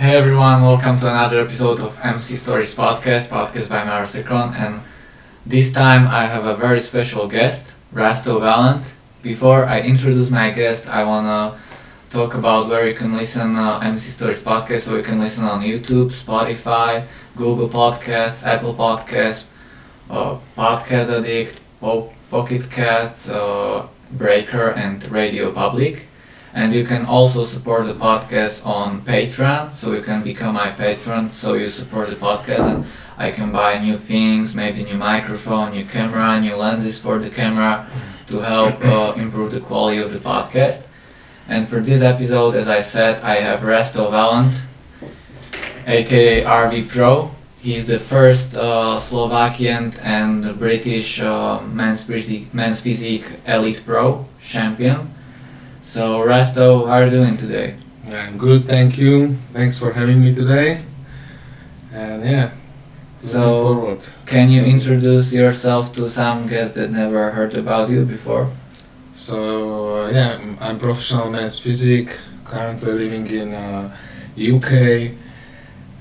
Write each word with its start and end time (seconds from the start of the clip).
Hey 0.00 0.16
everyone, 0.16 0.62
welcome 0.62 0.98
to 1.00 1.10
another 1.10 1.42
episode 1.42 1.80
of 1.80 2.00
MC 2.02 2.36
Stories 2.36 2.74
Podcast, 2.74 3.28
podcast 3.28 3.68
by 3.68 3.84
Marosicron, 3.84 4.58
and 4.58 4.80
this 5.44 5.70
time 5.72 6.08
I 6.08 6.24
have 6.24 6.46
a 6.46 6.56
very 6.56 6.80
special 6.80 7.28
guest, 7.28 7.76
Rasto 7.92 8.40
Valent. 8.40 8.94
Before 9.22 9.66
I 9.66 9.80
introduce 9.82 10.30
my 10.30 10.52
guest, 10.52 10.88
I 10.88 11.04
wanna 11.04 11.58
talk 12.08 12.32
about 12.32 12.70
where 12.70 12.88
you 12.88 12.94
can 12.94 13.14
listen 13.14 13.56
uh, 13.56 13.80
MC 13.80 14.10
Stories 14.10 14.40
Podcast. 14.40 14.80
So 14.88 14.96
you 14.96 15.02
can 15.02 15.20
listen 15.20 15.44
on 15.44 15.60
YouTube, 15.60 16.12
Spotify, 16.24 17.04
Google 17.36 17.68
Podcasts, 17.68 18.46
Apple 18.46 18.72
Podcasts, 18.72 19.44
uh, 20.08 20.38
Podcast 20.56 21.10
Addict, 21.12 21.60
po- 21.78 22.10
Pocket 22.30 22.70
Casts, 22.70 23.28
uh, 23.28 23.86
Breaker, 24.12 24.70
and 24.70 25.06
Radio 25.10 25.52
Public. 25.52 26.06
And 26.52 26.74
you 26.74 26.84
can 26.84 27.06
also 27.06 27.44
support 27.44 27.86
the 27.86 27.94
podcast 27.94 28.66
on 28.66 29.02
Patreon, 29.02 29.72
so 29.72 29.92
you 29.92 30.02
can 30.02 30.22
become 30.22 30.54
my 30.54 30.70
patron, 30.70 31.30
so 31.30 31.54
you 31.54 31.70
support 31.70 32.10
the 32.10 32.16
podcast 32.16 32.66
and 32.66 32.84
I 33.16 33.30
can 33.30 33.52
buy 33.52 33.78
new 33.78 33.98
things, 33.98 34.54
maybe 34.54 34.82
new 34.82 34.96
microphone, 34.96 35.72
new 35.72 35.84
camera, 35.84 36.40
new 36.40 36.56
lenses 36.56 36.98
for 36.98 37.18
the 37.18 37.28
camera 37.28 37.86
to 38.28 38.40
help 38.40 38.82
uh, 38.84 39.12
improve 39.16 39.52
the 39.52 39.60
quality 39.60 39.98
of 39.98 40.12
the 40.12 40.18
podcast. 40.18 40.86
And 41.46 41.68
for 41.68 41.80
this 41.80 42.02
episode, 42.02 42.56
as 42.56 42.68
I 42.68 42.80
said, 42.80 43.22
I 43.22 43.36
have 43.36 43.60
Rasto 43.60 44.10
Valent, 44.10 44.54
aka 45.86 46.42
RV 46.44 46.88
Pro. 46.88 47.30
He's 47.60 47.86
the 47.86 47.98
first 47.98 48.56
uh, 48.56 48.98
Slovakian 48.98 49.92
and 50.00 50.58
British 50.58 51.20
uh, 51.20 51.60
men's, 51.60 52.04
physique, 52.04 52.54
men's 52.54 52.80
physique 52.80 53.26
elite 53.46 53.84
pro 53.84 54.24
champion. 54.40 55.12
So 55.90 56.22
Rasto, 56.24 56.86
how 56.86 56.92
are 57.00 57.04
you 57.06 57.10
doing 57.10 57.36
today? 57.36 57.74
I'm 58.12 58.38
good, 58.38 58.64
thank 58.66 58.96
you. 58.96 59.34
Thanks 59.52 59.76
for 59.76 59.92
having 59.92 60.20
me 60.22 60.32
today. 60.32 60.82
And 61.92 62.22
yeah, 62.24 62.50
So- 63.20 63.64
forward. 63.74 64.02
Can 64.24 64.50
you 64.50 64.62
introduce 64.62 65.32
yourself 65.32 65.92
to 65.96 66.08
some 66.08 66.46
guests 66.46 66.76
that 66.76 66.92
never 66.92 67.32
heard 67.32 67.54
about 67.58 67.90
you 67.90 68.04
before? 68.04 68.46
So 69.14 70.04
uh, 70.04 70.10
yeah, 70.14 70.28
I'm- 70.38 70.56
I'm 70.60 70.78
professional 70.78 71.28
men's 71.28 71.58
physique. 71.58 72.12
Currently 72.44 72.92
living 72.92 73.26
in 73.26 73.48
uh, 73.52 73.90
UK, 74.38 74.70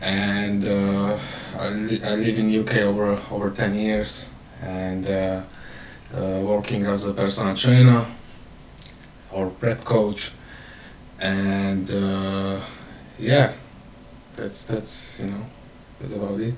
and 0.04 0.68
uh, 0.68 1.18
I, 1.58 1.70
li- 1.70 2.04
I 2.06 2.14
live 2.14 2.38
in 2.38 2.48
UK 2.62 2.74
over 2.92 3.20
over 3.32 3.50
ten 3.50 3.74
years, 3.74 4.30
and 4.62 5.10
uh, 5.10 5.42
uh, 6.14 6.42
working 6.54 6.86
as 6.86 7.08
a 7.08 7.14
personal 7.14 7.56
trainer 7.56 8.06
or 9.32 9.50
prep 9.50 9.84
coach, 9.84 10.32
and 11.20 11.90
uh, 11.94 12.60
yeah, 13.18 13.52
that's 14.36 14.66
that's 14.66 15.20
you 15.20 15.28
know 15.32 15.46
that's 16.00 16.14
about 16.14 16.40
it. 16.40 16.56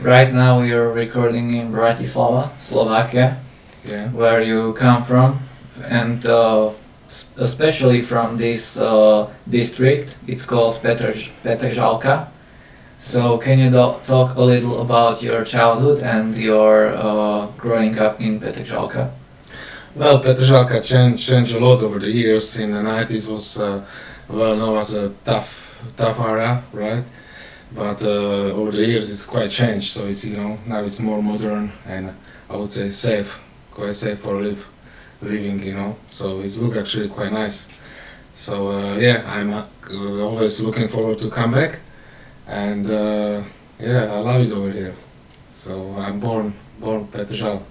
Right 0.00 0.32
now 0.32 0.60
we 0.60 0.72
are 0.72 0.88
recording 0.90 1.54
in 1.54 1.72
Bratislava, 1.72 2.50
Slovakia, 2.60 3.36
Yeah. 3.84 4.08
where 4.10 4.40
you 4.42 4.72
come 4.74 5.04
from, 5.04 5.38
and 5.84 6.24
uh, 6.26 6.70
especially 7.36 8.00
from 8.00 8.36
this 8.38 8.78
uh, 8.78 9.28
district. 9.48 10.16
It's 10.26 10.44
called 10.46 10.76
Petr- 10.82 11.30
Petržalka. 11.44 12.28
So 13.00 13.38
can 13.38 13.58
you 13.58 13.70
do- 13.70 13.96
talk 14.06 14.36
a 14.36 14.42
little 14.42 14.80
about 14.82 15.22
your 15.22 15.44
childhood 15.44 16.02
and 16.02 16.36
your 16.36 16.92
uh, 16.92 17.46
growing 17.56 17.98
up 17.98 18.20
in 18.20 18.40
Petržalka? 18.40 19.10
Well, 19.92 20.22
Petržalka 20.22 20.84
changed, 20.84 21.26
changed 21.26 21.52
a 21.52 21.58
lot 21.58 21.82
over 21.82 21.98
the 21.98 22.08
years. 22.08 22.56
In 22.58 22.70
the 22.70 22.80
90s 22.80 23.28
was 23.28 23.58
uh, 23.58 23.84
well 24.28 24.54
known 24.54 24.78
as 24.78 24.94
a 24.94 25.10
tough, 25.24 25.76
tough 25.96 26.20
area, 26.20 26.62
right? 26.72 27.02
But 27.74 28.00
uh, 28.00 28.54
over 28.54 28.70
the 28.70 28.86
years 28.86 29.10
it's 29.10 29.26
quite 29.26 29.50
changed. 29.50 29.90
So 29.90 30.06
it's 30.06 30.24
you 30.24 30.36
know 30.36 30.58
now 30.64 30.82
it's 30.82 31.00
more 31.00 31.20
modern 31.20 31.72
and 31.86 32.14
I 32.48 32.54
would 32.54 32.70
say 32.70 32.90
safe, 32.90 33.42
quite 33.72 33.94
safe 33.94 34.20
for 34.20 34.40
live, 34.40 34.68
living. 35.22 35.60
You 35.60 35.74
know, 35.74 35.96
so 36.06 36.40
it's 36.40 36.58
look 36.58 36.76
actually 36.76 37.08
quite 37.08 37.32
nice. 37.32 37.66
So 38.32 38.68
uh, 38.68 38.96
yeah, 38.96 39.24
I'm 39.26 39.52
uh, 39.52 39.66
always 40.22 40.62
looking 40.62 40.86
forward 40.86 41.18
to 41.18 41.30
come 41.30 41.50
back, 41.50 41.80
and 42.46 42.88
uh, 42.88 43.42
yeah, 43.80 44.04
I 44.04 44.18
love 44.20 44.42
it 44.42 44.52
over 44.52 44.70
here. 44.70 44.94
So 45.52 45.96
I'm 45.98 46.20
born, 46.20 46.54
born 46.78 47.08
Petržal, 47.08 47.64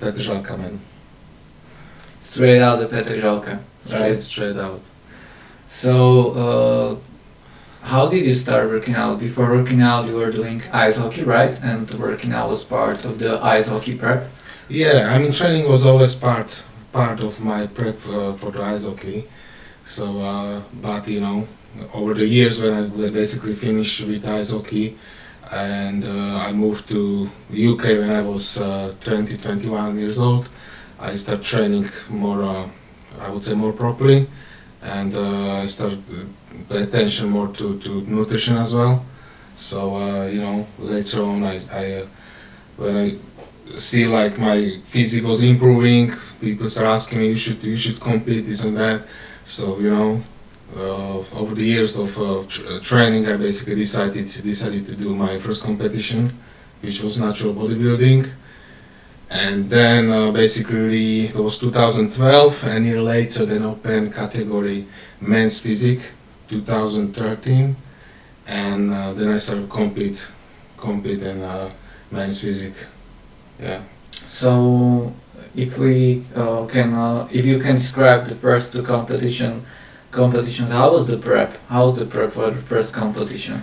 Petržalka 0.00 0.58
man. 0.58 0.80
Straight 2.30 2.62
out 2.62 2.80
of 2.80 2.90
Petržalka, 2.90 3.58
Straight, 3.84 4.00
right? 4.00 4.22
straight 4.22 4.56
out. 4.56 4.82
So, 5.68 5.96
uh, 6.44 6.96
how 7.82 8.06
did 8.08 8.24
you 8.24 8.36
start 8.36 8.68
working 8.68 8.94
out? 8.94 9.18
Before 9.18 9.48
working 9.50 9.82
out, 9.82 10.06
you 10.06 10.14
were 10.14 10.30
doing 10.30 10.62
ice 10.72 10.96
hockey, 10.96 11.24
right? 11.24 11.58
And 11.60 11.90
working 12.06 12.32
out 12.32 12.48
was 12.50 12.62
part 12.62 13.04
of 13.04 13.18
the 13.18 13.42
ice 13.42 13.66
hockey 13.66 13.96
prep. 13.96 14.30
Yeah, 14.68 15.12
I 15.12 15.18
mean 15.18 15.32
training 15.32 15.68
was 15.68 15.84
always 15.84 16.14
part 16.14 16.50
part 16.92 17.18
of 17.18 17.42
my 17.52 17.66
prep 17.66 17.98
uh, 18.06 18.34
for 18.34 18.50
the 18.52 18.62
ice 18.62 18.84
hockey. 18.84 19.24
So, 19.84 20.04
uh, 20.22 20.62
but 20.86 21.08
you 21.08 21.20
know, 21.20 21.48
over 21.92 22.14
the 22.14 22.26
years 22.26 22.60
when 22.62 22.72
I 22.74 23.10
basically 23.10 23.54
finished 23.54 24.06
with 24.06 24.24
ice 24.28 24.50
hockey, 24.50 24.96
and 25.50 26.04
uh, 26.06 26.46
I 26.46 26.52
moved 26.52 26.88
to 26.94 27.28
UK 27.52 27.84
when 28.02 28.12
I 28.12 28.22
was 28.22 28.60
uh, 28.60 28.94
20, 29.00 29.36
21 29.36 29.98
years 29.98 30.20
old, 30.20 30.48
I 31.00 31.14
start 31.14 31.42
training 31.42 31.88
more. 32.10 32.42
Uh, 32.42 32.68
I 33.20 33.28
would 33.30 33.42
say 33.42 33.54
more 33.54 33.72
properly, 33.72 34.28
and 34.82 35.14
uh, 35.14 35.62
I 35.62 35.66
started 35.66 36.02
uh, 36.12 36.24
pay 36.68 36.82
attention 36.82 37.28
more 37.30 37.48
to, 37.48 37.78
to 37.80 38.02
nutrition 38.02 38.56
as 38.56 38.74
well. 38.74 39.04
So 39.56 39.96
uh, 39.96 40.26
you 40.26 40.40
know, 40.40 40.66
later 40.78 41.22
on, 41.22 41.42
I, 41.44 41.60
I 41.72 41.84
uh, 42.02 42.06
when 42.76 42.96
I 42.96 43.16
see 43.76 44.06
like 44.06 44.38
my 44.38 44.78
physique 44.86 45.24
was 45.24 45.42
improving. 45.42 46.12
People 46.40 46.66
start 46.68 46.88
asking 46.88 47.18
me, 47.20 47.28
you 47.28 47.36
should 47.36 47.62
you 47.64 47.76
should 47.76 48.00
compete 48.00 48.46
this 48.46 48.64
and 48.64 48.76
that. 48.76 49.06
So 49.44 49.78
you 49.78 49.90
know, 49.90 50.22
uh, 50.76 51.18
over 51.40 51.54
the 51.54 51.64
years 51.64 51.96
of 51.96 52.16
uh, 52.18 52.44
tr- 52.46 52.66
uh, 52.68 52.80
training, 52.80 53.26
I 53.26 53.36
basically 53.36 53.76
decided 53.76 54.24
decided 54.26 54.86
to 54.86 54.94
do 54.96 55.14
my 55.14 55.38
first 55.38 55.64
competition, 55.64 56.38
which 56.82 57.02
was 57.02 57.20
natural 57.20 57.54
bodybuilding. 57.54 58.30
And 59.30 59.70
then 59.70 60.10
uh, 60.10 60.32
basically 60.32 61.26
it 61.26 61.36
was 61.36 61.58
2012. 61.60 62.64
and 62.64 62.84
year 62.84 63.00
later, 63.00 63.46
then 63.46 63.62
open 63.62 64.12
category 64.12 64.86
men's 65.20 65.60
physique, 65.60 66.10
2013, 66.48 67.76
and 68.48 68.92
uh, 68.92 69.12
then 69.12 69.30
I 69.30 69.38
started 69.38 69.70
compete 69.70 70.26
compete 70.76 71.22
in 71.22 71.42
uh, 71.42 71.70
men's 72.10 72.40
physique. 72.40 72.86
Yeah. 73.60 73.82
So, 74.26 75.12
if 75.54 75.78
we 75.78 76.24
uh, 76.34 76.66
can, 76.66 76.94
uh, 76.94 77.28
if 77.30 77.44
you 77.44 77.58
can 77.58 77.76
describe 77.76 78.28
the 78.28 78.34
first 78.34 78.72
two 78.72 78.82
competition 78.82 79.64
competitions, 80.10 80.70
how 80.70 80.92
was 80.92 81.06
the 81.06 81.16
prep? 81.16 81.56
How 81.68 81.86
was 81.86 81.96
the 81.96 82.06
prep 82.06 82.32
for 82.32 82.50
the 82.50 82.60
first 82.62 82.94
competition? 82.94 83.62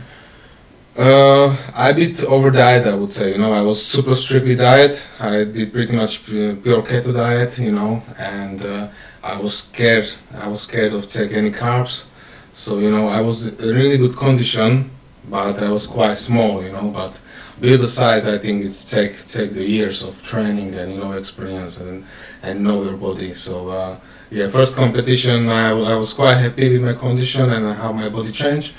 Uh, 0.98 1.56
I 1.76 1.94
bit 1.94 2.24
over 2.24 2.50
diet, 2.50 2.88
I 2.88 2.96
would 2.96 3.12
say. 3.12 3.32
You 3.34 3.38
know, 3.38 3.54
I 3.54 3.62
was 3.62 3.86
super 3.86 4.16
strictly 4.16 4.56
diet. 4.56 5.08
I 5.20 5.44
did 5.44 5.72
pretty 5.72 5.96
much 5.96 6.26
pure 6.26 6.82
keto 6.82 7.14
diet, 7.14 7.60
you 7.60 7.72
know, 7.72 8.02
and 8.18 8.66
uh, 8.66 8.88
I 9.24 9.40
was 9.40 9.60
scared. 9.60 10.10
I 10.34 10.48
was 10.48 10.62
scared 10.62 10.94
of 10.94 11.06
take 11.06 11.34
any 11.34 11.52
carbs. 11.52 12.08
So 12.52 12.80
you 12.80 12.90
know, 12.90 13.10
I 13.10 13.22
was 13.22 13.60
in 13.60 13.76
really 13.76 14.00
good 14.00 14.18
condition, 14.18 14.90
but 15.30 15.62
I 15.62 15.70
was 15.70 15.86
quite 15.86 16.18
small, 16.18 16.64
you 16.64 16.72
know. 16.72 16.90
But 16.90 17.22
build 17.62 17.82
the 17.82 17.88
size, 17.88 18.26
I 18.26 18.40
think 18.40 18.66
it's 18.66 18.90
take 18.90 19.24
take 19.24 19.52
the 19.52 19.64
years 19.64 20.02
of 20.02 20.24
training 20.24 20.74
and 20.74 20.94
you 20.94 21.00
know 21.00 21.12
experience 21.12 21.80
and 21.80 22.06
and 22.42 22.64
know 22.64 22.82
your 22.84 22.98
body. 22.98 23.36
So 23.36 23.70
uh, 23.70 24.00
yeah, 24.32 24.48
first 24.48 24.76
competition, 24.76 25.48
I, 25.50 25.70
I 25.70 25.96
was 25.96 26.12
quite 26.12 26.38
happy 26.38 26.74
with 26.74 26.82
my 26.82 26.94
condition 26.94 27.52
and 27.52 27.76
how 27.78 27.92
my 27.92 28.10
body 28.10 28.32
changed 28.32 28.74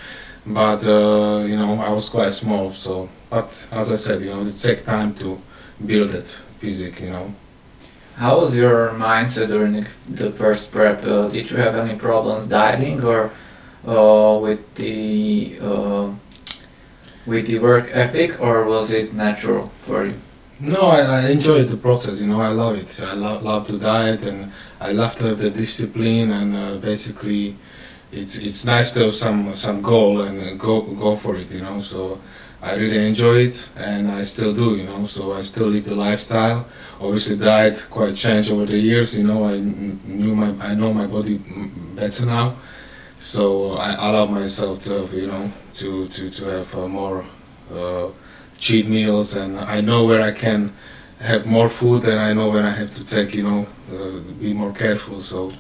but 0.46 0.86
uh, 0.86 1.44
you 1.46 1.56
know 1.56 1.80
I 1.80 1.90
was 1.92 2.08
quite 2.08 2.32
small 2.32 2.72
so 2.72 3.08
but 3.30 3.48
as 3.72 3.92
I 3.92 3.96
said 3.96 4.22
you 4.22 4.30
know 4.30 4.42
it 4.42 4.54
takes 4.56 4.82
time 4.82 5.14
to 5.16 5.38
build 5.84 6.10
that 6.10 6.28
physique 6.60 7.00
you 7.00 7.10
know 7.10 7.34
How 8.16 8.40
was 8.40 8.56
your 8.56 8.90
mindset 8.98 9.48
during 9.48 9.72
the, 9.78 9.86
the 10.08 10.30
first 10.32 10.72
prep? 10.72 11.04
Uh, 11.04 11.28
did 11.28 11.50
you 11.50 11.56
have 11.58 11.74
any 11.76 11.94
problems 11.96 12.48
dieting 12.48 12.98
or 13.04 13.30
uh, 13.86 14.34
with 14.42 14.62
the 14.74 15.58
uh, 15.62 16.10
with 17.26 17.46
the 17.46 17.58
work 17.58 17.90
ethic, 17.92 18.40
or 18.40 18.64
was 18.64 18.90
it 18.90 19.12
natural 19.14 19.68
for 19.86 20.06
you? 20.06 20.14
no 20.60 20.80
I, 20.90 21.00
I 21.18 21.20
enjoy 21.30 21.62
the 21.64 21.76
process 21.76 22.20
you 22.20 22.26
know 22.26 22.40
I 22.40 22.48
love 22.62 22.74
it 22.76 22.90
I 23.00 23.14
love, 23.14 23.44
love 23.44 23.68
to 23.68 23.78
diet 23.78 24.22
and 24.26 24.50
I 24.80 24.90
love 24.90 25.14
to 25.20 25.24
have 25.30 25.38
the 25.38 25.50
discipline 25.50 26.32
and 26.32 26.56
uh, 26.56 26.78
basically 26.78 27.54
it's 28.12 28.38
it's 28.38 28.64
nice 28.64 28.92
to 28.92 29.04
have 29.04 29.14
some 29.14 29.52
some 29.54 29.82
goal 29.82 30.22
and 30.22 30.40
uh, 30.40 30.54
go 30.54 30.82
go 30.82 31.16
for 31.16 31.36
it 31.36 31.50
you 31.50 31.60
know 31.60 31.80
so 31.80 32.20
I 32.62 32.74
really 32.74 33.06
enjoy 33.06 33.36
it 33.48 33.68
and 33.76 34.10
I 34.10 34.24
still 34.24 34.54
do 34.54 34.76
you 34.76 34.84
know 34.84 35.04
so 35.06 35.32
I 35.34 35.42
still 35.42 35.68
live 35.68 35.84
the 35.84 35.94
lifestyle 35.94 36.66
obviously 37.00 37.36
diet 37.36 37.86
quite 37.90 38.16
changed 38.16 38.50
over 38.50 38.66
the 38.66 38.78
years 38.78 39.16
you 39.16 39.26
know 39.26 39.44
I 39.44 39.58
knew 39.58 40.34
my 40.34 40.54
I 40.64 40.74
know 40.74 40.92
my 40.92 41.06
body 41.06 41.38
better 41.94 42.26
now 42.26 42.56
So 43.20 43.72
I 43.78 43.94
allow 43.94 44.26
myself 44.26 44.84
to 44.84 44.92
have, 45.00 45.12
you 45.14 45.26
know, 45.26 45.50
to 45.74 46.06
to 46.08 46.30
to 46.30 46.44
have 46.46 46.74
uh, 46.76 46.86
more 46.88 47.24
uh, 47.74 48.08
cheat 48.58 48.86
meals, 48.88 49.34
and 49.36 49.58
I 49.58 49.80
know 49.80 50.06
where 50.06 50.22
I 50.22 50.32
can 50.32 50.72
have 51.20 51.46
more 51.46 51.68
food, 51.68 52.04
and 52.04 52.20
I 52.20 52.32
know 52.32 52.48
when 52.50 52.64
I 52.64 52.70
have 52.70 52.94
to 52.94 53.04
take, 53.04 53.34
you 53.34 53.42
know, 53.42 53.66
uh, 53.92 54.20
be 54.40 54.52
more 54.54 54.72
careful. 54.72 55.20
So 55.20 55.52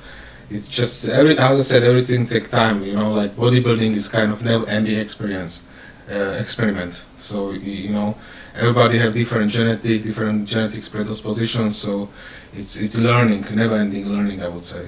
it's 0.50 0.70
just 0.70 1.08
every, 1.08 1.38
as 1.38 1.58
I 1.58 1.62
said, 1.62 1.82
everything 1.82 2.24
takes 2.24 2.48
time. 2.48 2.82
You 2.82 2.94
know, 2.94 3.12
like 3.12 3.36
bodybuilding 3.36 3.92
is 3.94 4.08
kind 4.08 4.32
of 4.32 4.42
never-ending 4.44 4.98
experience, 4.98 5.64
uh, 6.10 6.36
experiment. 6.40 7.04
So 7.16 7.50
you 7.52 7.90
know, 7.90 8.16
everybody 8.54 8.98
have 8.98 9.12
different 9.12 9.50
genetic, 9.52 10.02
different 10.02 10.48
genetic 10.48 10.90
predispositions. 10.90 11.76
So 11.76 12.08
it's 12.54 12.80
it's 12.80 12.98
learning, 12.98 13.44
never-ending 13.54 14.06
learning. 14.06 14.42
I 14.42 14.48
would 14.48 14.64
say. 14.64 14.86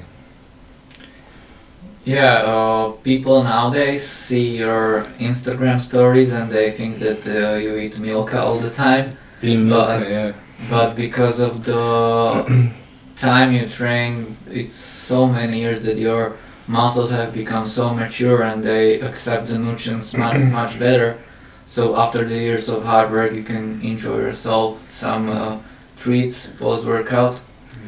Yeah, 2.05 2.43
uh, 2.47 2.93
people 3.05 3.45
nowadays 3.45 4.09
see 4.09 4.57
your 4.57 5.03
Instagram 5.19 5.81
stories 5.83 6.33
and 6.33 6.51
they 6.51 6.71
think 6.71 6.99
that 7.01 7.27
uh, 7.27 7.57
you 7.57 7.77
eat 7.77 7.99
milka 7.99 8.41
all 8.41 8.59
the 8.59 8.71
time, 8.71 9.19
Team 9.43 9.69
Milka, 9.69 10.09
yeah. 10.09 10.33
but 10.71 10.97
because 10.97 11.41
of 11.41 11.63
the 11.65 12.73
time 13.21 13.53
you 13.53 13.69
train, 13.69 14.37
it's 14.51 14.75
so 14.75 15.27
many 15.27 15.61
years 15.61 15.83
that 15.83 15.99
your 15.99 16.37
muscles 16.67 17.11
have 17.11 17.33
become 17.35 17.67
so 17.67 17.93
mature 17.95 18.43
and 18.43 18.63
they 18.63 19.01
accept 19.01 19.49
the 19.49 19.59
nutrients 19.59 20.15
much, 20.15 20.39
much 20.61 20.79
better. 20.79 21.19
So 21.67 21.97
after 21.97 22.25
the 22.25 22.37
years 22.37 22.69
of 22.69 22.85
hard 22.85 23.13
work, 23.13 23.33
you 23.33 23.45
can 23.45 23.81
enjoy 23.83 24.19
yourself 24.19 24.79
some 24.91 25.29
uh, 25.29 25.59
treats 25.99 26.47
post 26.47 26.85
workout, 26.85 27.37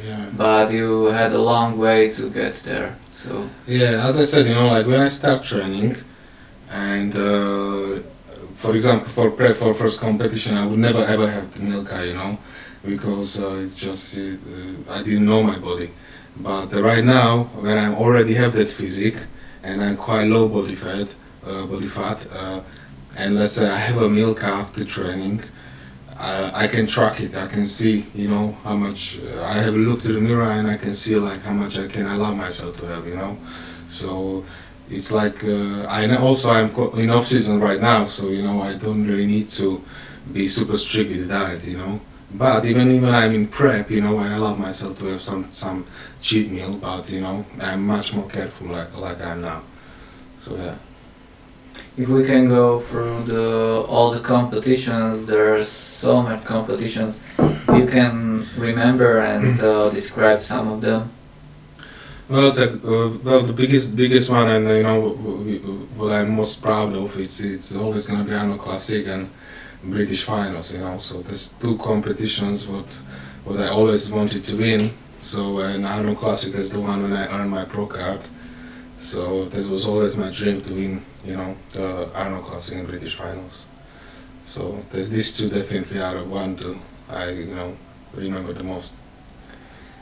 Yeah. 0.06 0.26
but 0.36 0.72
you 0.72 1.06
had 1.06 1.32
a 1.32 1.38
long 1.52 1.78
way 1.78 2.12
to 2.14 2.30
get 2.30 2.54
there. 2.64 2.96
So 3.12 3.48
Yeah, 3.66 4.06
as 4.08 4.18
I 4.20 4.24
said, 4.24 4.46
you 4.46 4.54
know, 4.54 4.68
like 4.68 4.86
when 4.86 5.00
I 5.00 5.08
start 5.08 5.42
training, 5.42 5.96
and 6.70 7.12
uh, 7.16 8.02
for 8.56 8.74
example, 8.74 9.08
for 9.08 9.30
prep 9.30 9.56
for 9.56 9.74
first 9.74 10.00
competition, 10.00 10.56
I 10.56 10.64
would 10.66 10.78
never 10.78 11.04
ever 11.04 11.28
have 11.28 11.52
the 11.54 11.62
Milka, 11.62 12.06
you 12.06 12.14
know, 12.14 12.38
because 12.84 13.40
uh, 13.40 13.60
it's 13.62 13.76
just 13.76 14.18
uh, 14.18 14.92
I 14.92 15.02
didn't 15.02 15.26
know 15.26 15.42
my 15.42 15.58
body. 15.58 15.90
But 16.36 16.72
right 16.72 17.04
now, 17.04 17.44
when 17.60 17.78
I 17.78 17.94
already 17.94 18.34
have 18.34 18.54
that 18.54 18.68
physique 18.68 19.18
and 19.62 19.82
I'm 19.82 19.96
quite 19.96 20.24
low 20.24 20.48
body 20.48 20.74
fat, 20.74 21.14
uh, 21.46 21.66
body 21.66 21.86
fat, 21.86 22.26
uh, 22.32 22.62
and 23.16 23.36
let's 23.36 23.54
say 23.54 23.68
I 23.68 23.76
have 23.78 24.00
a 24.00 24.08
Milka 24.08 24.46
after 24.46 24.84
training. 24.84 25.42
I, 26.16 26.64
I 26.64 26.68
can 26.68 26.86
track 26.86 27.20
it. 27.20 27.36
I 27.36 27.46
can 27.46 27.66
see, 27.66 28.06
you 28.14 28.28
know, 28.28 28.56
how 28.64 28.76
much. 28.76 29.18
Uh, 29.20 29.42
I 29.42 29.54
have 29.54 29.74
looked 29.74 29.88
look 29.88 30.02
to 30.02 30.12
the 30.12 30.20
mirror 30.20 30.50
and 30.50 30.68
I 30.68 30.76
can 30.76 30.92
see 30.94 31.16
like 31.16 31.42
how 31.42 31.52
much 31.52 31.78
I 31.78 31.88
can 31.88 32.06
allow 32.06 32.32
myself 32.32 32.78
to 32.78 32.86
have, 32.86 33.06
you 33.06 33.16
know. 33.16 33.36
So 33.86 34.44
it's 34.88 35.12
like 35.12 35.44
uh, 35.44 35.86
I 35.88 36.06
know 36.06 36.18
also 36.18 36.50
I'm 36.50 36.70
in 36.98 37.10
off 37.10 37.26
season 37.26 37.60
right 37.60 37.80
now, 37.80 38.04
so 38.06 38.28
you 38.28 38.42
know 38.42 38.62
I 38.62 38.74
don't 38.74 39.06
really 39.06 39.26
need 39.26 39.48
to 39.48 39.82
be 40.32 40.48
super 40.48 40.78
strict 40.78 41.10
with 41.10 41.28
the 41.28 41.34
diet, 41.34 41.66
you 41.66 41.76
know. 41.76 42.00
But 42.34 42.64
even 42.64 42.90
even 42.90 43.10
I'm 43.10 43.34
in 43.34 43.46
prep, 43.48 43.90
you 43.90 44.00
know, 44.00 44.18
I 44.18 44.34
allow 44.34 44.54
myself 44.54 44.98
to 45.00 45.06
have 45.06 45.20
some 45.22 45.44
some 45.52 45.86
cheat 46.20 46.50
meal, 46.50 46.76
but 46.76 47.10
you 47.10 47.20
know 47.20 47.44
I'm 47.60 47.86
much 47.86 48.14
more 48.14 48.28
careful 48.28 48.68
like 48.68 48.96
like 48.96 49.20
I'm 49.20 49.42
now. 49.42 49.62
So 50.38 50.56
yeah. 50.56 50.76
if 51.96 52.08
we 52.08 52.24
can 52.24 52.48
go 52.48 52.80
through 52.80 53.24
the 53.24 53.84
all 53.86 54.10
the 54.10 54.20
competitions, 54.20 55.26
there's 55.26 55.68
so 55.68 56.22
much 56.22 56.44
competitions. 56.44 57.20
You 57.68 57.86
can 57.86 58.46
remember 58.56 59.20
and 59.20 59.60
uh, 59.60 59.90
describe 60.00 60.42
some 60.42 60.68
of 60.68 60.80
them. 60.80 61.10
Well, 62.28 62.52
the 62.52 62.80
uh, 62.80 63.18
well 63.22 63.42
the 63.42 63.52
biggest 63.52 63.94
biggest 63.94 64.30
one, 64.30 64.48
and 64.48 64.66
you 64.68 64.82
know 64.82 65.10
what 65.96 66.12
I'm 66.12 66.34
most 66.34 66.62
proud 66.62 66.94
of, 66.94 67.18
it's 67.18 67.40
it's 67.40 67.76
always 67.76 68.06
gonna 68.06 68.24
be 68.24 68.32
Arnold 68.32 68.60
Classic 68.60 69.06
and 69.06 69.28
British 69.84 70.24
Finals. 70.24 70.72
You 70.72 70.80
know, 70.80 70.98
so 70.98 71.22
there's 71.22 71.48
two 71.54 71.76
competitions 71.78 72.66
what 72.66 72.88
what 73.44 73.60
I 73.60 73.68
always 73.68 74.10
wanted 74.10 74.44
to 74.44 74.56
win. 74.56 74.92
So 75.18 75.58
and 75.60 75.86
Arnold 75.86 76.18
Classic 76.18 76.54
is 76.54 76.72
the 76.72 76.80
one 76.80 77.02
when 77.02 77.12
I 77.12 77.26
earned 77.28 77.50
my 77.50 77.64
pro 77.64 77.86
card. 77.86 78.20
So 78.98 79.46
this 79.46 79.68
was 79.68 79.86
always 79.86 80.16
my 80.16 80.30
dream 80.30 80.62
to 80.62 80.74
win. 80.74 81.02
You 81.24 81.36
know, 81.36 81.56
the 81.72 82.08
Arnold 82.14 82.44
Classic 82.44 82.76
and 82.78 82.88
British 82.88 83.14
Finals. 83.16 83.64
So 84.44 84.82
these 84.92 85.36
two 85.36 85.48
definitely 85.48 86.00
are 86.00 86.14
the 86.14 86.24
one 86.24 86.56
to 86.56 86.78
I 87.08 87.30
you 87.30 87.54
know 87.54 87.76
remember 88.14 88.52
the 88.52 88.64
most. 88.64 88.94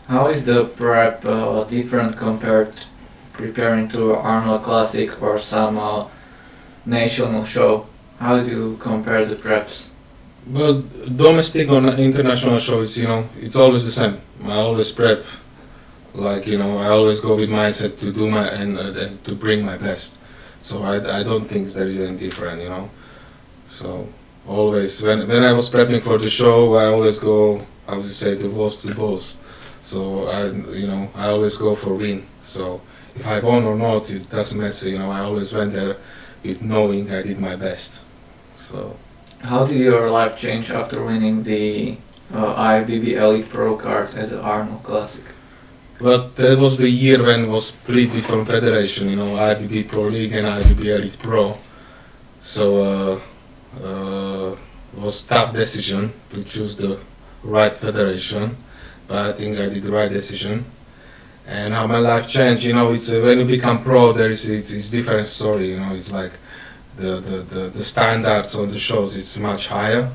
How 0.07 0.27
is 0.27 0.45
the 0.45 0.65
prep 0.65 1.25
uh, 1.25 1.65
different 1.65 2.17
compared 2.17 2.75
preparing 3.33 3.89
to 3.91 4.15
Arnold 4.15 4.63
Classic 4.65 5.23
or 5.23 5.39
some 5.39 5.79
uh, 5.79 6.07
national 6.85 7.45
show? 7.45 7.87
How 8.21 8.39
do 8.39 8.47
you 8.47 8.77
compare 8.77 9.25
the 9.25 9.35
preps? 9.35 9.89
Well, 10.47 10.85
domestic 11.17 11.71
or 11.71 11.83
international 11.97 12.59
shows, 12.59 12.99
you 12.99 13.09
know, 13.09 13.27
it's 13.39 13.57
always 13.57 13.87
the 13.87 13.93
same. 13.93 14.21
I 14.45 14.57
always 14.57 14.93
prep, 14.93 15.25
like 16.13 16.47
you 16.47 16.59
know, 16.59 16.77
I 16.77 16.89
always 16.89 17.19
go 17.19 17.35
with 17.37 17.49
mindset 17.49 17.99
to 18.01 18.13
do 18.13 18.31
my 18.31 18.47
and, 18.47 18.79
uh, 18.79 19.09
to 19.25 19.35
bring 19.35 19.65
my 19.65 19.79
best. 19.79 20.19
So 20.61 20.83
I, 20.83 21.21
I 21.21 21.23
don't 21.23 21.47
think 21.47 21.69
there 21.69 21.89
is 21.89 21.99
any 21.99 22.19
different, 22.19 22.61
you 22.61 22.69
know. 22.69 22.91
So 23.65 24.07
always 24.47 25.03
when 25.03 25.27
when 25.27 25.43
I 25.43 25.55
was 25.55 25.71
prepping 25.71 26.03
for 26.03 26.19
the 26.19 26.29
show, 26.29 26.75
I 26.75 26.87
always 26.87 27.19
go. 27.19 27.67
I 27.89 27.97
would 27.97 28.13
say 28.13 28.35
the 28.35 28.51
balls 28.51 28.83
to 28.83 28.95
balls. 28.95 29.39
So 29.81 30.29
I, 30.29 30.45
you 30.77 30.87
know, 30.87 31.11
I 31.15 31.29
always 31.29 31.57
go 31.57 31.75
for 31.75 31.95
win. 31.95 32.27
So 32.43 32.83
if 33.15 33.27
I 33.27 33.41
won 33.41 33.65
or 33.65 33.77
not, 33.77 34.11
it 34.11 34.29
doesn't 34.29 34.61
matter. 34.61 34.89
You 34.91 34.99
know, 34.99 35.11
I 35.11 35.21
always 35.21 35.55
went 35.55 35.73
there 35.73 35.97
with 36.45 36.61
knowing 36.61 37.11
I 37.11 37.23
did 37.23 37.41
my 37.41 37.57
best. 37.57 38.05
So. 38.71 38.97
How 39.43 39.67
did 39.67 39.79
your 39.79 40.11
life 40.11 40.39
change 40.39 40.71
after 40.71 41.03
winning 41.03 41.43
the 41.43 41.97
uh, 42.33 42.85
Elite 42.87 43.49
Pro 43.49 43.77
card 43.77 44.15
at 44.15 44.31
the 44.31 44.41
Arnold 44.41 44.83
Classic? 44.85 45.25
Well, 46.01 46.31
that 46.37 46.59
was 46.59 46.79
the 46.79 46.89
year 46.89 47.23
when 47.23 47.51
was 47.51 47.69
split 47.69 48.13
between 48.13 48.45
federation, 48.45 49.11
you 49.11 49.17
know, 49.17 49.33
IFBB 49.37 49.89
Pro 49.89 50.05
League 50.05 50.33
and 50.33 50.47
IFBB 50.47 50.85
Elite 50.85 51.19
Pro. 51.19 51.59
So 52.41 52.65
uh, 52.83 53.85
uh, 53.85 54.53
it 54.53 54.99
was 54.99 55.25
tough 55.25 55.53
decision 55.53 56.13
to 56.31 56.45
choose 56.45 56.77
the 56.77 57.01
right 57.43 57.77
federation, 57.77 58.57
but 59.09 59.19
I 59.19 59.33
think 59.33 59.59
I 59.59 59.69
did 59.69 59.83
the 59.83 59.93
right 59.93 60.11
decision. 60.11 60.65
And 61.47 61.75
how 61.75 61.87
my 61.87 61.99
life 61.99 62.29
changed, 62.29 62.65
you 62.65 62.75
know, 62.75 62.93
it's 62.93 63.11
uh, 63.11 63.21
when 63.25 63.41
you 63.41 63.45
become 63.47 63.83
pro, 63.83 64.13
there 64.13 64.31
is 64.31 64.49
it's, 64.49 64.73
it's 64.73 64.91
different 64.91 65.27
story, 65.27 65.71
you 65.71 65.81
know, 65.81 65.95
it's 65.95 66.13
like 66.13 66.33
the, 67.01 67.21
the, 67.21 67.37
the, 67.55 67.61
the 67.71 67.83
standards 67.83 68.55
on 68.57 68.69
the 68.71 68.79
shows 68.79 69.17
is 69.17 69.39
much 69.39 69.69
higher. 69.69 70.11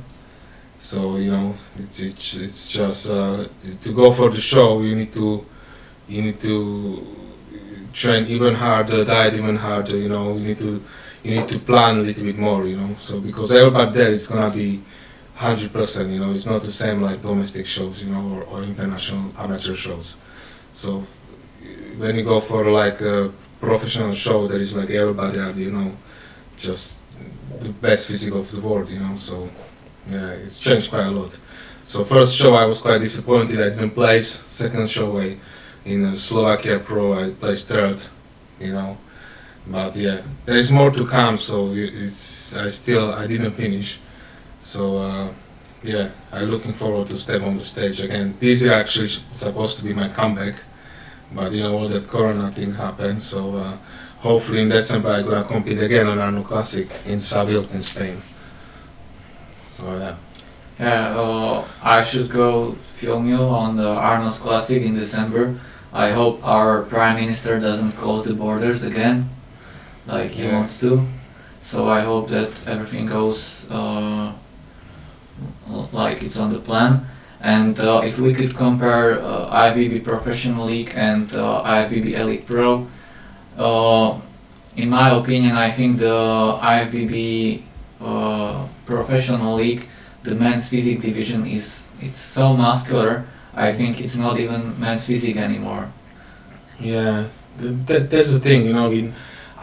So 0.79 1.17
you 1.17 1.31
know, 1.31 1.55
it's 1.79 1.99
it's, 2.01 2.37
it's 2.37 2.69
just 2.71 3.09
uh, 3.09 3.45
to- 3.83 3.93
go 3.93 4.11
for 4.11 4.29
the 4.29 4.41
show, 4.41 4.81
you 4.81 4.95
need 4.95 5.13
to 5.13 5.45
you 6.07 6.21
need 6.21 6.39
to 6.41 7.07
train 7.93 8.25
even 8.27 8.53
harder, 8.55 9.03
diet 9.05 9.33
even 9.35 9.55
harder. 9.55 9.97
You 9.97 10.09
know, 10.09 10.35
you 10.37 10.45
need 10.45 10.59
to 10.59 10.83
you 11.23 11.31
need 11.39 11.49
to 11.49 11.59
plan 11.59 11.99
a 11.99 12.01
little 12.01 12.23
bit 12.23 12.37
more. 12.37 12.65
You 12.65 12.77
know, 12.77 12.95
so 12.97 13.19
because 13.19 13.53
everybody 13.53 13.91
there 13.97 14.11
is 14.11 14.27
gonna 14.27 14.53
be 14.53 14.81
hundred 15.35 15.71
percent. 15.73 16.11
You 16.11 16.19
know, 16.19 16.31
it's 16.33 16.45
not 16.45 16.61
the 16.61 16.71
same 16.71 17.01
like 17.01 17.21
domestic 17.21 17.65
shows. 17.65 18.03
You 18.03 18.11
know, 18.11 18.23
or, 18.35 18.43
or 18.43 18.63
international 18.63 19.31
amateur 19.39 19.75
shows. 19.75 20.17
So 20.71 21.05
when 21.97 22.15
you 22.15 22.23
go 22.23 22.41
for 22.41 22.69
like 22.69 23.01
a 23.01 23.31
professional 23.59 24.13
show, 24.13 24.47
there 24.47 24.59
is 24.61 24.75
like 24.75 24.89
everybody 24.89 25.39
are 25.39 25.51
you 25.51 25.71
know 25.71 25.91
just 26.57 27.03
the 27.59 27.69
best 27.69 28.07
physique 28.07 28.35
of 28.35 28.51
the 28.51 28.61
world. 28.61 28.91
You 28.91 28.99
know, 28.99 29.15
so 29.15 29.49
yeah, 30.07 30.31
it's 30.31 30.59
changed 30.59 30.89
quite 30.89 31.07
a 31.07 31.11
lot. 31.11 31.37
So 31.83 32.03
first 32.03 32.35
show 32.35 32.55
I 32.55 32.65
was 32.65 32.81
quite 32.81 32.99
disappointed 32.99 33.61
I 33.61 33.69
didn't 33.69 33.91
place. 33.91 34.27
Second 34.27 34.89
show 34.89 35.19
I 35.19 35.37
in 35.85 36.03
uh, 36.03 36.13
Slovakia 36.13 36.79
Pro 36.79 37.13
I 37.13 37.31
placed 37.31 37.69
third, 37.69 38.01
you 38.59 38.73
know. 38.73 38.97
But 39.67 39.95
yeah, 39.95 40.21
there 40.45 40.57
is 40.57 40.71
more 40.71 40.91
to 40.91 41.05
come. 41.05 41.37
So 41.37 41.71
it's 41.73 42.55
I 42.55 42.69
still 42.69 43.13
I 43.13 43.27
didn't 43.27 43.53
finish. 43.53 43.99
So 44.59 44.97
uh, 44.97 45.33
yeah, 45.83 46.09
I'm 46.31 46.49
looking 46.49 46.73
forward 46.73 47.07
to 47.07 47.17
step 47.17 47.43
on 47.43 47.57
the 47.57 47.63
stage 47.63 48.01
again. 48.01 48.35
This 48.39 48.63
is 48.63 48.69
actually 48.69 49.09
supposed 49.31 49.77
to 49.77 49.83
be 49.83 49.93
my 49.93 50.09
comeback, 50.09 50.55
but 51.33 51.51
you 51.51 51.63
know 51.63 51.77
all 51.77 51.87
that 51.87 52.07
Corona 52.07 52.51
things 52.51 52.75
happen. 52.75 53.19
So 53.19 53.55
uh, 53.55 53.77
hopefully 54.25 54.61
in 54.61 54.69
December 54.69 55.09
I'm 55.09 55.25
gonna 55.25 55.43
compete 55.43 55.79
again 55.79 56.07
on 56.07 56.17
Arnold 56.19 56.47
Classic 56.47 56.87
in 57.05 57.19
Seville 57.19 57.67
in 57.71 57.81
Spain. 57.81 58.21
So 59.77 59.85
yeah. 59.97 60.15
Yeah, 60.79 61.15
uh, 61.15 61.63
I 61.83 62.03
should 62.03 62.29
go 62.31 62.73
film 62.99 63.29
you 63.29 63.37
on 63.37 63.77
the 63.77 63.87
Arnold 63.87 64.33
Classic 64.41 64.81
in 64.81 64.95
December. 64.95 65.59
I 65.93 66.11
hope 66.11 66.43
our 66.43 66.81
Prime 66.83 67.15
Minister 67.21 67.59
doesn't 67.59 67.93
close 67.93 68.25
the 68.25 68.33
borders 68.33 68.83
again, 68.83 69.29
like 70.07 70.31
he 70.31 70.43
Yeah. 70.43 70.55
wants 70.57 70.79
to. 70.81 71.05
So 71.61 71.87
I 71.87 72.01
hope 72.01 72.29
that 72.29 72.49
everything 72.67 73.05
goes 73.07 73.65
uh, 73.71 74.33
like 75.93 76.23
it's 76.23 76.37
on 76.37 76.51
the 76.51 76.59
plan. 76.59 77.05
And 77.41 77.79
uh, 77.79 78.01
if 78.03 78.17
we 78.19 78.33
could 78.33 78.55
compare 78.55 79.21
uh, 79.21 79.49
IFBB 79.53 80.03
Professional 80.03 80.65
League 80.65 80.93
and 80.95 81.31
uh, 81.33 81.61
IFBB 81.63 82.17
Elite 82.17 82.45
Pro, 82.45 82.87
uh, 83.57 84.19
in 84.75 84.89
my 84.89 85.11
opinion, 85.11 85.55
I 85.55 85.71
think 85.71 85.99
the 85.99 86.57
IFBB 86.61 87.61
uh, 88.01 88.67
professional 88.85 89.55
league, 89.55 89.87
the 90.23 90.35
men's 90.35 90.69
physique 90.69 91.01
division 91.01 91.45
is 91.45 91.89
it's 92.01 92.19
so 92.19 92.55
muscular. 92.55 93.25
I 93.53 93.71
think 93.71 94.01
it's 94.01 94.17
not 94.17 94.39
even 94.39 94.77
men's 94.79 95.07
physique 95.07 95.37
anymore. 95.37 95.89
Yeah, 96.79 97.27
that, 97.57 98.09
that's 98.09 98.33
the 98.33 98.39
thing, 98.39 98.65
you 98.65 98.73
know. 98.73 98.91
In 98.91 99.13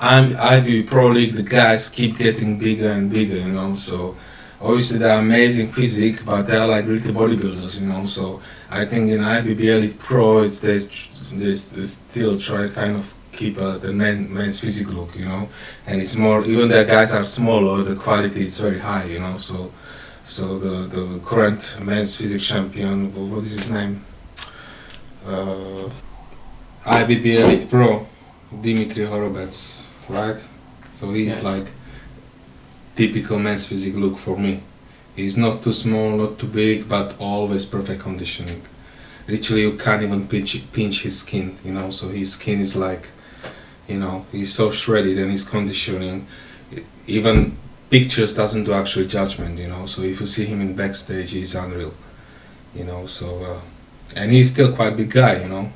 I'm 0.01 0.31
IFBB 0.31 0.89
Pro 0.89 1.09
League, 1.09 1.35
the 1.35 1.43
guys 1.43 1.89
keep 1.89 2.19
getting 2.19 2.59
bigger 2.59 2.91
and 2.91 3.11
bigger, 3.11 3.37
you 3.37 3.53
know. 3.53 3.77
So 3.77 4.17
obviously 4.61 4.99
they're 4.99 5.19
amazing 5.19 5.73
physique, 5.73 6.25
but 6.25 6.43
they're 6.43 6.67
like 6.67 6.87
little 6.87 7.13
bodybuilders, 7.13 7.81
you 7.81 7.87
know. 7.87 8.07
So 8.07 8.41
I 8.71 8.87
think 8.87 9.11
in 9.11 9.21
Elite 9.21 9.99
Pro, 9.99 10.39
it's 10.39 10.61
they, 10.61 10.79
they 10.79 11.53
still 11.55 12.41
try 12.41 12.69
kind 12.69 12.97
of 12.97 13.15
keep 13.33 13.59
uh, 13.59 13.79
the 13.79 13.93
men, 13.93 14.33
men's 14.33 14.61
physique 14.61 14.89
look, 14.93 15.17
you 15.17 15.25
know. 15.27 15.49
And 15.87 16.01
it's 16.01 16.17
more 16.17 16.45
even 16.45 16.69
the 16.69 16.85
guys 16.85 17.13
are 17.15 17.25
smaller, 17.25 17.83
the 17.83 17.97
quality 17.97 18.43
is 18.43 18.59
very 18.61 18.79
high, 18.79 19.05
you 19.05 19.19
know. 19.19 19.39
So 19.39 19.73
so 20.25 20.59
the 20.59 20.87
the 20.97 21.19
current 21.25 21.79
men's 21.83 22.17
physique 22.17 22.43
champion, 22.43 23.13
what 23.31 23.45
is 23.45 23.53
his 23.53 23.71
name? 23.71 24.05
Uh, 25.27 25.89
IFBB 26.85 27.27
Elite 27.45 27.71
Pro, 27.71 28.07
Dimitri 28.61 29.05
Horobets, 29.05 29.93
right? 30.09 30.41
So 30.97 31.11
he's 31.13 31.39
Yeah. 31.39 31.51
like 31.51 31.67
typical 32.97 33.39
men's 33.39 33.65
physique 33.67 33.95
look 33.97 34.19
for 34.19 34.37
me. 34.37 34.61
He's 35.17 35.37
not 35.37 35.63
too 35.63 35.73
small, 35.73 36.17
not 36.17 36.39
too 36.39 36.47
big, 36.47 36.89
but 36.89 37.15
always 37.19 37.65
perfect 37.65 38.01
conditioning. 38.03 38.63
Literally, 39.29 39.63
you 39.63 39.77
can't 39.77 40.03
even 40.03 40.27
pinch 40.27 40.57
pinch 40.73 41.03
his 41.03 41.19
skin, 41.21 41.57
you 41.65 41.73
know. 41.73 41.91
So 41.91 42.09
his 42.09 42.33
skin 42.33 42.61
is 42.61 42.75
like, 42.75 43.09
you 43.89 43.99
know, 43.99 44.27
he's 44.33 44.53
so 44.53 44.71
shredded 44.71 45.19
and 45.19 45.31
his 45.31 45.45
conditioning. 45.45 46.27
Even 47.07 47.57
pictures 47.91 48.35
doesn't 48.35 48.65
do 48.65 48.73
actual 48.73 49.05
judgment, 49.05 49.59
you 49.59 49.69
know. 49.69 49.87
So 49.87 50.03
if 50.03 50.21
you 50.21 50.27
see 50.27 50.45
him 50.47 50.61
in 50.61 50.75
backstage, 50.75 51.31
he's 51.33 51.55
unreal, 51.55 51.95
you 52.75 52.85
know. 52.85 53.07
So 53.07 53.45
uh, 53.45 53.61
and 54.17 54.33
he's 54.33 54.51
still 54.51 54.75
quite 54.75 54.97
big 54.97 55.11
guy, 55.11 55.43
you 55.43 55.49
know. 55.49 55.73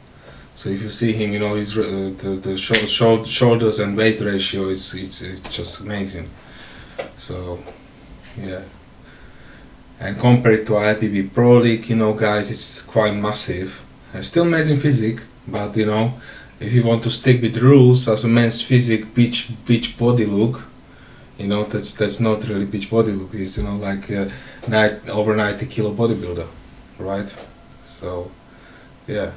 So 0.54 0.70
if 0.70 0.82
you 0.82 0.90
see 0.90 1.12
him, 1.12 1.32
you 1.32 1.38
know, 1.38 1.54
his 1.54 1.76
uh, 1.76 1.82
the 2.16 2.30
the 2.42 2.56
shou- 2.56 2.86
shou- 2.86 3.24
shoulders 3.24 3.78
and 3.80 3.96
waist 3.96 4.22
ratio 4.22 4.68
is 4.68 4.94
it's 4.94 5.20
it's 5.22 5.40
just 5.54 5.80
amazing. 5.80 6.30
So, 7.18 7.58
yeah. 8.38 8.62
And 9.98 10.18
compared 10.18 10.66
to 10.66 10.72
IFBB 10.72 11.32
Pro 11.32 11.58
League, 11.58 11.88
you 11.88 11.96
know, 11.96 12.12
guys, 12.12 12.50
it's 12.50 12.82
quite 12.82 13.14
massive. 13.14 13.82
Still 14.22 14.44
amazing 14.44 14.80
physique, 14.80 15.20
but 15.46 15.76
you 15.76 15.86
know, 15.86 16.14
if 16.58 16.72
you 16.72 16.84
want 16.84 17.02
to 17.02 17.10
stick 17.10 17.42
with 17.42 17.56
rules 17.58 18.08
as 18.08 18.24
a 18.24 18.28
man's 18.28 18.62
physique, 18.62 19.14
beach 19.14 19.50
beach 19.66 19.98
body 19.98 20.26
look, 20.26 20.66
you 21.38 21.46
know, 21.46 21.64
that's 21.64 21.94
that's 21.94 22.20
not 22.20 22.46
really 22.48 22.64
beach 22.64 22.90
body 22.90 23.12
look. 23.12 23.34
It's 23.34 23.58
you 23.58 23.64
know 23.64 23.76
like 23.76 24.08
a 24.10 24.30
night 24.68 25.08
over 25.10 25.36
ninety 25.36 25.66
kilo 25.66 25.92
bodybuilder, 25.92 26.46
right? 26.98 27.34
So, 27.84 28.30
yeah. 29.06 29.32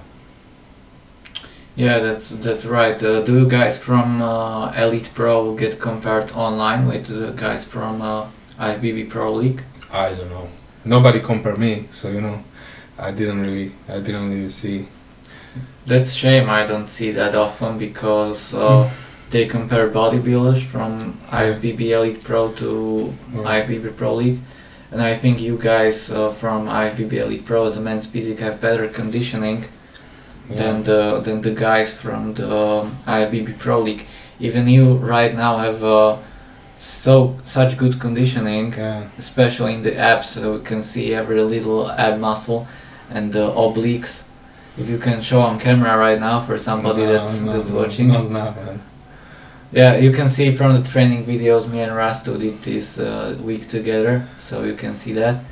Yeah, 1.75 1.99
that's 1.99 2.29
that's 2.29 2.65
right. 2.65 3.01
Uh, 3.01 3.21
do 3.21 3.39
you 3.39 3.47
guys 3.47 3.77
from 3.77 4.21
uh, 4.21 4.71
Elite 4.73 5.11
Pro 5.13 5.55
get 5.55 5.79
compared 5.79 6.31
online 6.31 6.87
with 6.87 7.07
the 7.07 7.31
guys 7.31 7.65
from 7.65 8.01
uh, 8.01 8.27
IFBB 8.57 9.09
Pro 9.09 9.33
League? 9.33 9.63
I 9.93 10.09
don't 10.09 10.29
know. 10.29 10.49
Nobody 10.83 11.19
compare 11.19 11.55
me, 11.55 11.87
so 11.91 12.09
you 12.09 12.21
know, 12.21 12.43
I 12.97 13.11
didn't 13.11 13.41
really, 13.41 13.71
I 13.87 13.99
didn't 13.99 14.29
really 14.29 14.49
see. 14.49 14.87
That's 15.89 16.11
shame. 16.13 16.49
I 16.49 16.65
don't 16.71 16.89
see 16.89 17.11
that 17.11 17.33
often 17.35 17.77
because 17.77 18.53
uh, 18.53 18.89
they 19.31 19.45
compare 19.47 19.89
bodybuilders 19.89 20.61
from 20.71 20.91
IFBB 21.41 21.81
Elite 21.97 22.23
Pro 22.23 22.51
to 22.61 22.69
Yeah. 23.33 23.41
IFBB 23.53 23.95
Pro 23.97 24.11
League, 24.21 24.39
and 24.91 25.01
I 25.01 25.13
think 25.21 25.41
you 25.41 25.55
guys 25.57 25.97
uh, 26.11 26.29
from 26.41 26.67
IFBB 26.67 27.13
Elite 27.25 27.45
Pro 27.45 27.65
as 27.65 27.77
a 27.77 27.81
men's 27.81 28.05
physique 28.05 28.39
have 28.39 28.57
better 28.61 28.87
conditioning 28.87 29.59
than 30.49 30.83
the 30.83 31.01
than 31.25 31.41
the 31.41 31.51
guys 31.67 31.93
from 31.93 32.33
the 32.33 32.49
um, 32.49 32.97
IFBB 33.05 33.57
Pro 33.59 33.77
League. 33.87 34.05
Even 34.39 34.67
you 34.67 34.93
right 35.15 35.33
now 35.35 35.57
have 35.57 35.83
uh, 35.83 36.17
so 36.77 37.35
such 37.43 37.77
good 37.77 37.99
conditioning, 37.99 38.73
yeah, 38.73 39.09
especially 39.17 39.73
in 39.73 39.81
the 39.81 39.95
abs. 39.97 40.29
So 40.29 40.53
you 40.53 40.59
can 40.69 40.81
see 40.81 41.13
every 41.13 41.41
little 41.41 41.89
ab 41.91 42.19
muscle 42.19 42.67
and 43.09 43.33
the 43.33 43.49
obliques. 43.51 44.23
If 44.79 44.87
you 44.87 44.97
can 44.97 45.21
show 45.21 45.41
on 45.41 45.59
camera 45.59 45.97
right 45.97 46.19
now 46.19 46.39
for 46.39 46.57
somebody 46.57 47.01
No, 47.01 47.13
that's 47.13 47.41
no, 47.41 47.51
that's 47.53 47.69
watching. 47.69 48.07
Not 48.07 48.31
now, 48.31 48.51
man. 48.51 48.81
Yeah, 49.71 49.97
you 49.97 50.11
can 50.11 50.29
see 50.29 50.53
from 50.53 50.81
the 50.81 50.89
training 50.89 51.25
videos 51.25 51.69
me 51.69 51.81
and 51.81 51.91
Rasto 51.91 52.39
did 52.39 52.61
this 52.63 52.97
uh, 52.97 53.37
week 53.41 53.67
together, 53.67 54.25
so 54.37 54.63
you 54.63 54.75
can 54.75 54.95
see 54.95 55.13
that. 55.13 55.43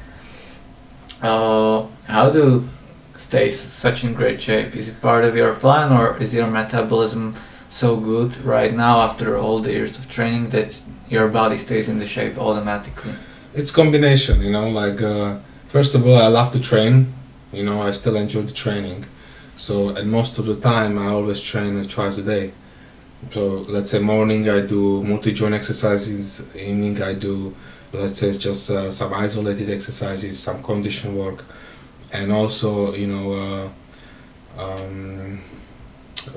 Uh, 1.22 1.86
how 2.06 2.30
do 2.30 2.40
you 2.40 2.70
stay 3.16 3.50
such 3.50 4.04
in 4.04 4.14
great 4.14 4.42
shape? 4.42 4.76
Is 4.76 4.90
it 4.90 5.02
part 5.02 5.24
of 5.26 5.36
your 5.36 5.54
plan, 5.54 5.92
or 5.92 6.18
is 6.18 6.34
your 6.34 6.48
metabolism 6.48 7.36
so 7.70 7.98
good 7.98 8.38
right 8.46 8.74
now 8.74 9.02
after 9.02 9.38
all 9.38 9.60
the 9.60 9.72
years 9.72 10.00
of 10.00 10.08
training 10.08 10.50
that 10.50 10.82
your 11.10 11.28
body 11.28 11.58
stays 11.58 11.90
in 11.90 12.00
the 12.00 12.08
shape 12.08 12.38
automatically? 12.40 13.14
It's 13.54 13.72
combination, 13.72 14.42
you 14.42 14.52
know. 14.52 14.70
Like 14.70 15.02
uh, 15.02 15.40
first 15.68 15.96
of 15.96 16.08
all, 16.08 16.16
I 16.16 16.28
love 16.28 16.52
to 16.54 16.60
train. 16.60 17.14
You 17.52 17.64
know, 17.64 17.82
I 17.82 17.92
still 17.92 18.16
enjoy 18.16 18.44
the 18.44 18.54
training. 18.54 19.06
So, 19.58 19.90
and 19.90 20.10
most 20.12 20.38
of 20.38 20.46
the 20.46 20.56
time, 20.56 21.00
I 21.00 21.08
always 21.08 21.42
train 21.42 21.84
twice 21.86 22.20
a 22.20 22.24
day. 22.24 22.54
So, 23.32 23.66
let's 23.68 23.90
say 23.90 24.00
morning 24.00 24.48
I 24.50 24.62
do 24.62 25.04
multi-joint 25.04 25.56
exercises. 25.56 26.56
Evening 26.56 27.02
I 27.02 27.16
do, 27.16 27.56
let's 27.92 28.20
say, 28.20 28.32
just 28.38 28.70
uh, 28.70 28.92
some 28.92 29.14
isolated 29.14 29.70
exercises, 29.72 30.40
some 30.40 30.62
condition 30.62 31.16
work, 31.16 31.44
and 32.14 32.32
also, 32.32 32.94
you 32.94 33.08
know, 33.08 33.34
uh, 33.34 34.62
um, 34.62 35.42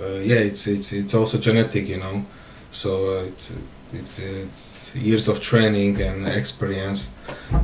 uh, 0.00 0.18
yeah, 0.22 0.36
it's 0.36 0.66
it's 0.66 0.92
it's 0.92 1.14
also 1.14 1.38
genetic, 1.38 1.88
you 1.88 1.98
know. 1.98 2.24
So 2.70 3.18
uh, 3.18 3.24
it's 3.24 3.54
it's 3.92 4.18
it's 4.18 4.96
years 4.96 5.28
of 5.28 5.42
training 5.42 6.00
and 6.00 6.26
experience. 6.26 7.10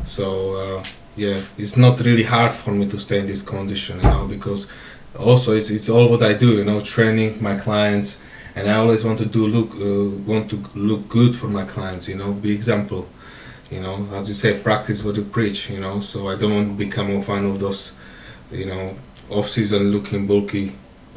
So 0.04 0.56
uh, 0.56 0.84
yeah, 1.16 1.40
it's 1.56 1.76
not 1.76 2.00
really 2.00 2.25
hard 2.25 2.52
for 2.52 2.72
me 2.72 2.86
to 2.88 2.98
stay 2.98 3.20
in 3.20 3.26
this 3.26 3.42
condition, 3.42 3.96
you 3.98 4.04
know, 4.04 4.26
because 4.26 4.68
also 5.18 5.54
it's 5.54 5.70
it's 5.70 5.88
all 5.88 6.08
what 6.08 6.23
I 6.23 6.32
do, 6.35 6.56
you 6.56 6.64
know, 6.64 6.80
training 6.80 7.42
my 7.42 7.54
clients, 7.56 8.18
and 8.54 8.68
I 8.68 8.75
always 8.78 9.04
want 9.04 9.18
to 9.18 9.26
do 9.26 9.46
look 9.46 9.70
uh, 9.75 10.16
want 10.25 10.50
to 10.50 10.62
look 10.75 11.08
good 11.08 11.35
for 11.35 11.49
my 11.49 11.64
clients, 11.64 12.08
you 12.08 12.16
know, 12.16 12.32
be 12.32 12.52
example, 12.52 13.08
you 13.70 13.80
know, 13.80 14.08
as 14.14 14.28
you 14.28 14.35
say, 14.35 14.58
practice 14.61 15.04
what 15.04 15.16
you 15.16 15.25
preach, 15.25 15.70
you 15.70 15.80
know. 15.80 16.00
So 16.00 16.28
I 16.28 16.37
don't 16.37 16.54
want 16.54 16.68
to 16.78 16.85
become 16.87 17.25
one 17.25 17.44
of 17.46 17.61
those, 17.61 17.96
you 18.50 18.66
know, 18.66 18.96
off 19.30 19.49
season 19.49 19.92
looking 19.92 20.26
bulky 20.26 20.73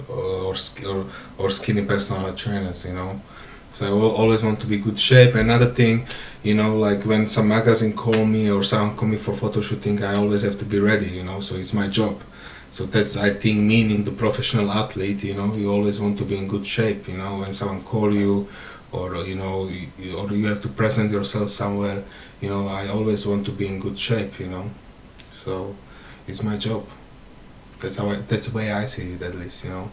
or 0.09 0.55
or, 0.87 1.05
or 1.37 1.49
skinny 1.49 1.83
personal 1.85 2.33
trainers, 2.35 2.85
you 2.85 2.93
know. 2.93 3.21
So 3.73 3.85
I 3.85 3.89
al- 3.89 4.15
always 4.15 4.43
want 4.43 4.59
to 4.61 4.67
be 4.67 4.77
good 4.77 4.99
shape. 4.99 5.35
Another 5.35 5.67
thing, 5.67 6.07
you 6.43 6.55
know, 6.55 6.75
like 6.77 7.03
when 7.03 7.27
some 7.27 7.47
magazine 7.47 7.93
call 7.95 8.25
me 8.25 8.49
or 8.51 8.63
someone 8.63 8.95
call 8.97 9.07
me 9.07 9.17
for 9.17 9.33
photo 9.33 9.61
shooting, 9.61 10.03
I 10.03 10.15
always 10.15 10.41
have 10.43 10.57
to 10.59 10.65
be 10.65 10.79
ready, 10.79 11.07
you 11.07 11.23
know. 11.23 11.39
So 11.41 11.55
it's 11.55 11.73
my 11.73 11.87
job. 11.87 12.19
So 12.71 12.85
that's 12.85 13.17
I 13.17 13.31
think 13.31 13.59
meaning 13.59 14.03
the 14.05 14.11
professional 14.11 14.71
athlete, 14.71 15.23
you 15.23 15.33
know, 15.33 15.53
you 15.53 15.71
always 15.71 15.99
want 15.99 16.17
to 16.19 16.25
be 16.25 16.37
in 16.37 16.47
good 16.47 16.65
shape, 16.65 17.07
you 17.07 17.17
know, 17.17 17.39
when 17.39 17.53
someone 17.53 17.81
call 17.83 18.13
you 18.13 18.47
or 18.91 19.15
you 19.25 19.35
know 19.35 19.69
or 20.17 20.33
you 20.33 20.47
have 20.47 20.61
to 20.61 20.67
present 20.69 21.11
yourself 21.11 21.49
somewhere, 21.49 22.03
you 22.41 22.49
know, 22.49 22.67
I 22.67 22.87
always 22.87 23.25
want 23.25 23.45
to 23.47 23.51
be 23.51 23.67
in 23.67 23.79
good 23.79 23.97
shape, 23.99 24.39
you 24.39 24.47
know. 24.47 24.69
So 25.33 25.75
it's 26.27 26.43
my 26.43 26.57
job. 26.57 26.85
That's 27.79 27.97
how 27.97 28.09
I, 28.09 28.15
that's 28.27 28.47
the 28.47 28.57
way 28.57 28.71
I 28.71 28.85
see 28.85 29.13
it 29.13 29.21
at 29.21 29.35
least, 29.35 29.63
you 29.63 29.71
know. 29.71 29.91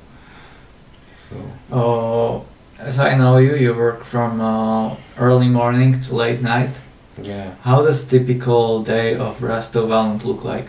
So 1.29 1.37
Uh, 1.73 2.41
as 2.79 2.99
I 2.99 3.15
know 3.17 3.39
you, 3.39 3.57
you 3.57 3.75
work 3.75 4.05
from 4.05 4.41
uh, 4.41 4.97
early 5.19 5.49
morning 5.49 6.01
to 6.03 6.15
late 6.15 6.43
night. 6.43 6.81
yeah. 7.23 7.55
How 7.63 7.83
does 7.83 8.05
typical 8.05 8.83
day 8.83 9.17
of 9.17 9.39
Rasto 9.41 9.89
Valent 9.89 10.25
look 10.25 10.45
like? 10.45 10.69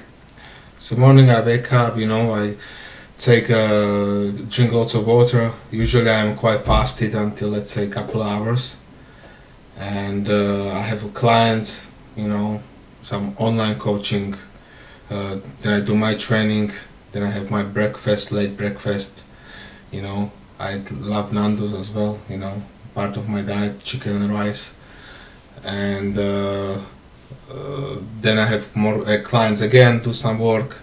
So 0.79 0.95
morning 0.95 1.31
I 1.31 1.41
wake 1.41 1.73
up, 1.73 1.97
you 1.97 2.05
know, 2.05 2.35
I 2.35 2.55
take 3.17 3.49
uh, 3.49 4.29
drink 4.47 4.71
lots 4.71 4.93
of 4.93 5.07
water. 5.07 5.51
Usually 5.71 6.09
I'm 6.09 6.35
quite 6.35 6.61
fasted 6.61 7.15
until 7.15 7.49
let's 7.49 7.71
say 7.71 7.87
a 7.87 7.89
couple 7.89 8.21
hours, 8.21 8.77
and 9.75 10.29
uh, 10.29 10.69
I 10.69 10.81
have 10.81 11.03
a 11.03 11.09
client, 11.09 11.81
you 12.15 12.27
know, 12.27 12.61
some 13.01 13.33
online 13.37 13.79
coaching. 13.79 14.35
Uh, 15.09 15.39
then 15.61 15.73
I 15.73 15.83
do 15.83 15.95
my 15.95 16.13
training. 16.13 16.71
Then 17.11 17.23
I 17.23 17.31
have 17.31 17.49
my 17.49 17.63
breakfast, 17.63 18.31
late 18.31 18.55
breakfast. 18.55 19.23
You 19.91 20.03
know, 20.03 20.31
I 20.59 20.83
love 20.91 21.33
Nando's 21.33 21.73
as 21.73 21.89
well. 21.89 22.19
You 22.29 22.37
know, 22.37 22.61
part 22.93 23.17
of 23.17 23.27
my 23.27 23.41
diet, 23.41 23.83
chicken 23.83 24.21
and 24.21 24.31
rice, 24.31 24.75
and. 25.65 26.17
Uh, 26.19 26.81
uh, 27.51 27.97
then 28.21 28.37
I 28.37 28.45
have 28.45 28.75
more 28.75 29.07
uh, 29.07 29.21
clients 29.23 29.61
again, 29.61 29.99
do 29.99 30.13
some 30.13 30.39
work, 30.39 30.77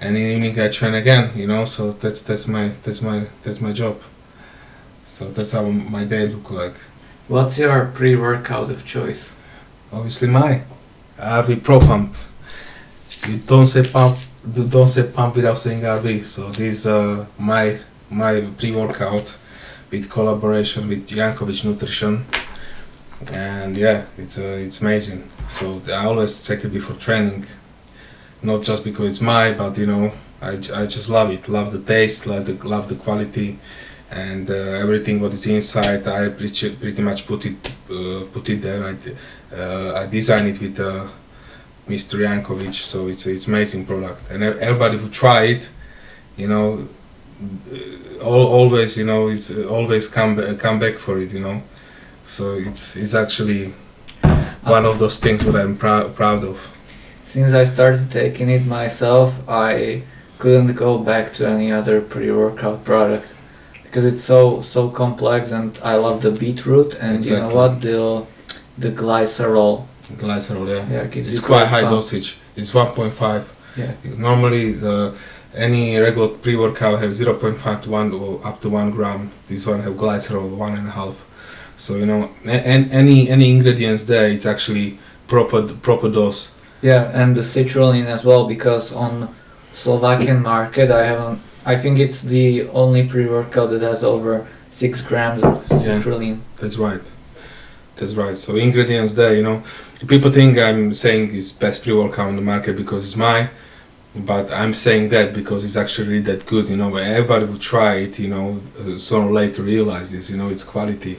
and 0.00 0.16
in 0.16 0.22
the 0.22 0.34
evening 0.34 0.60
I 0.60 0.68
train 0.68 0.94
again. 0.94 1.30
You 1.36 1.46
know, 1.46 1.64
so 1.64 1.92
that's 1.92 2.22
that's 2.22 2.46
my 2.48 2.68
that's 2.82 3.02
my 3.02 3.26
that's 3.42 3.60
my 3.60 3.72
job. 3.72 4.00
So 5.04 5.28
that's 5.28 5.52
how 5.52 5.62
my 5.62 6.04
day 6.04 6.28
look 6.28 6.50
like. 6.50 6.74
What's 7.28 7.58
your 7.58 7.86
pre-workout 7.94 8.70
of 8.70 8.84
choice? 8.84 9.32
Obviously, 9.92 10.28
my 10.28 10.62
RV 11.18 11.62
Pro 11.62 11.78
Pump. 11.80 12.14
You 13.28 13.36
don't 13.38 13.66
say 13.66 13.84
pump. 13.84 14.18
You 14.56 14.66
don't 14.66 14.88
say 14.88 15.10
pump 15.10 15.36
without 15.36 15.58
saying 15.58 15.82
RV. 15.82 16.24
So 16.24 16.50
this 16.50 16.86
uh, 16.86 17.26
my 17.38 17.78
my 18.10 18.40
pre-workout 18.58 19.36
with 19.90 20.10
collaboration 20.10 20.88
with 20.88 21.08
Jankovic 21.08 21.64
Nutrition, 21.64 22.24
and 23.32 23.76
yeah, 23.76 24.06
it's 24.18 24.38
uh, 24.38 24.56
it's 24.58 24.80
amazing. 24.80 25.28
So 25.48 25.80
I 25.88 26.06
always 26.06 26.46
take 26.46 26.64
it 26.64 26.70
before 26.72 26.96
training, 26.96 27.46
not 28.42 28.62
just 28.62 28.84
because 28.84 29.08
it's 29.08 29.20
my, 29.20 29.52
but 29.52 29.76
you 29.78 29.86
know 29.86 30.12
I, 30.40 30.52
I 30.52 30.86
just 30.86 31.08
love 31.08 31.30
it. 31.30 31.48
Love 31.48 31.72
the 31.72 31.80
taste. 31.80 32.26
Love 32.26 32.46
the 32.46 32.54
love 32.66 32.88
the 32.88 32.96
quality, 32.96 33.58
and 34.10 34.50
uh, 34.50 34.54
everything 34.54 35.20
what 35.20 35.32
is 35.32 35.46
inside. 35.46 36.06
I 36.06 36.28
pretty, 36.30 36.74
pretty 36.76 37.02
much 37.02 37.26
put 37.26 37.46
it 37.46 37.72
uh, 37.90 38.24
put 38.32 38.48
it 38.48 38.62
there. 38.62 38.84
I 38.84 38.94
uh, 39.54 40.02
I 40.02 40.06
designed 40.06 40.48
it 40.48 40.60
with 40.60 40.80
uh, 40.80 41.06
Mr. 41.88 42.18
Jankovic, 42.18 42.74
so 42.74 43.06
it's 43.08 43.26
it's 43.26 43.46
amazing 43.46 43.86
product. 43.86 44.30
And 44.30 44.42
everybody 44.42 44.98
who 44.98 45.08
try 45.08 45.44
it, 45.44 45.68
you 46.36 46.48
know, 46.48 46.88
uh, 47.70 48.24
al- 48.24 48.52
always 48.58 48.96
you 48.96 49.06
know 49.06 49.28
it's 49.28 49.50
uh, 49.56 49.68
always 49.68 50.08
come 50.08 50.56
come 50.58 50.78
back 50.78 50.94
for 50.98 51.18
it. 51.18 51.32
You 51.32 51.40
know, 51.40 51.62
so 52.36 52.44
it's 52.68 52.96
it's 53.02 53.14
actually 53.14 53.62
one 54.76 54.84
of 54.90 54.98
those 55.02 55.18
things 55.24 55.40
that 55.44 55.56
I'm 55.62 55.76
prou- 55.76 56.14
proud 56.20 56.42
of. 56.52 56.56
Since 57.24 57.52
I 57.62 57.64
started 57.64 58.10
taking 58.10 58.48
it 58.56 58.64
myself, 58.66 59.28
I 59.48 60.02
couldn't 60.38 60.74
go 60.74 60.98
back 60.98 61.34
to 61.34 61.48
any 61.48 61.68
other 61.78 62.00
pre-workout 62.00 62.78
product 62.84 63.26
because 63.84 64.04
it's 64.10 64.24
so 64.32 64.62
so 64.62 64.88
complex 65.02 65.50
and 65.58 65.78
I 65.92 65.94
love 65.96 66.16
the 66.26 66.30
beetroot 66.42 66.90
and 67.00 67.24
you 67.24 67.36
know 67.36 67.54
what 67.58 67.72
the 67.80 68.24
the 68.78 68.90
glycerol 69.02 69.86
Glycerol, 70.24 70.68
yeah. 70.68 70.84
yeah 70.94 71.20
It's 71.30 71.40
quite 71.40 71.66
high 71.68 71.82
pump. 71.82 71.94
dosage. 71.94 72.28
It's 72.56 72.72
1.5. 72.72 73.44
Yeah. 73.76 73.92
Normally, 74.18 74.72
the 74.72 75.14
any 75.54 75.96
regular 75.98 76.28
pre-workout 76.28 76.98
has 77.02 77.20
0.5 77.20 77.82
to 77.82 77.90
1 77.90 78.12
or 78.12 78.46
up 78.46 78.60
to 78.62 78.68
1 78.68 78.90
gram. 78.90 79.30
This 79.48 79.66
one 79.66 79.80
have 79.80 79.94
glycerol 79.94 80.50
one 80.56 80.74
and 80.74 80.86
a 80.88 80.90
half. 80.90 81.16
So 81.82 81.96
you 81.96 82.06
know, 82.06 82.30
and 82.44 82.92
any 82.94 83.28
any 83.28 83.50
ingredients 83.50 84.04
there, 84.04 84.28
it's 84.30 84.46
actually 84.46 84.98
proper 85.26 85.62
proper 85.88 86.08
dose. 86.08 86.54
Yeah, 86.80 87.10
and 87.12 87.36
the 87.36 87.40
citrulline 87.40 88.06
as 88.06 88.22
well 88.24 88.46
because 88.46 88.92
on 88.92 89.28
Slovakian 89.74 90.42
market 90.42 90.92
I 90.92 91.04
haven't. 91.06 91.40
I 91.66 91.74
think 91.76 91.98
it's 91.98 92.20
the 92.20 92.68
only 92.68 93.02
pre-workout 93.08 93.70
that 93.70 93.82
has 93.82 94.04
over 94.04 94.46
six 94.70 95.00
grams 95.00 95.42
of 95.42 95.54
Yeah. 95.70 95.78
citrulline. 95.78 96.38
That's 96.60 96.78
right. 96.78 97.04
That's 97.96 98.14
right. 98.14 98.36
So 98.38 98.54
ingredients 98.54 99.14
there, 99.14 99.34
you 99.34 99.42
know, 99.42 99.62
people 100.06 100.30
think 100.30 100.58
I'm 100.58 100.94
saying 100.94 101.34
it's 101.34 101.50
best 101.50 101.82
pre-workout 101.82 102.28
on 102.28 102.36
the 102.36 102.42
market 102.54 102.76
because 102.76 103.02
it's 103.06 103.16
mine, 103.16 103.48
but 104.14 104.52
I'm 104.52 104.74
saying 104.74 105.08
that 105.08 105.34
because 105.34 105.64
it's 105.64 105.76
actually 105.84 106.20
that 106.30 106.46
good, 106.46 106.68
you 106.68 106.76
know. 106.76 106.90
But 106.90 107.02
everybody 107.18 107.44
will 107.46 107.64
try 107.74 107.92
it, 108.06 108.20
you 108.20 108.28
know, 108.34 108.46
uh, 108.80 108.98
sooner 108.98 109.26
or 109.26 109.32
later 109.32 109.62
realize 109.62 110.12
this, 110.12 110.30
you 110.30 110.36
know, 110.36 110.48
it's 110.48 110.62
quality. 110.76 111.16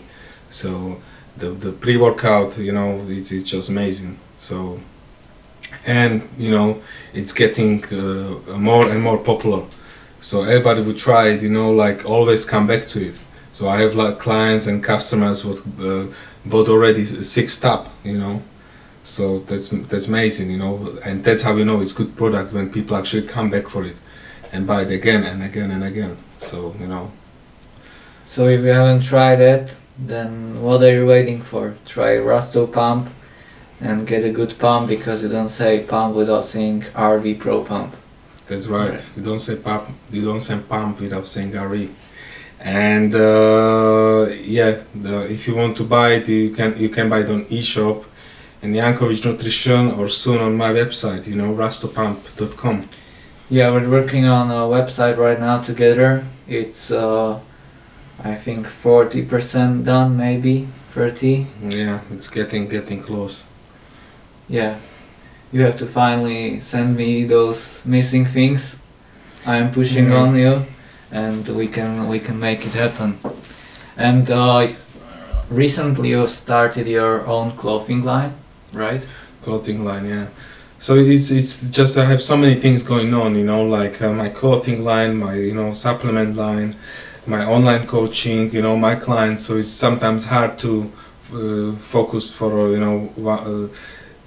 So 0.54 1.02
the 1.38 1.50
the 1.50 1.72
pre-workout, 1.72 2.58
you 2.58 2.72
know, 2.72 3.04
it's 3.08 3.32
it's 3.32 3.50
just 3.50 3.70
amazing. 3.70 4.20
So 4.38 4.80
and 5.88 6.28
you 6.38 6.52
know, 6.52 6.82
it's 7.14 7.34
getting 7.34 7.84
uh, 7.86 8.58
more 8.58 8.90
and 8.90 9.02
more 9.02 9.18
popular. 9.18 9.64
So 10.20 10.44
everybody 10.44 10.82
would 10.82 10.98
try 10.98 11.30
it, 11.30 11.42
you 11.42 11.50
know, 11.50 11.72
like 11.72 12.06
always 12.06 12.46
come 12.46 12.68
back 12.68 12.86
to 12.88 13.00
it. 13.06 13.20
So 13.52 13.68
I 13.68 13.82
have 13.82 13.96
like 13.96 14.20
clients 14.20 14.68
and 14.68 14.84
customers 14.84 15.44
what 15.44 15.60
uh, 15.82 16.06
bought 16.46 16.70
already 16.70 17.06
six 17.06 17.64
up, 17.64 17.90
you 18.04 18.18
know. 18.18 18.42
So 19.04 19.40
that's 19.40 19.68
that's 19.68 20.08
amazing, 20.08 20.52
you 20.52 20.58
know, 20.58 20.98
and 21.04 21.24
that's 21.24 21.42
how 21.42 21.54
we 21.56 21.64
know 21.64 21.82
it's 21.82 21.92
good 21.92 22.16
product 22.16 22.54
when 22.54 22.70
people 22.70 22.96
actually 22.96 23.28
come 23.28 23.50
back 23.50 23.68
for 23.68 23.84
it 23.84 23.98
and 24.52 24.68
buy 24.68 24.84
it 24.84 24.92
again 24.92 25.24
and 25.24 25.44
again 25.44 25.72
and 25.72 25.84
again. 25.84 26.18
So 26.38 26.76
you 26.80 26.88
know, 26.88 27.12
So 28.34 28.48
if 28.48 28.62
you 28.62 28.69
haven't 28.69 29.02
tried 29.02 29.41
it, 29.41 29.78
then 29.96 30.60
what 30.60 30.82
are 30.82 30.91
you 30.91 31.06
waiting 31.06 31.39
for? 31.39 31.76
Try 31.86 32.13
Rasto 32.15 32.65
Pump 32.65 33.08
and 33.80 34.08
get 34.08 34.26
a 34.26 34.32
good 34.32 34.58
pump 34.58 34.88
because 34.88 35.22
you 35.22 35.30
don't 35.30 35.50
say 35.50 35.84
pump 35.84 36.15
without 36.15 36.46
saying 36.46 36.82
RV 36.96 37.39
Pro 37.39 37.63
Pump. 37.63 37.93
that's 38.48 38.65
right. 38.65 38.89
Right. 38.89 39.12
You 39.15 39.22
don't 39.22 39.38
say 39.38 39.56
pump, 39.58 39.84
you 40.10 40.26
don't 40.26 40.41
say 40.41 40.58
pump 40.67 41.00
without 41.00 41.28
saying 41.28 41.52
RV. 41.52 41.91
And 42.60 43.13
uh, 43.13 44.26
yeah, 44.58 44.82
the, 44.96 45.32
if 45.36 45.48
you 45.48 45.54
want 45.56 45.78
to 45.78 45.84
buy 45.84 46.13
it, 46.17 46.28
you 46.28 46.50
can 46.58 46.76
you 46.76 46.89
can 46.89 47.10
buy 47.10 47.19
it 47.19 47.30
on 47.30 47.46
eShop 47.58 48.04
and 48.63 48.74
Jankovic 48.74 49.24
Nutrition 49.28 49.91
or 49.91 50.10
soon 50.10 50.39
on 50.41 50.58
my 50.58 50.72
website, 50.82 51.28
you 51.28 51.36
know, 51.36 51.54
rastopump.com. 51.54 52.78
Yeah, 53.52 53.69
we're 53.69 53.91
working 54.00 54.26
on 54.26 54.50
a 54.50 54.63
website 54.78 55.17
right 55.17 55.39
now 55.39 55.62
together. 55.62 56.26
It's 56.48 56.89
uh, 56.89 57.39
I 58.21 58.36
think 58.36 58.67
40% 58.67 59.86
done, 59.86 60.17
maybe 60.17 60.67
30. 60.93 61.47
Yeah, 61.63 62.02
it's 62.12 62.28
getting 62.28 62.67
getting 62.69 63.02
close. 63.02 63.43
Yeah, 64.49 64.76
you 65.52 65.62
have 65.62 65.78
to 65.78 65.86
finally 65.86 66.60
send 66.60 66.95
me 66.97 67.26
those 67.26 67.82
missing 67.86 68.26
things. 68.26 68.78
I 69.45 69.58
am 69.58 69.71
pushing 69.71 70.10
Yeah. 70.12 70.21
on 70.21 70.36
you, 70.36 70.65
and 71.12 71.47
we 71.49 71.67
can 71.67 72.08
we 72.10 72.19
can 72.19 72.39
make 72.39 72.65
it 72.65 72.73
happen. 72.73 73.17
And 73.97 74.30
uh, 74.32 74.67
recently 75.49 76.10
you 76.10 76.28
started 76.28 76.88
your 76.88 77.26
own 77.28 77.52
clothing 77.52 78.04
line, 78.04 78.34
right? 78.73 79.06
clothing 79.43 79.84
line 79.84 80.06
yeah 80.08 80.28
so 80.80 80.95
it's 80.95 81.30
it's 81.30 81.69
just 81.69 81.97
i 81.97 82.06
have 82.06 82.21
so 82.21 82.38
many 82.38 82.56
things 82.56 82.82
going 82.82 83.13
on 83.13 83.36
you 83.36 83.43
know 83.43 83.62
like 83.62 84.02
uh, 84.02 84.13
my 84.13 84.30
clothing 84.30 84.86
line 84.86 85.17
my 85.17 85.36
you 85.36 85.54
know 85.54 85.73
supplement 85.73 86.38
line 86.38 86.73
my 87.26 87.46
online 87.46 87.88
coaching 87.88 88.52
you 88.52 88.62
know 88.62 88.76
my 88.76 88.96
clients 88.96 89.46
so 89.46 89.56
it's 89.58 89.70
sometimes 89.70 90.26
hard 90.26 90.60
to 90.60 90.92
uh, 91.34 91.72
focus 91.74 92.34
for 92.34 92.52
uh, 92.60 92.68
you 92.68 92.80
know 92.80 93.10
uh, 93.30 93.68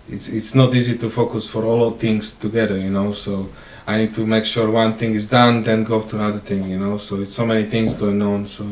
it's 0.08 0.28
it's 0.28 0.54
not 0.54 0.74
easy 0.74 0.96
to 0.96 1.10
focus 1.10 1.48
for 1.48 1.64
all 1.64 1.90
things 1.90 2.32
together 2.32 2.78
you 2.78 2.90
know 2.90 3.12
so 3.12 3.48
i 3.86 3.98
need 3.98 4.14
to 4.14 4.26
make 4.26 4.46
sure 4.46 4.70
one 4.70 4.94
thing 4.94 5.12
is 5.14 5.28
done 5.28 5.62
then 5.62 5.84
go 5.84 6.00
to 6.02 6.16
another 6.16 6.38
thing 6.38 6.70
you 6.70 6.78
know 6.78 6.96
so 6.96 7.16
it's 7.16 7.34
so 7.34 7.44
many 7.44 7.64
things 7.64 7.92
going 7.92 8.22
on 8.22 8.46
so 8.46 8.64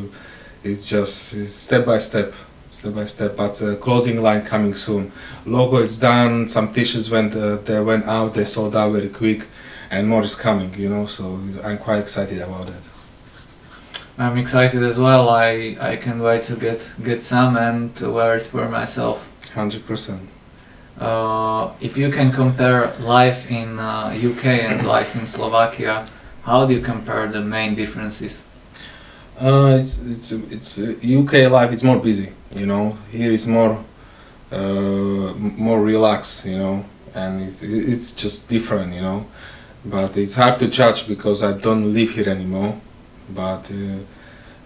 it's 0.63 0.89
just 0.89 1.35
it's 1.35 1.53
step 1.53 1.85
by 1.85 1.99
step 1.99 2.33
step 2.71 2.95
by 2.95 3.05
step 3.05 3.37
but 3.37 3.61
uh, 3.61 3.75
clothing 3.77 4.21
line 4.21 4.43
coming 4.43 4.75
soon. 4.75 5.11
Logo 5.45 5.77
is 5.77 5.99
done 5.99 6.47
some 6.47 6.73
t-shirts 6.73 7.09
went 7.11 7.35
uh, 7.35 7.57
they 7.57 7.79
went 7.81 8.05
out 8.05 8.33
they 8.33 8.45
sold 8.45 8.75
out 8.75 8.91
very 8.91 9.09
quick 9.09 9.45
and 9.91 10.07
more 10.07 10.23
is 10.23 10.35
coming 10.35 10.73
you 10.73 10.89
know 10.89 11.05
so 11.05 11.39
i'm 11.63 11.77
quite 11.77 11.99
excited 11.99 12.41
about 12.41 12.67
it 12.69 12.94
I'm 14.17 14.37
excited 14.37 14.81
as 14.83 14.97
well. 14.97 15.29
I 15.29 15.75
I 15.79 15.95
can't 15.97 16.21
wait 16.21 16.43
to 16.43 16.55
get 16.55 16.93
get 17.03 17.23
some 17.23 17.57
and 17.57 17.95
to 17.97 18.09
wear 18.11 18.35
it 18.37 18.47
for 18.47 18.67
myself. 18.69 19.17
100% 19.55 20.19
Uh, 20.99 21.71
if 21.81 21.97
you 21.97 22.09
can 22.09 22.31
compare 22.31 22.93
life 23.03 23.51
in 23.51 23.79
uh, 23.79 24.15
UK 24.15 24.45
and 24.63 24.87
life 24.87 25.11
in 25.19 25.25
Slovakia, 25.27 26.07
how 26.43 26.65
do 26.65 26.73
you 26.73 26.79
compare 26.79 27.27
the 27.27 27.41
main 27.41 27.75
differences? 27.75 28.41
uh, 29.41 29.75
it's 29.79 29.99
it's 30.07 30.31
it's 30.31 30.79
uh, 30.79 31.19
uk 31.19 31.33
life 31.51 31.71
it's 31.73 31.83
more 31.83 31.99
busy 31.99 32.31
you 32.55 32.65
know 32.65 32.95
here 33.11 33.31
is 33.31 33.45
more 33.47 33.83
uh, 34.51 35.33
more 35.35 35.81
relaxed 35.83 36.45
you 36.45 36.57
know 36.57 36.85
and 37.13 37.41
it's 37.43 37.61
it's 37.61 38.11
just 38.15 38.47
different 38.47 38.93
you 38.93 39.01
know 39.01 39.25
but 39.83 40.15
it's 40.15 40.35
hard 40.35 40.57
to 40.57 40.67
judge 40.67 41.05
because 41.07 41.43
i 41.43 41.51
don't 41.51 41.93
live 41.93 42.11
here 42.11 42.29
anymore 42.29 42.79
but 43.29 43.71
uh, 43.71 43.99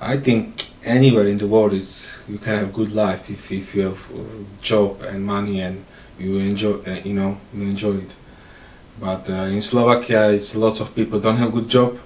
i 0.02 0.18
think 0.18 0.70
anywhere 0.84 1.28
in 1.28 1.38
the 1.38 1.48
world 1.48 1.74
is 1.74 2.22
you 2.28 2.38
can 2.38 2.56
have 2.56 2.74
good 2.74 2.92
life 2.94 3.30
if, 3.30 3.52
if 3.52 3.76
you 3.76 3.82
have 3.84 4.12
uh, 4.12 4.24
job 4.62 5.02
and 5.04 5.26
money 5.26 5.62
and 5.62 5.84
you 6.18 6.38
enjoy 6.40 6.74
uh, 6.88 7.00
you 7.04 7.14
know 7.14 7.38
you 7.54 7.64
enjoy 7.64 7.96
it. 7.98 8.16
But 9.00 9.30
uh, 9.30 9.48
in 9.56 9.62
slovakia 9.62 10.32
it's 10.32 10.56
lots 10.56 10.80
of 10.80 10.94
people 10.94 11.20
don't 11.20 11.38
have 11.38 11.52
good 11.54 11.70
job. 11.70 11.98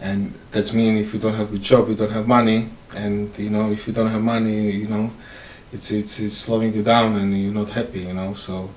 And 0.00 0.32
that's 0.52 0.72
mean 0.74 0.96
if 0.96 1.12
you 1.14 1.20
don't 1.20 1.34
have 1.34 1.50
good 1.50 1.62
job 1.62 1.88
you 1.88 1.94
don't 1.94 2.10
have 2.12 2.26
money. 2.26 2.70
And 2.96 3.36
you 3.38 3.50
know 3.50 3.70
if 3.70 3.86
you 3.86 3.92
don't 3.92 4.10
have 4.10 4.22
money 4.22 4.70
you 4.70 4.88
know 4.88 5.10
it's 5.72 5.90
it's, 5.90 6.20
it's 6.20 6.36
slowing 6.36 6.74
you 6.74 6.82
down 6.82 7.16
and 7.16 7.36
you're 7.36 7.54
not 7.54 7.70
happy 7.70 8.00
you 8.00 8.14
know. 8.14 8.34
So 8.34 8.70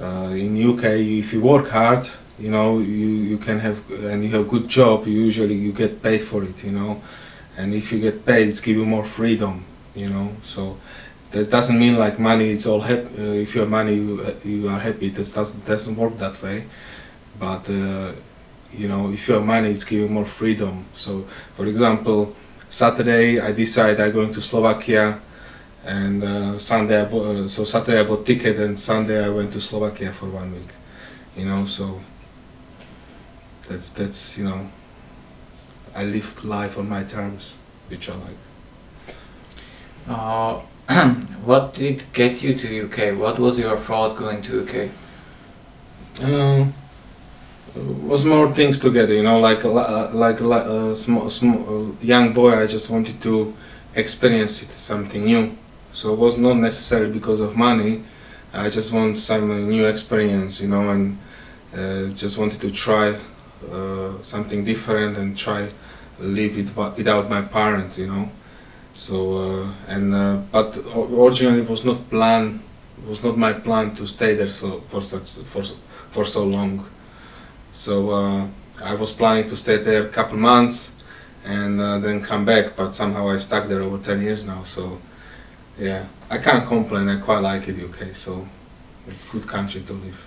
uh, 0.00 0.32
in 0.36 0.56
uk 0.70 0.84
if 0.84 1.32
you 1.32 1.40
work 1.40 1.68
hard 1.68 2.06
you 2.38 2.50
know 2.50 2.78
you, 2.78 3.06
you 3.30 3.38
can 3.38 3.58
have 3.58 3.78
and 3.90 4.24
you 4.24 4.30
have 4.30 4.48
good 4.48 4.68
job 4.68 5.06
usually 5.06 5.54
you 5.54 5.72
get 5.72 6.02
paid 6.02 6.22
for 6.22 6.44
it 6.44 6.64
you 6.64 6.72
know. 6.72 7.00
And 7.56 7.72
if 7.72 7.90
you 7.92 8.00
get 8.00 8.26
paid 8.26 8.48
it's 8.48 8.60
give 8.60 8.76
you 8.76 8.86
more 8.86 9.04
freedom 9.04 9.64
you 9.94 10.08
know. 10.10 10.36
So 10.42 10.78
that 11.32 11.50
doesn't 11.50 11.78
mean 11.78 11.96
like 11.98 12.18
money 12.18 12.50
it's 12.50 12.66
all 12.66 12.80
happy 12.80 13.08
uh, 13.18 13.42
if 13.44 13.54
you 13.54 13.62
have 13.62 13.70
money 13.70 13.94
you, 13.94 14.20
uh, 14.20 14.34
you 14.44 14.68
are 14.68 14.78
happy 14.78 15.08
that 15.08 15.32
doesn't 15.34 15.64
doesn't 15.66 15.96
work 15.96 16.18
that 16.18 16.40
way. 16.42 16.64
But 17.38 17.68
uh, 17.70 18.12
you 18.72 18.88
know 18.88 19.10
if 19.10 19.28
you 19.28 19.34
have 19.34 19.44
money 19.44 19.70
it's 19.70 19.84
give 19.84 20.00
you 20.00 20.08
more 20.08 20.26
freedom. 20.26 20.84
So 20.94 21.22
for 21.54 21.66
example 21.66 22.34
saturday 22.68 23.38
i 23.38 23.52
decide 23.52 24.00
i'm 24.00 24.10
going 24.10 24.32
to 24.34 24.42
slovakia 24.42 25.20
and 25.86 26.24
uh, 26.24 26.58
Sunday 26.58 27.00
I 27.00 27.04
bought, 27.04 27.26
uh, 27.26 27.48
so 27.48 27.64
Saturday 27.64 28.00
I 28.00 28.04
bought 28.04 28.26
ticket 28.26 28.58
and 28.58 28.78
Sunday 28.78 29.24
I 29.24 29.28
went 29.28 29.52
to 29.52 29.60
Slovakia 29.60 30.10
for 30.12 30.26
one 30.26 30.52
week. 30.52 30.68
You 31.36 31.46
know, 31.46 31.64
so 31.66 32.00
that's 33.68 33.90
that's 33.90 34.38
you 34.38 34.44
know 34.44 34.70
I 35.94 36.04
live 36.04 36.44
life 36.44 36.78
on 36.78 36.88
my 36.88 37.04
terms, 37.04 37.56
which 37.88 38.10
I 38.10 38.14
like. 38.16 38.36
Uh, 40.08 40.60
what 41.44 41.74
did 41.74 42.04
get 42.12 42.42
you 42.42 42.54
to 42.54 42.86
UK? 42.86 43.18
What 43.18 43.38
was 43.38 43.58
your 43.58 43.76
thought 43.76 44.16
going 44.16 44.42
to 44.42 44.62
UK? 44.62 44.90
Uh, 46.22 46.66
was 48.02 48.24
more 48.24 48.52
things 48.52 48.78
together, 48.78 49.14
you 49.14 49.22
know, 49.22 49.40
like 49.40 49.64
a 49.64 49.70
uh, 49.70 50.10
like 50.14 50.40
a 50.40 50.94
small, 50.94 51.30
small 51.30 51.90
uh, 51.90 51.92
young 52.00 52.32
boy. 52.32 52.52
I 52.54 52.66
just 52.66 52.90
wanted 52.90 53.20
to 53.22 53.54
experience 53.94 54.62
it, 54.62 54.70
something 54.70 55.24
new. 55.24 55.56
So 55.92 56.12
it 56.12 56.18
was 56.18 56.36
not 56.36 56.58
necessarily 56.58 57.12
because 57.12 57.40
of 57.40 57.56
money. 57.56 58.04
I 58.52 58.70
just 58.70 58.92
want 58.92 59.18
some 59.18 59.50
uh, 59.50 59.58
new 59.58 59.86
experience, 59.86 60.60
you 60.60 60.68
know, 60.68 60.90
and 60.90 61.18
uh, 61.74 62.14
just 62.14 62.38
wanted 62.38 62.60
to 62.60 62.70
try 62.70 63.18
uh, 63.70 64.22
something 64.22 64.64
different 64.64 65.16
and 65.16 65.36
try 65.36 65.68
live 66.18 66.58
it 66.58 66.76
without 66.96 67.28
my 67.28 67.42
parents, 67.42 67.98
you 67.98 68.06
know. 68.06 68.30
So 68.94 69.16
uh, 69.38 69.72
and 69.88 70.14
uh, 70.14 70.36
but 70.50 70.76
originally 70.96 71.62
it 71.62 71.68
was 71.68 71.84
not 71.84 72.08
plan, 72.10 72.62
it 73.02 73.08
was 73.08 73.22
not 73.22 73.36
my 73.36 73.52
plan 73.52 73.94
to 73.96 74.06
stay 74.06 74.34
there 74.34 74.50
so 74.50 74.80
for 74.88 75.02
such 75.02 75.44
for 75.44 75.62
for 76.10 76.24
so 76.24 76.44
long. 76.44 76.86
So 77.72 78.48
I 78.82 78.94
was 78.94 79.12
planning 79.12 79.48
to 79.50 79.56
stay 79.56 79.76
there 79.78 80.06
a 80.06 80.08
couple 80.08 80.38
months 80.38 80.94
and 81.44 81.78
then 82.02 82.22
come 82.22 82.44
back, 82.44 82.74
but 82.74 82.94
somehow 82.94 83.28
I 83.28 83.36
stuck 83.38 83.68
there 83.68 83.82
over 83.82 83.98
10 83.98 84.22
years 84.22 84.46
now. 84.46 84.62
So 84.64 84.98
yeah, 85.78 86.06
I 86.30 86.38
can't 86.38 86.66
complain. 86.66 87.08
I 87.08 87.20
quite 87.20 87.40
like 87.40 87.68
it, 87.68 87.76
UK. 87.82 88.14
So 88.14 88.48
it's 89.08 89.26
good 89.26 89.46
country 89.46 89.82
to 89.82 89.92
live. 89.92 90.25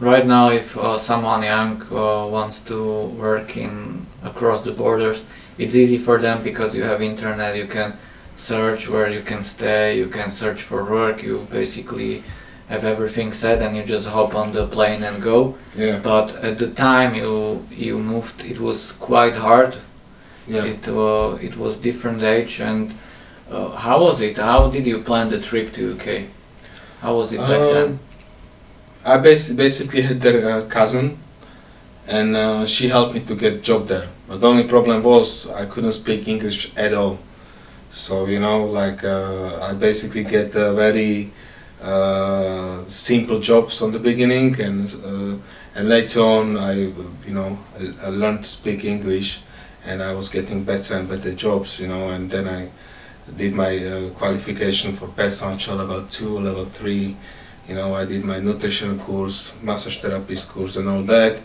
Right 0.00 0.26
now, 0.26 0.50
if 0.50 0.76
uh, 0.76 0.98
someone 0.98 1.42
young 1.42 1.80
uh, 1.90 2.26
wants 2.26 2.60
to 2.60 3.06
work 3.06 3.56
in 3.56 4.06
across 4.24 4.62
the 4.62 4.72
borders, 4.72 5.24
it's 5.56 5.76
easy 5.76 5.98
for 5.98 6.18
them 6.20 6.42
because 6.42 6.74
you 6.74 6.82
have 6.82 7.00
internet. 7.00 7.56
You 7.56 7.66
can 7.66 7.96
search 8.36 8.88
where 8.88 9.08
you 9.08 9.22
can 9.22 9.44
stay. 9.44 9.96
You 9.96 10.08
can 10.08 10.30
search 10.30 10.62
for 10.62 10.84
work. 10.84 11.22
You 11.22 11.46
basically 11.50 12.24
have 12.68 12.84
everything 12.84 13.32
set, 13.32 13.62
and 13.62 13.76
you 13.76 13.84
just 13.84 14.08
hop 14.08 14.34
on 14.34 14.52
the 14.52 14.66
plane 14.66 15.04
and 15.04 15.22
go. 15.22 15.54
Yeah, 15.76 16.00
But 16.02 16.34
at 16.42 16.58
the 16.58 16.68
time 16.70 17.14
you 17.14 17.64
you 17.70 17.98
moved, 17.98 18.44
it 18.44 18.58
was 18.58 18.92
quite 18.92 19.36
hard. 19.36 19.76
yeah. 20.48 20.64
It 20.64 20.88
uh, 20.88 21.38
it 21.40 21.56
was 21.56 21.76
different 21.76 22.22
age, 22.22 22.60
and 22.60 22.92
uh, 23.50 23.68
how 23.76 24.02
was 24.02 24.20
it? 24.20 24.38
How 24.38 24.70
did 24.70 24.86
you 24.86 24.98
plan 25.02 25.28
the 25.30 25.38
trip 25.40 25.72
to 25.74 25.92
UK? 25.94 26.24
How 27.00 27.14
was 27.16 27.32
it 27.32 27.38
back 27.40 27.60
Um, 27.60 27.74
then? 27.74 27.98
I 29.04 29.18
bas- 29.18 29.52
basically 29.52 30.02
had 30.02 30.20
their 30.20 30.48
uh, 30.48 30.62
cousin, 30.68 31.18
and 32.08 32.36
uh, 32.36 32.66
she 32.66 32.88
helped 32.88 33.14
me 33.14 33.20
to 33.20 33.34
get 33.34 33.62
job 33.62 33.88
there. 33.88 34.08
But 34.28 34.40
the 34.40 34.48
only 34.48 34.64
problem 34.64 35.02
was 35.02 35.50
I 35.50 35.66
couldn't 35.66 35.92
speak 35.92 36.28
English 36.28 36.72
at 36.76 36.94
all. 36.94 37.18
So 37.90 38.26
you 38.26 38.40
know, 38.40 38.64
like 38.66 39.04
uh, 39.04 39.60
I 39.62 39.74
basically 39.74 40.24
get 40.24 40.52
very 40.52 41.32
uh, 41.82 42.84
simple 42.88 43.40
jobs 43.40 43.82
on 43.82 43.92
the 43.92 44.00
beginning, 44.00 44.60
and 44.60 44.88
uh, 45.04 45.36
and 45.76 45.88
later 45.88 46.20
on 46.20 46.56
I 46.58 46.72
you 46.74 47.34
know 47.34 47.58
I, 48.04 48.08
learned 48.08 48.44
to 48.44 48.48
speak 48.50 48.84
English, 48.84 49.42
and 49.84 50.02
I 50.02 50.12
was 50.14 50.28
getting 50.30 50.64
better 50.64 50.96
and 50.96 51.08
better 51.08 51.34
jobs. 51.34 51.80
You 51.80 51.88
know, 51.88 52.10
and 52.10 52.30
then 52.30 52.48
I 52.48 52.70
did 53.36 53.54
my 53.54 53.78
uh, 53.78 54.10
qualification 54.10 54.92
for 54.94 55.08
personal 55.08 55.56
level 55.76 56.04
two, 56.08 56.38
level 56.38 56.66
three 56.66 57.16
you 57.68 57.74
know 57.74 57.94
i 57.94 58.04
did 58.04 58.24
my 58.24 58.38
nutrition 58.40 58.98
course 58.98 59.54
massage 59.62 59.98
therapist 59.98 60.48
course 60.48 60.76
and 60.76 60.88
all 60.88 61.02
that. 61.02 61.40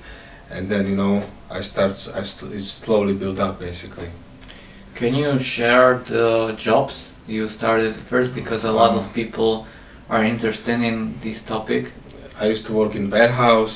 And 0.52 0.68
then 0.68 0.88
you 0.88 0.96
know 0.96 1.24
i 1.50 1.62
start 1.62 1.92
i 2.16 2.24
st- 2.24 2.54
it 2.54 2.64
slowly 2.64 3.14
build 3.14 3.40
up 3.40 3.60
basically. 3.60 4.10
Can 4.96 5.14
you 5.16 5.38
share 5.40 6.00
the 6.00 6.54
jobs 6.58 7.14
you 7.28 7.48
started 7.48 7.96
first? 7.96 8.34
Because 8.34 8.64
a 8.66 8.72
lot 8.72 8.92
Um, 8.92 8.98
of 9.00 9.14
people 9.14 9.66
are 10.10 10.24
interested 10.26 10.82
in 10.82 11.14
this 11.22 11.44
topic? 11.44 11.92
i 12.42 12.46
used 12.48 12.66
to 12.66 12.74
work 12.74 12.96
in 12.96 13.10
warehouse 13.10 13.76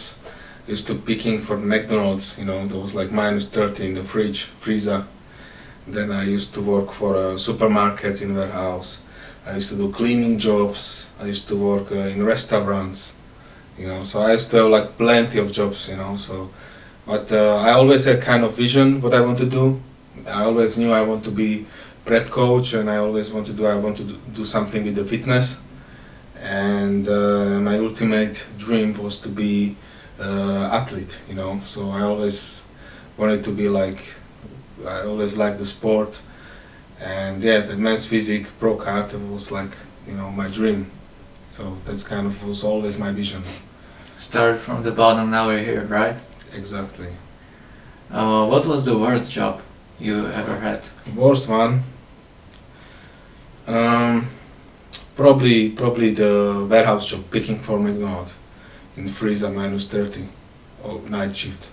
used 0.67 0.88
to 0.88 0.95
picking 0.95 1.38
for 1.45 1.58
mcdonald's 1.58 2.38
you 2.39 2.45
know 2.45 2.65
there 2.67 2.79
was 2.82 2.95
like 2.95 3.12
minus 3.12 3.45
30 3.49 3.86
in 3.88 3.93
the 3.95 4.03
fridge 4.03 4.39
freezer. 4.63 5.03
Then 5.88 6.12
i 6.12 6.23
used 6.38 6.53
to 6.56 6.62
work 6.62 6.89
for 6.91 7.12
uh, 7.17 7.36
supermarkets 7.47 8.21
in 8.23 8.34
warehouse 8.36 9.02
i 9.45 9.56
used 9.56 9.69
to 9.69 9.75
do 9.75 9.91
cleaning 9.91 10.38
jobs. 10.39 11.10
I 11.19 11.25
used 11.25 11.47
to 11.49 11.56
work 11.56 11.91
uh, 11.91 11.95
in 12.13 12.23
restaurants 12.23 13.15
you 13.77 13.88
know 13.88 14.03
so 14.03 14.21
i 14.21 14.34
used 14.34 14.51
to 14.51 14.58
have 14.58 14.67
like 14.67 14.97
plenty 14.97 15.39
of 15.39 15.51
jobs 15.51 15.89
you 15.89 15.97
know 15.97 16.15
so 16.15 16.51
but 17.06 17.32
uh, 17.32 17.58
i 17.58 17.71
always 17.71 18.06
had 18.06 18.21
kind 18.21 18.43
of 18.43 18.53
vision 18.56 19.01
what 19.01 19.13
i 19.13 19.21
want 19.21 19.38
to 19.38 19.45
do. 19.45 19.82
I 20.27 20.43
always 20.43 20.77
knew 20.77 20.91
i 20.91 21.01
want 21.01 21.23
to 21.25 21.32
be 21.32 21.65
prep 22.06 22.29
coach 22.29 22.73
and 22.73 22.89
i 22.89 22.97
always 22.97 23.32
want 23.32 23.47
to 23.47 23.53
do 23.53 23.65
i 23.65 23.75
want 23.75 23.97
to 23.97 24.03
do, 24.03 24.45
something 24.45 24.84
with 24.84 24.95
the 24.95 25.06
fitness. 25.06 25.60
And 26.39 27.08
uh, 27.08 27.60
my 27.62 27.77
ultimate 27.77 28.45
dream 28.58 28.93
was 29.01 29.17
to 29.19 29.29
be 29.29 29.75
uh, 30.19 30.69
athlete 30.71 31.19
you 31.27 31.36
know 31.36 31.60
so 31.63 31.89
i 31.89 32.01
always 32.01 32.65
wanted 33.17 33.43
to 33.43 33.51
be 33.51 33.69
like 33.69 34.15
i 34.88 35.01
always 35.01 35.36
liked 35.36 35.58
the 35.58 35.65
sport 35.65 36.21
and 37.03 37.43
yeah 37.43 37.59
the 37.59 37.75
men's 37.75 38.05
physique 38.05 38.47
pro 38.59 38.75
card 38.75 39.13
was 39.31 39.51
like 39.51 39.71
you 40.07 40.15
know 40.15 40.31
my 40.31 40.47
dream. 40.49 40.89
So 41.49 41.77
that's 41.85 42.03
kind 42.03 42.25
of 42.25 42.43
was 42.47 42.63
always 42.63 42.97
my 42.97 43.11
vision. 43.11 43.43
Started 44.17 44.59
from 44.59 44.83
the 44.83 44.91
bottom, 44.91 45.29
now 45.29 45.47
we're 45.47 45.63
here, 45.63 45.83
right? 45.83 46.17
exactly. 46.55 47.09
Uh, 48.11 48.45
what 48.47 48.65
was 48.65 48.85
the 48.85 48.97
worst 48.97 49.31
job 49.31 49.61
you 49.99 50.27
ever 50.27 50.55
had? 50.59 50.81
worst 51.15 51.49
one? 51.49 51.83
Um, 53.67 54.27
probably 55.15 55.69
probably 55.71 56.11
the 56.11 56.65
warehouse 56.69 57.07
job 57.07 57.23
picking 57.31 57.59
for 57.59 57.79
mcdonald's 57.79 58.33
in 58.97 59.07
freezer 59.09 59.49
minus 59.49 59.87
30 59.87 60.27
or 60.83 61.01
night 61.09 61.35
shift. 61.35 61.69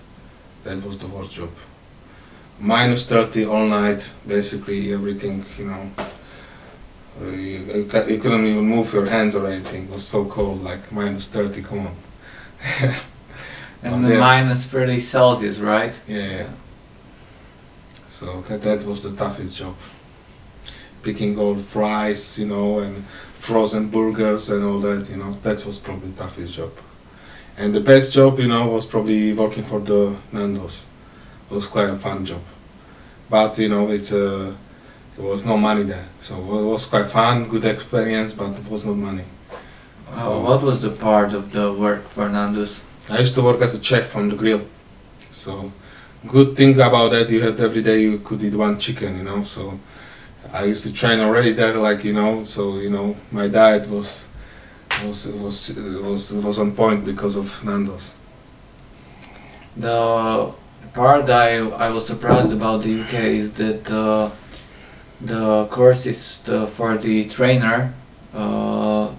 That 0.63 0.83
was 0.83 0.97
the 0.97 1.07
worst 1.07 1.33
job 1.35 1.49
minus 2.59 3.05
30 3.07 3.45
all 3.45 3.65
night 3.65 4.13
basically 4.27 4.93
everything 4.93 5.43
you 5.57 5.65
know 5.65 5.91
you, 7.21 7.59
you, 7.75 7.85
couldn't 7.85 8.45
even 8.45 8.65
move 8.65 8.93
your 8.93 9.05
hands 9.05 9.35
or 9.35 9.47
anything 9.47 9.83
it 9.85 9.91
was 9.91 10.07
so 10.07 10.25
cold 10.25 10.63
like 10.63 10.91
minus 10.91 11.27
30 11.27 11.61
come 11.61 11.87
on 11.87 11.95
And 13.83 14.07
yeah. 14.07 14.19
minus 14.19 14.65
30 14.65 14.99
Celsius, 14.99 15.57
right? 15.57 15.93
Yeah, 16.07 16.25
yeah. 16.25 16.49
So 18.07 18.41
that 18.41 18.61
that 18.61 18.83
was 18.83 19.01
the 19.01 19.15
toughest 19.15 19.57
job. 19.57 19.75
Picking 21.01 21.39
all 21.39 21.55
fries, 21.55 22.37
you 22.37 22.45
know, 22.45 22.79
and 22.79 23.03
frozen 23.39 23.89
burgers 23.89 24.51
and 24.51 24.63
all 24.63 24.79
that, 24.81 25.09
you 25.09 25.17
know, 25.17 25.31
that 25.41 25.65
was 25.65 25.79
probably 25.79 26.11
the 26.11 26.23
toughest 26.23 26.53
job. 26.53 26.71
And 27.57 27.73
the 27.73 27.79
best 27.79 28.13
job, 28.13 28.39
you 28.39 28.47
know, 28.47 28.67
was 28.67 28.85
probably 28.85 29.33
working 29.33 29.63
for 29.63 29.79
the 29.79 30.15
Nando's. 30.31 30.85
It 31.51 31.55
was 31.55 31.67
quite 31.67 31.89
a 31.89 31.97
fun 31.97 32.25
job. 32.25 32.41
But 33.29 33.59
you 33.59 33.67
know, 33.67 33.89
it's 33.89 34.13
uh, 34.13 34.53
there 35.17 35.25
was 35.25 35.43
no 35.43 35.57
money 35.57 35.83
there, 35.83 36.07
so 36.21 36.35
it 36.37 36.65
was 36.65 36.85
quite 36.85 37.07
fun, 37.07 37.49
good 37.49 37.65
experience, 37.65 38.31
but 38.33 38.57
it 38.57 38.69
was 38.69 38.85
no 38.85 38.95
money. 38.95 39.25
Uh, 40.13 40.39
what 40.39 40.61
was 40.61 40.79
the 40.79 40.91
part 40.91 41.33
of 41.33 41.51
the 41.51 41.73
work, 41.73 42.03
for 42.07 42.29
Nando's? 42.29 42.79
I 43.09 43.19
used 43.19 43.35
to 43.35 43.41
work 43.41 43.61
as 43.61 43.75
a 43.75 43.83
chef 43.83 44.15
on 44.15 44.29
the 44.29 44.35
grill. 44.37 44.61
So 45.29 45.73
good 46.25 46.55
thing 46.55 46.79
about 46.79 47.11
that 47.11 47.29
you 47.29 47.41
had 47.41 47.59
every 47.59 47.81
day 47.81 48.01
you 48.01 48.19
could 48.19 48.41
eat 48.41 48.55
one 48.55 48.79
chicken, 48.79 49.17
you 49.17 49.23
know. 49.23 49.43
So 49.43 49.77
I 50.53 50.63
used 50.65 50.83
to 50.87 50.93
train 50.93 51.19
already 51.19 51.51
there, 51.51 51.75
like 51.75 52.05
you 52.05 52.13
know. 52.13 52.43
So 52.43 52.77
you 52.77 52.89
know 52.89 53.17
my 53.29 53.49
diet 53.49 53.89
was 53.89 54.25
was 55.03 55.27
was 55.33 55.77
was 56.01 56.33
was 56.33 56.57
on 56.59 56.71
point 56.73 57.03
because 57.03 57.35
of 57.35 57.65
Nando's. 57.65 58.15
The 59.75 60.53
part 60.93 61.29
I, 61.29 61.57
I 61.57 61.89
was 61.89 62.05
surprised 62.05 62.51
about 62.51 62.83
the 62.83 63.01
UK 63.01 63.13
is 63.13 63.51
that 63.53 63.89
uh, 63.91 64.29
the 65.21 65.65
courses 65.67 66.39
the, 66.45 66.67
for 66.67 66.97
the 66.97 67.25
trainer 67.25 67.93
uh, 68.33 69.09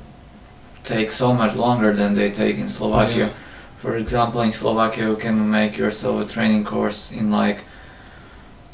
take 0.84 1.10
so 1.10 1.32
much 1.32 1.54
longer 1.54 1.92
than 1.92 2.14
they 2.14 2.30
take 2.30 2.58
in 2.58 2.68
Slovakia. 2.68 3.26
Yeah. 3.26 3.32
For 3.78 3.96
example, 3.96 4.40
in 4.42 4.52
Slovakia, 4.52 5.08
you 5.08 5.16
can 5.16 5.50
make 5.50 5.76
yourself 5.76 6.24
a 6.24 6.32
training 6.32 6.64
course 6.64 7.10
in 7.10 7.30
like 7.30 7.64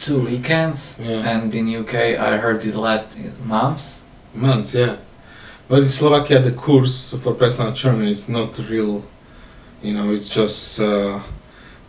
two 0.00 0.20
weekends, 0.20 0.96
Yeah. 1.00 1.24
and 1.28 1.54
in 1.54 1.66
UK, 1.74 1.94
I 2.18 2.36
heard 2.36 2.64
it 2.64 2.76
lasts 2.76 3.16
months. 3.44 4.00
Months, 4.34 4.74
yeah. 4.74 4.96
But 5.68 5.80
in 5.80 5.84
Slovakia, 5.86 6.40
the 6.40 6.52
course 6.52 7.14
for 7.22 7.34
personal 7.34 7.72
trainer 7.72 8.04
is 8.04 8.28
not 8.28 8.58
real. 8.70 9.02
You 9.82 9.94
know, 9.94 10.10
it's 10.12 10.28
just 10.28 10.80
uh, 10.80 11.20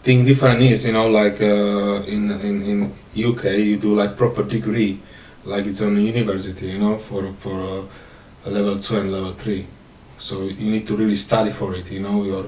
thing 0.04 0.26
different 0.26 0.62
is 0.62 0.86
you 0.86 0.94
know 0.94 1.08
like 1.10 1.42
uh, 1.42 2.04
in 2.08 2.32
in 2.32 2.64
in 2.64 2.94
UK 3.26 3.44
you 3.58 3.78
do 3.78 3.96
like 3.96 4.18
proper 4.18 4.44
degree, 4.44 5.00
like 5.46 5.66
it's 5.66 5.82
on 5.82 5.98
university. 5.98 6.68
You 6.68 6.80
know, 6.80 6.98
for 6.98 7.32
for 7.40 7.62
uh, 7.62 8.50
level 8.50 8.78
two 8.80 8.98
and 8.98 9.12
level 9.12 9.34
three. 9.34 9.68
So 10.18 10.44
you 10.44 10.72
need 10.72 10.88
to 10.88 10.96
really 10.98 11.16
study 11.16 11.52
for 11.52 11.76
it. 11.76 11.92
You 11.92 12.02
know 12.02 12.24
your 12.24 12.46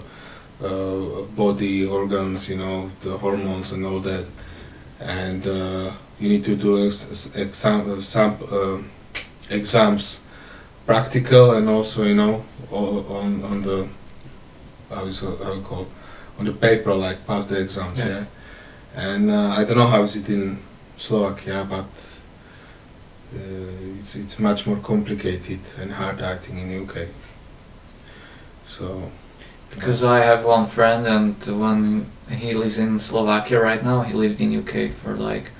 uh, 0.63 1.21
body 1.35 1.85
organs, 1.85 2.49
you 2.49 2.57
know 2.57 2.89
the 3.01 3.17
hormones 3.17 3.71
and 3.71 3.85
all 3.85 3.99
that, 3.99 4.25
and 4.99 5.45
uh, 5.47 5.91
you 6.19 6.29
need 6.29 6.45
to 6.45 6.55
do 6.55 6.85
ex- 6.85 7.35
exam, 7.35 7.91
uh, 7.91 8.01
some, 8.01 8.37
uh, 8.51 8.77
exams, 9.49 10.23
practical 10.85 11.55
and 11.55 11.69
also 11.69 12.03
you 12.03 12.15
know 12.15 12.43
on 12.71 13.43
on 13.43 13.61
the 13.61 13.87
how 14.89 15.05
is 15.05 15.19
how 15.21 15.53
you 15.53 15.61
call 15.61 15.87
on 16.39 16.45
the 16.45 16.53
paper 16.53 16.93
like 16.93 17.25
pass 17.27 17.45
the 17.45 17.59
exams. 17.59 17.99
Yeah. 17.99 18.07
Yeah, 18.07 18.25
and 18.95 19.31
uh, 19.31 19.55
I 19.57 19.63
don't 19.63 19.77
know 19.77 19.87
how 19.87 20.03
is 20.03 20.15
it 20.15 20.29
in 20.29 20.57
Slovakia, 20.97 21.65
but 21.69 21.89
uh, 23.35 23.97
it's 23.97 24.15
it's 24.15 24.39
much 24.39 24.67
more 24.67 24.77
complicated 24.77 25.59
and 25.79 25.91
hard 25.91 26.21
I 26.21 26.35
think 26.37 26.59
in 26.59 26.83
UK. 26.83 27.07
So 28.65 29.11
Because 29.71 30.03
I 30.03 30.19
have 30.19 30.43
one 30.43 30.67
friend, 30.67 31.07
and 31.07 31.35
when 31.59 32.05
he 32.27 32.53
lives 32.53 32.77
in 32.77 32.99
Slovakia 32.99 33.59
right 33.63 33.81
now, 33.83 34.01
he 34.03 34.13
lived 34.13 34.41
in 34.41 34.51
UK 34.51 34.91
for 34.91 35.15
like 35.15 35.51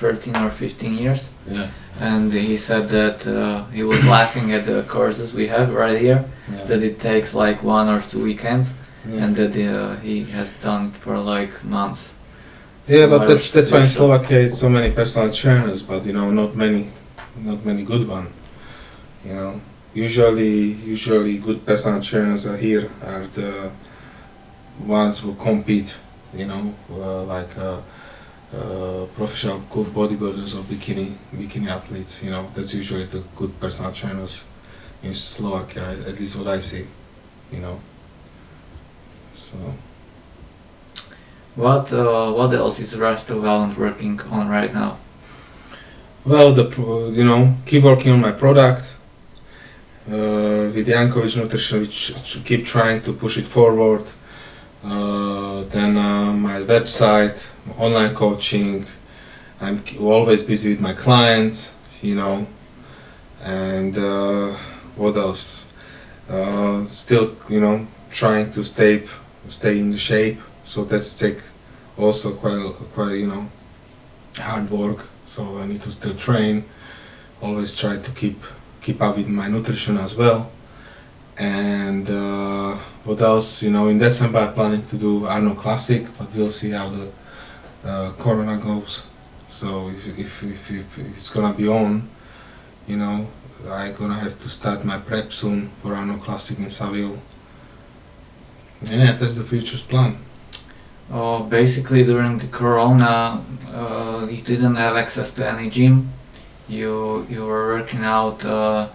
13 0.00 0.36
or 0.36 0.48
15 0.48 0.94
years, 0.96 1.28
yeah, 1.44 1.68
and 2.00 2.32
he 2.32 2.56
said 2.56 2.88
that 2.88 3.26
uh, 3.28 3.66
he 3.68 3.82
was 3.84 4.00
laughing 4.08 4.52
at 4.56 4.64
the 4.64 4.84
courses 4.88 5.34
we 5.34 5.48
have 5.48 5.68
right 5.74 6.00
here, 6.00 6.24
yeah, 6.50 6.64
that 6.64 6.82
it 6.82 6.96
takes 6.98 7.34
like 7.34 7.60
one 7.62 7.88
or 7.92 8.00
two 8.00 8.24
weekends, 8.24 8.72
yeah. 9.06 9.24
and 9.24 9.36
that 9.36 9.56
uh, 9.56 9.96
he 9.96 10.24
has 10.24 10.52
done 10.52 10.92
for 10.92 11.18
like 11.18 11.64
months. 11.64 12.14
Yeah, 12.86 13.06
So 13.06 13.14
I 13.14 13.18
but 13.18 13.28
that's 13.28 13.50
that's 13.50 13.70
why 13.70 13.82
in. 13.82 13.88
Slovakia 13.88 14.40
it's 14.44 14.58
so 14.58 14.68
many 14.68 14.90
personal 14.92 15.32
trainers, 15.32 15.82
but 15.82 16.06
you 16.06 16.12
know 16.12 16.30
not 16.30 16.56
many, 16.56 16.90
not 17.36 17.64
many 17.64 17.84
good 17.84 18.08
one. 18.08 18.32
You 19.24 19.34
know, 19.34 19.60
usually 19.94 20.72
usually 20.88 21.38
good 21.38 21.66
personal 21.66 22.00
trainers 22.00 22.46
are 22.46 22.56
here 22.56 22.90
are 23.04 23.26
the 23.34 23.70
ones 24.86 25.20
who 25.20 25.34
compete. 25.34 25.96
You 26.34 26.46
know, 26.46 26.74
uh, 26.92 27.24
like 27.24 27.56
uh, 27.56 27.80
uh, 28.52 29.06
professional 29.16 29.60
good 29.70 29.86
bodybuilders 29.86 30.54
or 30.56 30.62
bikini 30.64 31.12
bikini 31.32 31.68
athletes. 31.68 32.22
You 32.22 32.30
know, 32.30 32.50
that's 32.54 32.74
usually 32.74 33.04
the 33.04 33.22
good 33.36 33.58
personal 33.60 33.92
trainers 33.92 34.44
in 35.02 35.14
Slovakia. 35.14 35.96
At 36.06 36.18
least 36.20 36.36
what 36.36 36.48
I 36.48 36.60
see. 36.60 36.86
You 37.52 37.60
know. 37.60 37.80
So. 39.48 39.56
What 41.54 41.92
uh, 41.92 42.32
what 42.32 42.52
else 42.54 42.78
is 42.80 42.94
Rasto 42.94 43.40
Valent 43.40 43.78
working 43.78 44.20
on 44.30 44.48
right 44.48 44.72
now? 44.72 44.98
Well, 46.24 46.52
the 46.52 46.66
you 47.14 47.24
know 47.24 47.56
keep 47.64 47.82
working 47.82 48.12
on 48.12 48.20
my 48.20 48.32
product 48.32 48.96
uh, 50.06 50.70
with 50.74 50.86
Jankovic 50.86 51.36
Nutrition, 51.36 51.80
which 51.80 52.12
keep 52.44 52.66
trying 52.66 53.00
to 53.02 53.12
push 53.12 53.38
it 53.38 53.46
forward. 53.46 54.04
Uh, 54.84 55.64
then 55.64 55.96
uh, 55.96 56.32
my 56.32 56.60
website, 56.60 57.38
online 57.78 58.14
coaching. 58.14 58.84
I'm 59.60 59.82
always 60.00 60.44
busy 60.44 60.70
with 60.70 60.80
my 60.80 60.92
clients, 60.92 61.74
you 62.02 62.14
know, 62.14 62.46
and 63.42 63.98
uh, 63.98 64.52
what 64.94 65.16
else? 65.16 65.66
Uh, 66.30 66.84
still, 66.84 67.34
you 67.48 67.60
know, 67.60 67.88
trying 68.10 68.52
to 68.52 68.62
stay 68.62 69.02
stay 69.48 69.78
in 69.78 69.90
the 69.90 69.98
shape. 69.98 70.40
So 70.64 70.84
that's 70.84 71.18
take 71.18 71.40
also 71.96 72.34
quite 72.34 72.72
quite 72.94 73.14
you 73.14 73.26
know 73.26 73.50
hard 74.36 74.70
work 74.70 75.08
so 75.28 75.58
I 75.58 75.66
need 75.66 75.82
to 75.82 75.90
still 75.90 76.14
train. 76.14 76.64
Always 77.42 77.78
try 77.78 77.98
to 77.98 78.10
keep 78.12 78.42
keep 78.80 79.02
up 79.02 79.16
with 79.16 79.28
my 79.28 79.48
nutrition 79.48 79.98
as 79.98 80.14
well. 80.14 80.50
And 81.38 82.08
uh, 82.10 82.76
what 83.04 83.20
else? 83.20 83.62
You 83.62 83.70
know, 83.70 83.88
in 83.88 83.98
December 83.98 84.38
I'm 84.38 84.54
planning 84.54 84.86
to 84.86 84.96
do 84.96 85.26
Arnold 85.26 85.58
Classic, 85.58 86.06
but 86.18 86.34
we'll 86.34 86.50
see 86.50 86.70
how 86.70 86.88
the 86.88 87.12
uh, 87.84 88.12
Corona 88.12 88.56
goes. 88.56 89.04
So 89.48 89.88
if, 89.90 90.18
if, 90.18 90.42
if, 90.42 90.70
if 90.70 90.98
it's 90.98 91.28
gonna 91.28 91.54
be 91.54 91.68
on, 91.68 92.08
you 92.86 92.96
know, 92.96 93.28
I'm 93.68 93.94
gonna 93.94 94.18
have 94.18 94.38
to 94.40 94.48
start 94.48 94.84
my 94.84 94.98
prep 94.98 95.32
soon 95.32 95.70
for 95.82 95.94
Arnold 95.94 96.22
Classic 96.22 96.58
in 96.58 96.70
Seville. 96.70 97.18
Yeah, 98.82 99.12
that's 99.12 99.36
the 99.36 99.44
future's 99.44 99.82
plan. 99.82 100.16
Uh, 101.12 101.40
basically, 101.40 102.04
during 102.04 102.38
the 102.38 102.46
Corona, 102.48 103.42
uh, 103.72 104.26
you 104.30 104.42
didn't 104.42 104.76
have 104.76 104.96
access 104.96 105.32
to 105.32 105.48
any 105.48 105.70
gym. 105.70 106.10
You 106.68 107.26
you 107.30 107.44
were 107.46 107.66
working 107.78 108.04
out 108.04 108.44
uh, 108.44 108.88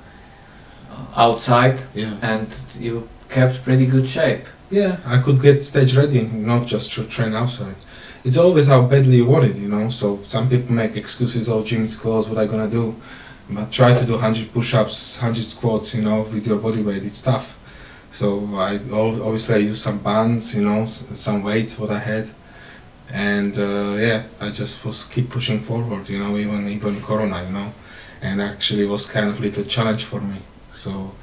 outside, 1.15 1.81
Yeah. 1.95 2.13
and 2.21 2.47
you 2.79 3.07
kept 3.29 3.63
pretty 3.63 3.85
good 3.85 4.07
shape. 4.07 4.45
Yeah, 4.69 4.97
I 5.05 5.17
could 5.19 5.41
get 5.41 5.61
stage 5.63 5.95
ready, 5.97 6.21
not 6.51 6.65
just 6.67 6.91
to 6.93 7.03
train 7.05 7.33
outside. 7.33 7.75
It's 8.23 8.37
always 8.37 8.67
how 8.67 8.81
badly 8.83 9.17
you 9.17 9.25
want 9.25 9.45
it, 9.45 9.55
you 9.57 9.67
know. 9.67 9.89
So 9.89 10.19
some 10.23 10.47
people 10.49 10.73
make 10.73 10.95
excuses, 10.95 11.49
oh, 11.49 11.63
gym 11.63 11.83
is 11.83 11.95
closed, 11.95 12.29
what 12.29 12.37
I 12.37 12.45
gonna 12.47 12.69
do? 12.69 12.95
But 13.49 13.71
try 13.71 13.93
to 13.97 14.05
do 14.05 14.13
100 14.13 14.53
push-ups, 14.53 15.17
100 15.21 15.43
squats, 15.45 15.93
you 15.93 16.01
know, 16.01 16.21
with 16.21 16.47
your 16.47 16.57
body 16.57 16.81
weight. 16.81 17.03
It's 17.03 17.21
tough. 17.21 17.57
So 18.13 18.47
I 18.55 18.75
obviously 18.93 19.55
I 19.55 19.57
use 19.71 19.81
some 19.81 19.97
bands, 19.97 20.55
you 20.55 20.63
know, 20.63 20.85
some 20.85 21.41
weights 21.43 21.79
what 21.79 21.89
I 21.89 21.99
had, 21.99 22.29
and 23.11 23.57
uh, 23.57 23.95
yeah, 23.97 24.23
I 24.39 24.49
just 24.51 24.85
was 24.85 25.05
keep 25.05 25.31
pushing 25.31 25.59
forward, 25.59 26.07
you 26.09 26.19
know, 26.19 26.37
even 26.37 26.69
even 26.69 27.01
Corona, 27.01 27.43
you 27.43 27.51
know, 27.51 27.73
and 28.21 28.39
actually 28.41 28.85
was 28.85 29.07
kind 29.07 29.29
of 29.29 29.39
a 29.39 29.41
little 29.41 29.63
challenge 29.63 30.03
for 30.05 30.21
me. 30.21 30.39
So 30.71 31.15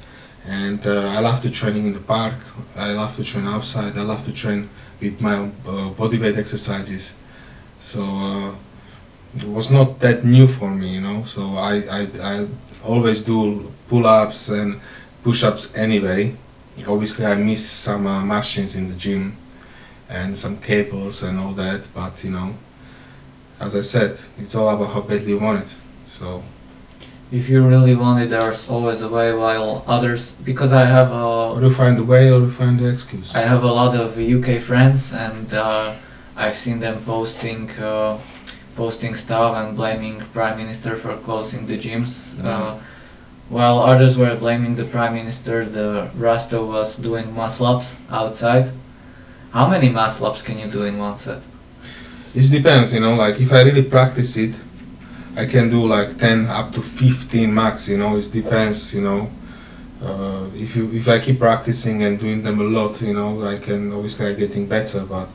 and 0.45 0.85
uh, 0.85 1.15
I 1.15 1.19
love 1.19 1.41
to 1.43 1.49
training 1.49 1.85
in 1.87 1.93
the 1.93 2.01
park. 2.01 2.35
I 2.75 2.91
love 2.93 3.15
to 3.15 3.23
train 3.23 3.47
outside. 3.47 3.97
I 3.97 4.01
love 4.01 4.25
to 4.25 4.33
train 4.33 4.69
with 4.99 5.21
my 5.21 5.49
uh, 5.67 5.89
body 5.89 6.17
weight 6.19 6.37
exercises. 6.37 7.13
So 7.79 8.01
uh, 8.03 8.55
it 9.37 9.47
was 9.47 9.71
not 9.71 9.99
that 10.01 10.25
new 10.25 10.47
for 10.47 10.71
me, 10.71 10.95
you 10.95 11.01
know. 11.01 11.23
So 11.23 11.41
I 11.55 11.73
I, 11.99 12.01
I 12.21 12.47
always 12.83 13.21
do 13.21 13.71
pull-ups 13.87 14.49
and 14.49 14.79
push-ups 15.23 15.73
anyway. 15.75 16.35
Obviously, 16.87 17.25
I 17.25 17.35
miss 17.35 17.69
some 17.69 18.07
uh, 18.07 18.23
machines 18.23 18.75
in 18.75 18.87
the 18.89 18.95
gym 18.95 19.35
and 20.09 20.37
some 20.37 20.57
cables 20.57 21.23
and 21.23 21.39
all 21.39 21.53
that. 21.53 21.87
But 21.93 22.23
you 22.23 22.31
know, 22.31 22.55
as 23.59 23.75
I 23.75 23.81
said, 23.81 24.19
it's 24.37 24.55
all 24.55 24.69
about 24.69 24.93
how 24.93 25.01
badly 25.01 25.29
you 25.31 25.39
want 25.39 25.63
it. 25.63 25.75
So 26.09 26.43
If 27.31 27.47
you 27.49 27.65
really 27.65 27.95
want 27.95 28.21
it, 28.23 28.29
there's 28.29 28.69
always 28.69 29.01
a 29.01 29.07
way. 29.09 29.33
While 29.33 29.83
others, 29.87 30.33
because 30.43 30.73
I 30.73 30.85
have 30.85 31.11
a 31.11 31.25
or 31.55 31.61
you 31.61 31.73
find 31.73 31.97
the 31.97 32.03
way, 32.03 32.29
or 32.31 32.39
you 32.41 32.51
find 32.51 32.77
the 32.79 32.89
excuse. 32.89 33.33
I 33.35 33.41
have 33.41 33.63
a 33.63 33.71
lot 33.81 33.95
of 33.95 34.17
UK 34.17 34.59
friends, 34.61 35.13
and 35.13 35.53
uh, 35.53 35.93
I've 36.35 36.57
seen 36.57 36.79
them 36.79 36.97
posting 37.05 37.69
uh, 37.79 38.17
posting 38.75 39.15
stuff 39.15 39.55
and 39.55 39.77
blaming 39.77 40.19
Prime 40.33 40.57
Minister 40.57 40.95
for 40.95 41.15
closing 41.27 41.67
the 41.67 41.77
gyms. 41.77 42.13
Uh, 42.43 42.49
Uh-huh. 42.49 42.75
While 43.51 43.79
others 43.79 44.17
were 44.17 44.33
blaming 44.37 44.75
the 44.75 44.85
Prime 44.85 45.13
Minister, 45.13 45.65
the 45.65 46.09
Rasto 46.17 46.65
was 46.65 46.95
doing 46.95 47.35
muscle 47.35 47.65
ups 47.65 47.97
outside. 48.09 48.71
How 49.51 49.67
many 49.67 49.89
muscle 49.89 50.25
ups 50.27 50.41
can 50.41 50.57
you 50.57 50.67
do 50.67 50.83
in 50.83 50.97
one 50.97 51.17
set? 51.17 51.41
It 52.33 52.49
depends, 52.49 52.93
you 52.93 53.01
know, 53.01 53.15
like 53.15 53.41
if 53.41 53.51
I 53.51 53.63
really 53.63 53.83
practice 53.83 54.37
it, 54.37 54.57
I 55.35 55.45
can 55.45 55.69
do 55.69 55.85
like 55.85 56.17
10 56.17 56.47
up 56.47 56.71
to 56.73 56.81
15 56.81 57.53
max, 57.53 57.89
you 57.89 57.97
know, 57.97 58.15
it 58.15 58.29
depends, 58.31 58.95
you 58.95 59.01
know. 59.01 59.29
Uh, 60.01 60.47
if 60.55 60.75
you 60.77 60.89
if 60.93 61.07
I 61.09 61.19
keep 61.19 61.37
practicing 61.37 62.03
and 62.03 62.17
doing 62.17 62.41
them 62.41 62.59
a 62.61 62.63
lot, 62.63 63.01
you 63.01 63.13
know, 63.13 63.43
I 63.45 63.59
can 63.59 63.91
obviously 63.91 64.27
I'm 64.27 64.37
getting 64.39 64.65
better, 64.65 65.05
but 65.05 65.29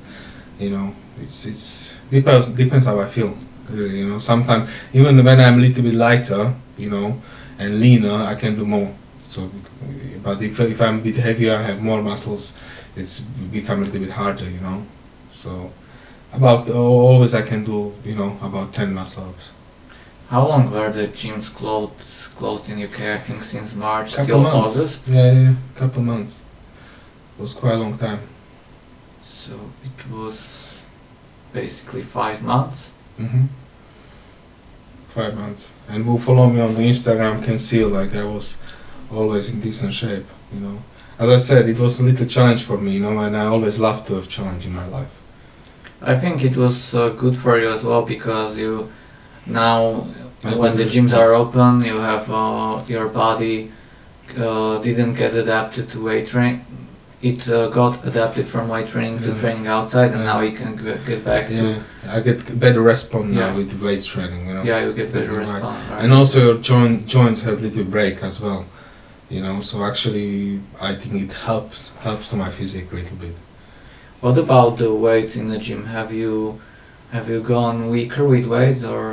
you 0.59 0.71
know, 0.71 0.95
it's 1.23 1.47
it's 1.47 2.01
depends 2.11 2.49
depends 2.49 2.87
how 2.87 2.99
I 2.99 3.07
feel, 3.07 3.37
really, 3.69 3.99
you 3.99 4.09
know. 4.09 4.19
Sometimes 4.19 4.69
even 4.93 5.23
when 5.23 5.39
I'm 5.39 5.59
a 5.59 5.63
little 5.63 5.85
bit 5.85 5.95
lighter, 5.95 6.53
you 6.79 6.91
know, 6.91 7.21
and 7.59 7.81
leaner, 7.81 8.25
I 8.33 8.35
can 8.35 8.55
do 8.57 8.67
more. 8.67 8.95
So, 9.23 9.51
but 10.23 10.43
if 10.43 10.59
if 10.61 10.81
I'm 10.81 10.99
a 10.99 11.03
bit 11.03 11.17
heavier, 11.17 11.57
I 11.57 11.63
have 11.63 11.81
more 11.83 12.03
muscles, 12.03 12.55
it's 12.97 13.21
become 13.21 13.83
a 13.83 13.87
little 13.87 14.01
bit 14.01 14.11
harder, 14.11 14.49
you 14.51 14.61
know. 14.61 14.87
So. 15.31 15.71
About 16.33 16.69
always 16.71 17.35
I 17.35 17.43
can 17.43 17.65
do 17.65 17.95
you 18.05 18.15
know 18.15 18.37
about 18.43 18.73
ten 18.73 18.93
muscle 18.93 19.25
ups. 19.31 19.51
How 20.29 20.47
long 20.47 20.71
were 20.71 20.91
the 20.93 21.09
gyms 21.09 21.49
closed 21.55 21.93
closed 22.37 22.69
in 22.69 22.83
UK? 22.83 23.01
I 23.01 23.19
think 23.19 23.43
since 23.43 23.75
March 23.75 24.11
Couple 24.11 24.27
till 24.27 24.41
months. 24.41 24.77
August. 24.77 25.09
Yeah, 25.09 25.33
yeah, 25.33 25.55
couple 25.77 26.03
months. 26.03 26.43
It 27.39 27.41
was 27.41 27.55
quite 27.55 27.75
a 27.75 27.79
long 27.79 27.97
time. 27.97 28.21
So 29.23 29.53
it 29.85 30.11
was 30.11 30.67
basically 31.53 32.03
five 32.03 32.43
months. 32.43 32.91
hmm 33.17 33.47
Five 35.17 35.35
months. 35.35 35.73
And 35.89 36.05
who 36.05 36.19
follow 36.19 36.47
me 36.55 36.61
on 36.61 36.75
the 36.75 36.83
Instagram 36.83 37.43
can 37.43 37.59
see 37.59 37.83
like 37.99 38.15
I 38.15 38.25
was 38.25 38.59
always 39.11 39.45
in 39.53 39.61
decent 39.61 39.95
shape. 39.95 40.27
You 40.53 40.61
know, 40.61 40.79
as 41.19 41.31
I 41.31 41.39
said, 41.39 41.69
it 41.71 41.79
was 41.79 42.01
a 42.01 42.05
little 42.05 42.27
challenge 42.27 42.63
for 42.63 42.77
me. 42.77 42.91
You 42.97 43.01
know, 43.01 43.19
and 43.21 43.35
I 43.35 43.47
always 43.47 43.79
love 43.79 44.07
to 44.09 44.17
have 44.17 44.29
challenge 44.29 44.67
in 44.67 44.75
my 44.75 44.87
life. 44.87 45.13
I 46.03 46.17
think 46.17 46.45
it 46.45 46.57
was 46.57 46.95
uh, 46.95 47.09
good 47.23 47.35
for 47.35 47.59
you 47.59 47.71
as 47.71 47.83
well 47.83 48.03
because 48.05 48.59
you 48.59 48.93
now 49.47 50.07
My 50.43 50.55
when 50.55 50.77
the 50.77 50.85
gyms 50.85 51.17
are 51.17 51.33
open 51.33 51.83
you 51.83 51.99
have 51.99 52.31
uh, 52.31 52.83
your 52.87 53.09
body 53.09 53.73
uh, 54.37 54.79
didn't 54.81 55.15
get 55.15 55.35
adapted 55.35 55.91
to 55.93 56.05
weight 56.05 56.27
train. 56.29 56.65
It 57.23 57.49
uh, 57.49 57.69
got 57.69 58.07
adapted 58.07 58.47
from 58.47 58.69
my 58.69 58.83
training 58.83 59.21
to 59.21 59.29
Yeah. 59.31 59.41
training 59.41 59.67
outside, 59.67 60.11
and 60.13 60.21
Yeah. 60.21 60.33
now 60.33 60.41
you 60.41 60.53
can 60.53 60.77
g- 60.77 61.01
get 61.07 61.25
back 61.25 61.49
to 61.49 61.55
Yeah, 61.55 62.15
I 62.17 62.21
get 62.21 62.39
better 62.61 62.83
response 62.83 63.29
Yeah. 63.33 63.49
now 63.49 63.57
with 63.57 63.71
weight 63.81 64.05
training, 64.05 64.47
you 64.49 64.55
know. 64.55 64.63
yeah, 64.63 64.85
you 64.85 64.93
get 64.93 65.13
better 65.15 65.33
right. 65.33 65.41
response. 65.49 65.81
Right? 65.91 66.03
And 66.05 66.13
also 66.13 66.39
your 66.47 66.59
joint 66.71 67.07
joints 67.07 67.41
have 67.47 67.63
little 67.63 67.85
break 67.85 68.23
as 68.23 68.39
well, 68.41 68.67
you 69.31 69.41
know. 69.41 69.61
So 69.63 69.83
actually, 69.91 70.61
I 70.91 70.95
think 71.01 71.15
it 71.27 71.33
helps 71.47 71.79
helps 72.09 72.29
to 72.31 72.37
my 72.37 72.51
physique 72.51 72.89
a 72.93 72.97
little 72.97 73.17
bit. 73.27 73.37
What 74.21 74.37
about 74.39 74.77
the 74.79 74.93
weights 74.93 75.37
in 75.37 75.49
the 75.49 75.59
gym? 75.67 75.87
Have 75.87 76.13
you 76.13 76.59
have 77.13 77.27
you 77.33 77.41
gone 77.41 77.89
weaker 77.97 78.25
with 78.33 78.45
weights, 78.47 78.85
or 78.85 79.05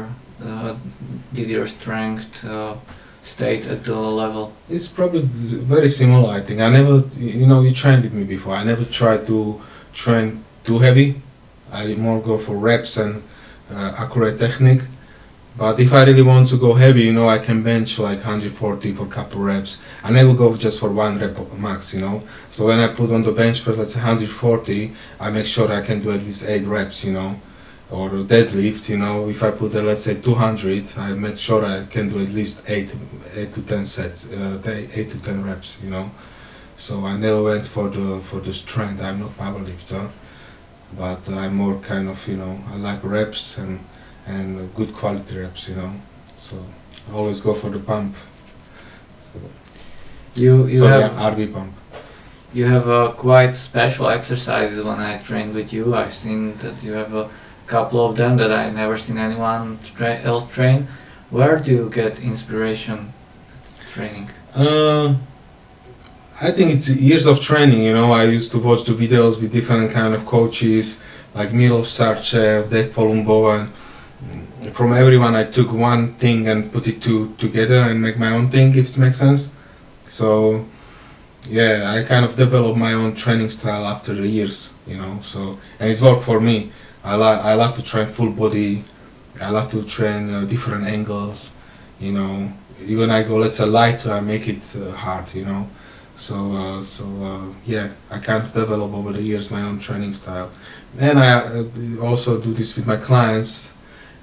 uh, 0.46 0.74
did 1.38 1.48
your 1.50 1.68
strength 1.68 2.44
uh, 2.44 2.74
stayed 3.24 3.68
at 3.68 3.86
the 3.86 3.96
level? 3.96 4.54
It's 4.70 4.88
probably 4.88 5.22
very 5.22 5.90
similar. 5.90 6.30
I 6.32 6.42
think 6.42 6.62
I 6.62 6.70
never, 6.70 7.04
you 7.18 7.48
know, 7.48 7.62
you 7.62 7.74
trained 7.74 8.04
with 8.04 8.14
me 8.14 8.24
before. 8.24 8.54
I 8.54 8.64
never 8.64 8.86
tried 8.86 9.26
to 9.28 9.62
train 9.94 10.44
too 10.66 10.80
heavy. 10.80 11.22
I 11.72 11.96
more 11.96 12.22
go 12.22 12.38
for 12.38 12.56
reps 12.56 12.98
and 12.98 13.24
uh, 13.72 13.96
accurate 13.98 14.40
technique. 14.40 14.84
But 15.56 15.80
if 15.80 15.94
I 15.94 16.04
really 16.06 16.24
want 16.24 16.48
to 16.50 16.58
go 16.58 16.74
heavy, 16.74 17.04
you 17.04 17.14
know, 17.14 17.30
I 17.30 17.38
can 17.38 17.62
bench 17.62 18.00
like 18.00 18.18
140 18.18 18.94
for 18.94 19.06
a 19.06 19.10
couple 19.10 19.42
reps. 19.42 19.80
I 20.04 20.12
never 20.12 20.34
go 20.34 20.56
just 20.58 20.80
for 20.80 20.92
one 20.92 21.20
rep 21.20 21.38
max, 21.54 21.94
you 21.94 22.02
know. 22.02 22.24
So 22.50 22.68
when 22.68 22.80
I 22.80 22.88
put 22.88 23.12
on 23.12 23.22
the 23.22 23.32
bench 23.32 23.64
press, 23.64 23.78
let's 23.78 23.94
say 23.94 24.00
140, 24.00 24.94
I 25.20 25.30
make 25.30 25.46
sure 25.46 25.72
I 25.72 25.82
can 25.82 26.02
do 26.02 26.12
at 26.12 26.22
least 26.22 26.50
eight 26.50 26.66
reps, 26.66 27.04
you 27.04 27.14
know. 27.14 27.40
Or 27.98 28.10
deadlift, 28.34 28.90
you 28.90 28.98
know. 29.04 29.30
If 29.30 29.44
I 29.44 29.52
put, 29.52 29.76
uh, 29.76 29.82
let's 29.90 30.04
say 30.08 30.16
200, 30.16 30.86
I 30.98 31.14
make 31.14 31.38
sure 31.38 31.64
I 31.64 31.86
can 31.96 32.10
do 32.10 32.18
at 32.26 32.30
least 32.40 32.70
eight, 32.70 32.90
eight 33.36 33.54
to 33.54 33.62
10 33.62 33.86
sets, 33.86 34.20
uh, 34.34 34.60
eight 34.98 35.12
to 35.12 35.20
10 35.20 35.44
reps, 35.50 35.78
you 35.84 35.92
know. 35.92 36.10
So 36.78 37.06
I 37.06 37.16
never 37.18 37.44
went 37.44 37.68
for 37.68 37.90
the 37.90 38.20
for 38.30 38.40
the 38.42 38.54
strength. 38.54 39.00
I'm 39.04 39.20
not 39.20 39.38
powerlifter, 39.38 40.04
but 40.98 41.22
I'm 41.30 41.56
more 41.56 41.78
kind 41.92 42.10
of, 42.10 42.28
you 42.28 42.38
know, 42.38 42.54
I 42.74 42.76
like 42.78 43.04
reps 43.04 43.58
and 43.60 43.80
and 44.26 44.74
good 44.76 44.92
quality 44.94 45.38
reps, 45.44 45.70
you 45.70 45.76
know. 45.76 45.94
So 46.40 46.56
I 47.10 47.16
always 47.16 47.42
go 47.42 47.54
for 47.54 47.70
the 47.70 47.80
pump. 47.80 48.16
So, 49.34 49.40
You 50.36 50.68
you 50.68 50.76
so 50.78 50.88
have 50.88 51.02
yeah, 51.02 51.32
RV 51.32 51.54
pump. 51.54 51.74
you 52.54 52.66
have 52.66 52.88
uh, 52.90 53.12
quite 53.28 53.54
special 53.56 54.08
exercises. 54.10 54.82
When 54.84 55.00
I 55.00 55.18
trained 55.20 55.54
with 55.54 55.72
you, 55.74 55.94
I've 55.96 56.14
seen 56.14 56.58
that 56.58 56.84
you 56.84 56.94
have 56.94 57.14
a 57.14 57.30
couple 57.74 58.06
of 58.08 58.16
them 58.16 58.38
that 58.38 58.52
I 58.52 58.70
never 58.70 58.98
seen 59.06 59.18
anyone 59.18 59.80
tra- 59.98 60.22
else 60.32 60.46
train. 60.58 60.80
Where 61.38 61.56
do 61.66 61.72
you 61.78 61.86
get 62.00 62.14
inspiration 62.32 63.00
training? 63.94 64.26
Uh, 64.56 65.16
I 66.48 66.50
think 66.56 66.68
it's 66.76 66.88
years 67.10 67.26
of 67.32 67.38
training. 67.50 67.82
You 67.88 67.94
know, 68.00 68.10
I 68.22 68.24
used 68.40 68.52
to 68.56 68.60
watch 68.68 68.84
the 68.90 68.96
videos 69.04 69.34
with 69.42 69.52
different 69.52 69.92
kind 70.00 70.14
of 70.18 70.22
coaches, 70.36 70.86
like 71.34 71.50
Milo 71.60 71.82
Sarcev, 71.82 72.70
Dave 72.74 72.90
Palumbo, 72.96 73.40
and 73.56 73.66
from 74.78 74.94
everyone 74.94 75.34
I 75.44 75.46
took 75.58 75.70
one 75.74 76.04
thing 76.24 76.40
and 76.52 76.72
put 76.76 76.84
it 76.92 76.98
to 77.06 77.14
together 77.46 77.80
and 77.88 77.96
make 78.08 78.18
my 78.26 78.32
own 78.38 78.46
thing. 78.54 78.68
If 78.82 78.86
it 78.92 78.98
makes 79.06 79.18
sense. 79.26 79.42
So, 80.20 80.24
yeah, 81.58 81.74
I 81.96 82.04
kind 82.12 82.24
of 82.28 82.32
developed 82.46 82.78
my 82.88 82.94
own 83.02 83.12
training 83.24 83.50
style 83.50 83.86
after 83.94 84.14
the 84.14 84.28
years. 84.38 84.58
You 84.86 84.98
know, 85.02 85.14
so 85.22 85.42
and 85.80 85.90
it's 85.92 86.04
worked 86.08 86.26
for 86.32 86.40
me. 86.40 86.58
I 87.04 87.16
like 87.16 87.40
I 87.40 87.54
love 87.56 87.76
to 87.76 87.84
train 87.84 88.08
full 88.08 88.32
body. 88.32 88.84
I 89.42 89.50
love 89.50 89.70
to 89.72 89.84
train 89.84 90.30
uh, 90.30 90.46
different 90.46 90.86
angles. 90.86 91.54
You 92.00 92.14
know, 92.14 92.54
even 92.86 93.10
I 93.12 93.24
go 93.24 93.38
let's 93.38 93.58
say 93.58 93.66
lighter, 93.66 94.12
I 94.14 94.22
make 94.22 94.48
it 94.48 94.76
uh, 94.76 94.92
hard. 94.92 95.34
You 95.34 95.46
know, 95.46 95.70
so 96.16 96.36
uh, 96.54 96.82
so 96.82 97.06
uh, 97.24 97.54
yeah, 97.66 97.92
I 98.10 98.20
kind 98.20 98.44
of 98.44 98.54
develop 98.54 98.94
over 98.94 99.12
the 99.14 99.22
years 99.22 99.52
my 99.52 99.62
own 99.62 99.80
training 99.80 100.14
style, 100.14 100.52
and 101.00 101.20
I 101.20 101.34
uh, 101.40 101.66
also 102.02 102.40
do 102.40 102.54
this 102.54 102.76
with 102.76 102.88
my 102.88 102.98
clients, 102.98 103.74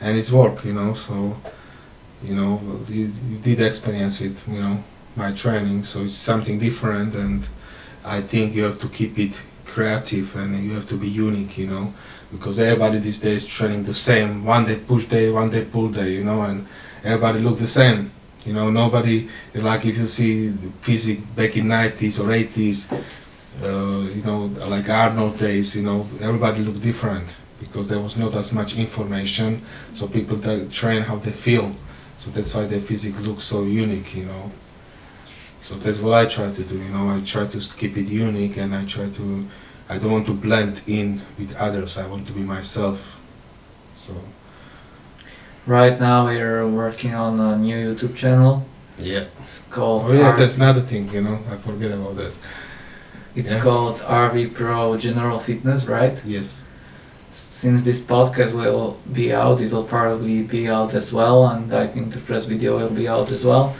and 0.01 0.16
it's 0.16 0.33
work. 0.33 0.64
You 0.64 0.75
know, 0.75 0.95
so 0.95 1.37
you 2.23 2.35
know 2.35 2.61
you, 2.88 3.12
you 3.29 3.38
did 3.38 3.61
experience 3.61 4.21
it. 4.21 4.43
You 4.49 4.61
know, 4.61 4.85
my 5.16 5.33
training, 5.33 5.85
so 5.85 6.03
it's 6.03 6.14
something 6.14 6.59
different, 6.59 7.14
and 7.14 7.49
I 8.05 8.21
think 8.21 8.55
you 8.55 8.64
have 8.64 8.81
to 8.81 8.88
keep 8.88 9.19
it 9.19 9.43
creative 9.66 10.35
and 10.35 10.59
you 10.64 10.73
have 10.73 10.88
to 10.88 10.97
be 10.97 11.09
unique. 11.09 11.57
You 11.59 11.66
know, 11.69 11.95
because 12.31 12.61
everybody 12.61 12.99
these 12.99 13.21
days 13.21 13.47
training 13.47 13.85
the 13.85 13.95
same. 13.95 14.45
One 14.45 14.64
day 14.64 14.77
push 14.77 15.07
day, 15.07 15.31
one 15.31 15.51
day 15.51 15.64
pull 15.64 15.88
day. 15.88 16.12
You 16.12 16.25
know, 16.25 16.43
and 16.43 16.66
everybody 17.05 17.40
look 17.40 17.59
the 17.59 17.66
same. 17.66 18.12
You 18.45 18.55
know, 18.55 18.71
nobody 18.71 19.29
like 19.55 19.85
if 19.85 19.99
you 19.99 20.07
see 20.07 20.51
physique 20.81 21.23
back 21.37 21.57
in 21.57 21.66
90s 21.66 22.21
or 22.21 22.29
80s, 22.29 22.93
uh, 23.62 24.11
you 24.11 24.23
know, 24.23 24.47
like 24.69 24.88
Arnold 24.88 25.38
days. 25.38 25.77
You 25.77 25.83
know, 25.83 26.09
everybody 26.21 26.62
look 26.62 26.81
different 26.81 27.37
because 27.59 27.88
there 27.88 28.01
was 28.01 28.16
not 28.16 28.35
as 28.37 28.53
much 28.53 28.77
information. 28.79 29.62
So 29.93 30.09
people 30.09 30.38
train 30.71 31.03
how 31.03 31.16
they 31.16 31.33
feel. 31.33 31.75
So 32.16 32.31
that's 32.31 32.55
why 32.55 32.66
their 32.66 32.81
physique 32.81 33.19
looks 33.21 33.45
so 33.45 33.64
unique. 33.64 34.14
You 34.14 34.27
know. 34.27 34.53
So 35.61 35.75
that's 35.75 36.01
what 36.01 36.14
I 36.14 36.25
try 36.27 36.51
to 36.51 36.62
do. 36.64 36.79
You 36.79 36.88
know, 36.88 37.11
I 37.11 37.21
try 37.21 37.47
to 37.47 37.59
keep 37.77 37.97
it 37.97 38.07
unique, 38.07 38.57
and 38.57 38.75
I 38.75 38.85
try 38.87 39.11
to. 39.11 39.47
I 39.90 39.98
don't 39.98 40.12
want 40.12 40.26
to 40.26 40.35
blend 40.35 40.83
in 40.87 41.20
with 41.37 41.57
others. 41.57 41.98
I 41.98 42.07
want 42.07 42.24
to 42.29 42.33
be 42.33 42.42
myself. 42.42 43.20
So. 43.96 44.14
Right 45.66 45.98
now, 45.98 46.26
we're 46.26 46.66
working 46.68 47.14
on 47.14 47.40
a 47.40 47.59
new 47.59 47.94
YouTube 47.94 48.14
channel. 48.14 48.64
Yeah. 48.98 49.24
It's 49.40 49.59
called. 49.68 50.05
Oh 50.07 50.12
yeah, 50.12 50.31
R- 50.31 50.37
that's 50.37 50.59
another 50.59 50.81
thing. 50.81 51.11
You 51.11 51.22
know, 51.22 51.40
I 51.50 51.57
forget 51.57 51.90
about 51.90 52.16
that. 52.16 52.33
it's 53.35 53.53
yeah. 53.53 53.62
called 53.62 53.98
RV 53.98 54.55
Pro 54.55 54.96
General 54.96 55.40
Fitness, 55.40 55.87
right? 55.87 56.16
Yes. 56.24 56.68
Since 57.33 57.83
this 57.83 58.00
podcast 58.00 58.53
will 58.53 58.96
be 59.12 59.35
out, 59.35 59.61
it'll 59.61 59.85
probably 59.85 60.42
be 60.42 60.68
out 60.68 60.94
as 60.94 61.12
well, 61.12 61.48
and 61.48 61.72
I 61.74 61.87
think 61.88 62.12
the 62.12 62.20
first 62.20 62.48
video 62.48 62.79
will 62.79 62.94
be 63.03 63.09
out 63.09 63.31
as 63.33 63.44
well. 63.44 63.76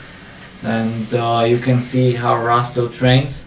And 0.63 1.15
uh, 1.15 1.45
you 1.49 1.59
can 1.59 1.81
see 1.81 2.13
how 2.13 2.35
Rasto 2.35 2.93
trains, 2.93 3.47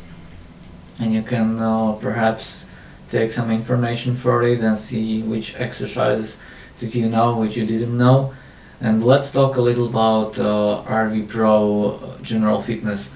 and 0.99 1.13
you 1.13 1.21
can 1.21 1.59
uh, 1.59 1.93
perhaps 1.93 2.65
take 3.09 3.31
some 3.31 3.51
information 3.51 4.15
for 4.15 4.43
it 4.43 4.59
and 4.61 4.77
see 4.77 5.21
which 5.21 5.55
exercises 5.59 6.37
did 6.79 6.95
you 6.95 7.09
know, 7.09 7.37
which 7.37 7.55
you 7.55 7.65
didn't 7.65 7.97
know. 7.97 8.33
And 8.81 9.03
let's 9.03 9.31
talk 9.31 9.55
a 9.57 9.61
little 9.61 9.87
about 9.87 10.37
uh, 10.37 10.83
RV 10.87 11.29
Pro 11.29 12.17
General 12.21 12.61
Fitness. 12.61 13.09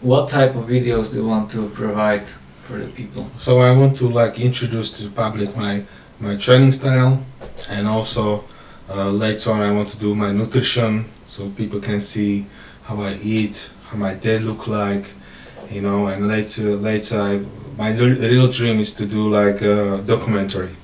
What 0.00 0.28
type 0.28 0.56
of 0.56 0.64
videos 0.66 1.12
do 1.12 1.18
you 1.18 1.26
want 1.26 1.50
to 1.52 1.68
provide 1.68 2.26
for 2.64 2.78
the 2.78 2.88
people? 2.88 3.30
So 3.36 3.60
I 3.60 3.70
want 3.76 3.96
to 3.98 4.08
like 4.08 4.40
introduce 4.40 4.90
to 4.96 5.04
the 5.04 5.10
public 5.10 5.56
my 5.56 5.84
my 6.18 6.36
training 6.36 6.72
style, 6.72 7.24
and 7.68 7.86
also 7.86 8.44
uh, 8.88 9.10
later 9.10 9.50
on 9.50 9.60
I 9.60 9.70
want 9.70 9.90
to 9.90 9.98
do 9.98 10.14
my 10.14 10.32
nutrition 10.32 11.04
so 11.26 11.50
people 11.50 11.80
can 11.80 12.00
see 12.00 12.46
how 12.84 13.00
I 13.00 13.18
eat, 13.22 13.70
how 13.88 13.98
my 13.98 14.14
day 14.14 14.38
look 14.38 14.66
like, 14.66 15.04
you 15.70 15.82
know. 15.82 16.06
And 16.08 16.28
later 16.28 16.76
later 16.76 17.20
I, 17.20 17.44
my 17.76 17.92
real 17.96 18.50
dream 18.50 18.78
is 18.80 18.94
to 18.94 19.06
do 19.06 19.28
like 19.30 19.62
a 19.62 20.02
documentary, 20.06 20.74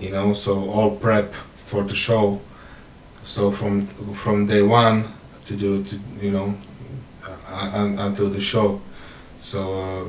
you 0.00 0.10
know. 0.10 0.32
So 0.34 0.70
all 0.70 0.96
prep 0.96 1.32
for 1.66 1.82
the 1.84 1.94
show. 1.94 2.40
So 3.24 3.50
from 3.50 3.86
from 4.14 4.46
day 4.46 4.62
one 4.62 5.12
to 5.46 5.56
do 5.56 5.82
to 5.84 5.96
you 6.20 6.30
know 6.30 6.54
uh, 7.26 7.94
until 7.98 8.28
the 8.30 8.40
show. 8.40 8.80
So 9.38 9.60
uh, 9.80 10.04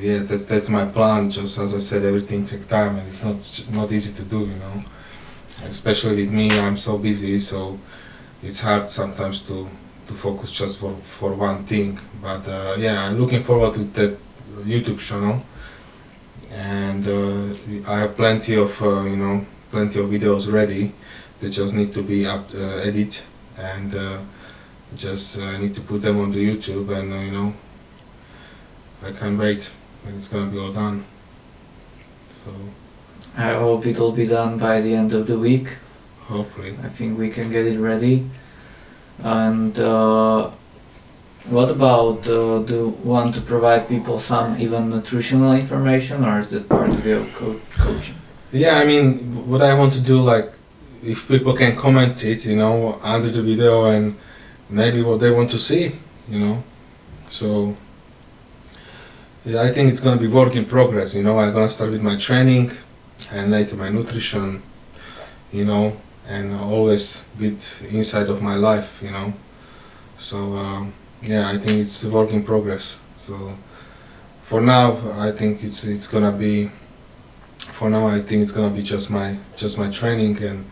yeah, 0.00 0.18
that's 0.18 0.44
that's 0.44 0.68
my 0.68 0.84
plan. 0.86 1.30
Just 1.30 1.58
as 1.58 1.74
I 1.74 1.78
said, 1.78 2.04
everything 2.04 2.44
takes 2.44 2.66
time, 2.66 2.96
and 2.96 3.08
it's 3.08 3.24
not 3.24 3.38
not 3.72 3.92
easy 3.92 4.12
to 4.16 4.22
do, 4.22 4.40
you 4.40 4.56
know. 4.56 4.84
Especially 5.64 6.16
with 6.16 6.30
me, 6.32 6.58
I'm 6.58 6.76
so 6.76 6.98
busy, 6.98 7.40
so 7.40 7.78
it's 8.42 8.60
hard 8.60 8.90
sometimes 8.90 9.40
to 9.48 9.68
to 10.06 10.14
focus 10.14 10.52
just 10.52 10.78
for 10.78 10.94
for 11.04 11.34
one 11.34 11.64
thing. 11.64 11.98
But 12.22 12.46
uh, 12.48 12.76
yeah, 12.78 13.06
I'm 13.06 13.18
looking 13.18 13.42
forward 13.42 13.74
to 13.74 13.84
the 13.84 14.16
YouTube 14.64 15.00
channel, 15.00 15.44
and 16.52 17.06
uh, 17.06 17.90
I 17.90 18.00
have 18.00 18.16
plenty 18.16 18.56
of 18.56 18.80
uh, 18.82 19.02
you 19.02 19.16
know 19.16 19.46
plenty 19.70 20.00
of 20.00 20.06
videos 20.10 20.50
ready. 20.52 20.92
They 21.40 21.50
just 21.50 21.74
need 21.74 21.92
to 21.94 22.02
be 22.02 22.26
up 22.26 22.46
uh, 22.54 22.88
edit 22.88 23.24
and. 23.56 23.94
Uh, 23.94 24.18
just 24.94 25.38
uh, 25.38 25.58
need 25.58 25.74
to 25.74 25.80
put 25.80 26.02
them 26.02 26.20
on 26.20 26.32
the 26.32 26.38
YouTube 26.38 26.96
and 26.96 27.12
uh, 27.12 27.16
you 27.16 27.32
know 27.32 27.52
I 29.02 29.10
can't 29.12 29.38
wait 29.38 29.70
when 30.04 30.14
it's 30.14 30.28
gonna 30.28 30.50
be 30.50 30.58
all 30.58 30.72
done. 30.72 31.04
So 32.28 32.52
I 33.36 33.54
hope 33.54 33.86
it'll 33.86 34.12
be 34.12 34.26
done 34.26 34.58
by 34.58 34.80
the 34.80 34.94
end 34.94 35.12
of 35.12 35.26
the 35.26 35.38
week. 35.38 35.76
hopefully. 36.28 36.76
I 36.82 36.88
think 36.88 37.18
we 37.18 37.30
can 37.30 37.50
get 37.50 37.66
it 37.66 37.78
ready. 37.78 38.28
And 39.22 39.78
uh, 39.80 40.50
what 41.48 41.70
about 41.70 42.28
uh, 42.28 42.58
do 42.60 42.74
you 42.74 42.88
want 43.04 43.34
to 43.36 43.40
provide 43.40 43.88
people 43.88 44.20
some 44.20 44.58
even 44.60 44.90
nutritional 44.90 45.52
information, 45.52 46.24
or 46.24 46.40
is 46.40 46.52
it 46.52 46.68
part 46.68 46.90
of 46.90 47.04
your 47.06 47.24
co- 47.36 47.60
coaching? 47.78 48.16
Yeah, 48.52 48.76
I 48.78 48.84
mean 48.84 49.48
what 49.48 49.62
I 49.62 49.74
want 49.74 49.92
to 49.94 50.00
do 50.00 50.20
like 50.20 50.52
if 51.02 51.28
people 51.28 51.54
can 51.54 51.76
comment 51.76 52.24
it, 52.24 52.44
you 52.46 52.56
know, 52.56 52.98
under 53.02 53.30
the 53.30 53.42
video 53.42 53.84
and 53.84 54.16
maybe 54.68 55.02
what 55.02 55.20
they 55.20 55.30
want 55.30 55.50
to 55.52 55.58
see, 55.58 55.92
you 56.28 56.40
know. 56.40 56.62
So 57.28 57.76
yeah, 59.44 59.62
I 59.62 59.70
think 59.72 59.90
it's 59.90 60.00
gonna 60.00 60.20
be 60.20 60.26
work 60.28 60.56
in 60.56 60.64
progress. 60.64 61.14
You 61.14 61.22
know, 61.22 61.38
I'm 61.38 61.52
gonna 61.52 61.70
start 61.70 61.90
with 61.90 62.02
my 62.02 62.16
training, 62.16 62.72
and 63.32 63.50
later 63.50 63.76
my 63.76 63.88
nutrition. 63.88 64.62
You 65.52 65.64
know, 65.64 65.96
and 66.28 66.54
always 66.54 67.26
with 67.38 67.60
inside 67.92 68.28
of 68.28 68.42
my 68.42 68.56
life. 68.56 69.00
You 69.02 69.10
know, 69.10 69.32
so 70.18 70.54
um, 70.54 70.92
yeah, 71.22 71.48
I 71.48 71.58
think 71.58 71.80
it's 71.80 72.04
a 72.04 72.10
work 72.10 72.30
in 72.32 72.42
progress. 72.42 72.98
So 73.16 73.56
for 74.44 74.60
now, 74.60 74.96
I 75.18 75.30
think 75.32 75.62
it's 75.64 75.84
it's 75.84 76.06
gonna 76.06 76.32
be. 76.32 76.70
For 77.58 77.90
now, 77.90 78.06
I 78.06 78.20
think 78.20 78.42
it's 78.42 78.52
gonna 78.52 78.74
be 78.74 78.82
just 78.82 79.10
my 79.10 79.36
just 79.56 79.78
my 79.78 79.90
training 79.90 80.42
and 80.42 80.64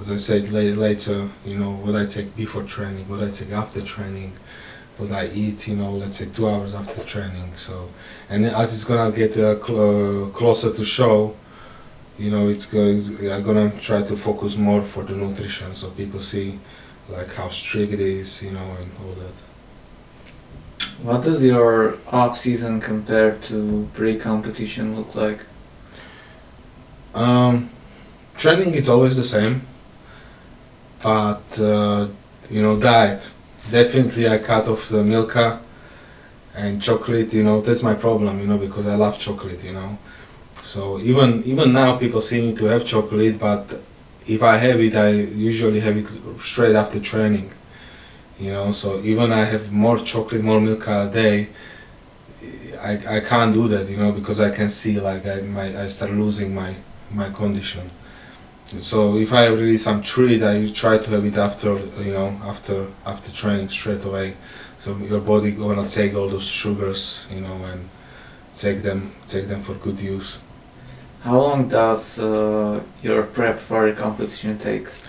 as 0.00 0.10
I 0.10 0.16
said 0.16 0.48
la- 0.50 0.60
later, 0.60 1.28
you 1.44 1.58
know, 1.58 1.72
what 1.72 1.94
I 1.96 2.06
take 2.06 2.34
before 2.36 2.62
training, 2.64 3.08
what 3.08 3.22
I 3.22 3.30
take 3.30 3.50
after 3.52 3.80
training, 3.82 4.32
what 4.98 5.12
I 5.12 5.26
eat, 5.28 5.68
you 5.68 5.76
know, 5.76 5.92
let's 5.92 6.16
say 6.18 6.26
two 6.34 6.48
hours 6.48 6.74
after 6.74 7.02
training. 7.04 7.52
So, 7.56 7.88
and 8.28 8.46
as 8.46 8.74
it's 8.74 8.84
gonna 8.84 9.14
get 9.16 9.36
uh, 9.36 9.64
cl- 9.64 10.26
uh, 10.26 10.30
closer 10.30 10.72
to 10.72 10.84
show, 10.84 11.36
you 12.18 12.30
know, 12.30 12.48
it's 12.48 12.66
going. 12.66 13.00
I'm 13.30 13.42
gonna 13.42 13.70
try 13.80 14.02
to 14.02 14.16
focus 14.16 14.56
more 14.56 14.82
for 14.82 15.04
the 15.04 15.14
nutrition, 15.14 15.74
so 15.74 15.90
people 15.90 16.20
see, 16.20 16.58
like 17.08 17.32
how 17.34 17.48
strict 17.48 17.92
it 17.92 18.00
is, 18.00 18.42
you 18.42 18.52
know, 18.52 18.76
and 18.80 18.90
all 19.00 19.14
that. 19.14 19.34
What 21.02 21.24
does 21.24 21.42
your 21.42 21.98
off 22.08 22.38
season 22.38 22.80
compared 22.80 23.42
to 23.44 23.88
pre-competition 23.94 24.96
look 24.96 25.14
like? 25.14 25.44
Um, 27.14 27.70
training 28.36 28.74
is 28.74 28.88
always 28.88 29.16
the 29.16 29.24
same, 29.24 29.62
but 31.02 31.58
uh, 31.60 32.08
you 32.50 32.62
know, 32.62 32.78
diet. 32.78 33.32
Definitely, 33.70 34.28
I 34.28 34.38
cut 34.38 34.68
off 34.68 34.88
the 34.88 35.02
milka 35.02 35.60
and 36.54 36.82
chocolate. 36.82 37.32
You 37.32 37.44
know, 37.44 37.60
that's 37.60 37.82
my 37.82 37.94
problem. 37.94 38.40
You 38.40 38.46
know, 38.46 38.58
because 38.58 38.86
I 38.86 38.94
love 38.94 39.18
chocolate. 39.18 39.62
You 39.64 39.72
know, 39.72 39.98
so 40.72 40.98
even 41.00 41.42
even 41.42 41.74
now 41.74 41.98
people 41.98 42.22
see 42.22 42.40
me 42.40 42.54
to 42.54 42.64
have 42.64 42.86
chocolate, 42.86 43.38
but 43.38 43.78
if 44.26 44.42
I 44.42 44.56
have 44.56 44.80
it, 44.80 44.96
I 44.96 45.10
usually 45.10 45.80
have 45.80 45.98
it 45.98 46.08
straight 46.40 46.74
after 46.74 46.98
training. 46.98 47.50
You 48.40 48.52
know, 48.52 48.72
so 48.72 48.98
even 49.02 49.32
I 49.32 49.44
have 49.44 49.70
more 49.70 49.98
chocolate, 49.98 50.42
more 50.42 50.62
milk 50.62 50.86
a 50.86 51.10
day. 51.12 51.50
I, 52.80 53.16
I 53.16 53.20
can't 53.20 53.52
do 53.52 53.68
that, 53.68 53.86
you 53.90 53.98
know, 53.98 54.12
because 54.12 54.40
I 54.40 54.50
can 54.50 54.70
see 54.70 54.98
like 54.98 55.26
I 55.26 55.42
my 55.42 55.66
I 55.82 55.88
start 55.88 56.12
losing 56.12 56.54
my 56.54 56.74
my 57.10 57.28
condition. 57.28 57.90
So 58.80 59.16
if 59.16 59.30
I 59.34 59.42
have 59.42 59.60
really 59.60 59.76
some 59.76 60.02
treat, 60.02 60.42
I 60.42 60.70
try 60.70 60.96
to 60.96 61.10
have 61.10 61.26
it 61.26 61.36
after 61.36 61.72
you 62.06 62.14
know 62.14 62.28
after 62.44 62.86
after 63.04 63.30
training 63.30 63.68
straight 63.68 64.06
away. 64.06 64.36
So 64.78 64.96
your 64.96 65.20
body 65.20 65.50
gonna 65.52 65.86
take 65.86 66.14
all 66.14 66.28
those 66.30 66.48
sugars, 66.48 67.26
you 67.30 67.42
know, 67.42 67.58
and 67.70 67.90
take 68.54 68.80
them 68.82 69.12
take 69.26 69.48
them 69.48 69.62
for 69.62 69.74
good 69.74 70.00
use. 70.00 70.40
How 71.22 71.38
long 71.40 71.68
does 71.68 72.18
uh, 72.18 72.80
your 73.02 73.22
prep 73.24 73.58
for 73.58 73.86
a 73.88 73.94
competition 73.94 74.58
takes? 74.58 75.04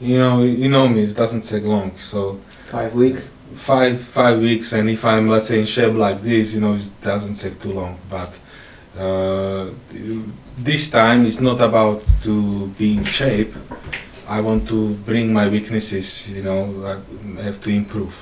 You 0.00 0.18
know, 0.18 0.42
you 0.42 0.68
know 0.68 0.88
me. 0.88 1.02
It 1.02 1.16
doesn't 1.16 1.42
take 1.42 1.64
long. 1.64 1.96
So 1.98 2.40
Five 2.68 2.94
weeks. 2.94 3.30
five 3.54 4.00
five 4.00 4.38
weeks, 4.40 4.72
and 4.72 4.90
if 4.90 5.04
I'm 5.04 5.28
let's 5.28 5.48
say 5.48 5.60
in 5.60 5.66
shape 5.66 5.94
like 5.94 6.20
this, 6.22 6.54
you 6.54 6.60
know, 6.60 6.74
it 6.74 6.90
doesn't 7.02 7.34
take 7.34 7.60
too 7.60 7.72
long. 7.72 7.98
But 8.10 8.32
uh, 8.98 9.70
this 10.58 10.90
time 10.90 11.26
it's 11.26 11.40
not 11.40 11.60
about 11.60 12.02
to 12.22 12.68
be 12.78 12.96
in 12.98 13.04
shape. 13.04 13.54
I 14.28 14.40
want 14.40 14.66
to 14.68 14.94
bring 14.94 15.32
my 15.32 15.48
weaknesses. 15.48 16.28
You 16.30 16.42
know, 16.42 16.62
I 17.38 17.42
have 17.42 17.60
to 17.62 17.70
improve 17.70 18.14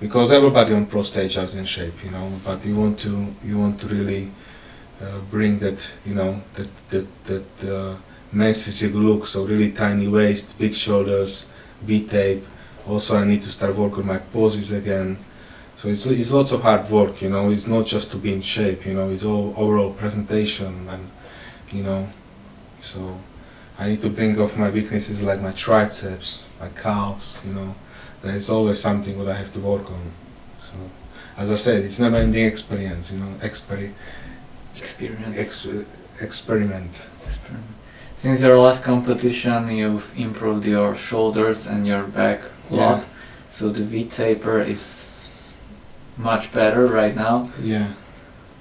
because 0.00 0.32
everybody 0.32 0.74
on 0.74 0.86
pro 0.86 1.02
stage 1.02 1.36
is 1.36 1.54
in 1.56 1.64
shape. 1.64 2.04
You 2.04 2.10
know, 2.10 2.30
but 2.44 2.64
you 2.64 2.76
want 2.76 2.98
to 3.00 3.34
you 3.44 3.58
want 3.58 3.80
to 3.80 3.86
really 3.88 4.30
uh, 5.02 5.18
bring 5.30 5.58
that 5.58 5.92
you 6.06 6.14
know 6.14 6.42
that 6.54 6.68
that 6.90 7.06
that 7.26 7.74
uh, 7.74 7.96
men's 8.32 8.62
physical 8.62 9.00
look. 9.00 9.26
So 9.26 9.44
really 9.44 9.72
tiny 9.72 10.08
waist, 10.08 10.58
big 10.58 10.74
shoulders, 10.74 11.46
V 11.82 12.06
tape. 12.06 12.44
Also, 12.86 13.16
I 13.16 13.24
need 13.24 13.42
to 13.42 13.52
start 13.52 13.76
work 13.76 13.98
on 13.98 14.06
my 14.06 14.18
poses 14.18 14.72
again. 14.72 15.16
So 15.76 15.88
it's, 15.88 16.06
it's 16.06 16.32
lots 16.32 16.52
of 16.52 16.62
hard 16.62 16.90
work, 16.90 17.22
you 17.22 17.30
know. 17.30 17.50
It's 17.50 17.66
not 17.66 17.86
just 17.86 18.10
to 18.12 18.16
be 18.16 18.32
in 18.32 18.40
shape, 18.40 18.84
you 18.86 18.94
know. 18.94 19.08
It's 19.10 19.24
all 19.24 19.54
overall 19.56 19.92
presentation 19.92 20.88
and, 20.88 21.10
you 21.70 21.82
know. 21.82 22.08
So 22.80 23.18
I 23.78 23.88
need 23.88 24.02
to 24.02 24.10
bring 24.10 24.38
off 24.40 24.56
my 24.56 24.70
weaknesses 24.70 25.22
like 25.22 25.40
my 25.40 25.52
triceps, 25.52 26.54
my 26.60 26.68
calves, 26.70 27.40
you 27.46 27.54
know. 27.54 27.74
There's 28.20 28.50
always 28.50 28.80
something 28.80 29.18
that 29.18 29.28
I 29.28 29.34
have 29.34 29.52
to 29.54 29.60
work 29.60 29.90
on. 29.90 30.12
So 30.60 30.74
as 31.36 31.50
I 31.50 31.56
said, 31.56 31.84
it's 31.84 31.98
never-ending 32.00 32.44
experience, 32.44 33.12
you 33.12 33.18
know. 33.20 33.32
Experi- 33.38 33.94
Experience. 34.76 35.38
ex- 35.38 35.66
experiment. 36.20 37.06
Experiment. 37.26 37.66
Since 38.16 38.42
your 38.42 38.58
last 38.58 38.82
competition, 38.84 39.70
you've 39.70 40.12
improved 40.16 40.66
your 40.66 40.94
shoulders 40.96 41.66
and 41.66 41.86
your 41.86 42.04
back 42.04 42.40
a 42.70 42.74
lot. 42.74 42.98
Yeah. 42.98 43.04
So 43.50 43.68
the 43.70 43.82
V 43.84 44.04
taper 44.04 44.60
is 44.60 45.52
much 46.16 46.52
better 46.52 46.86
right 46.86 47.14
now. 47.16 47.48
Yeah. 47.60 47.92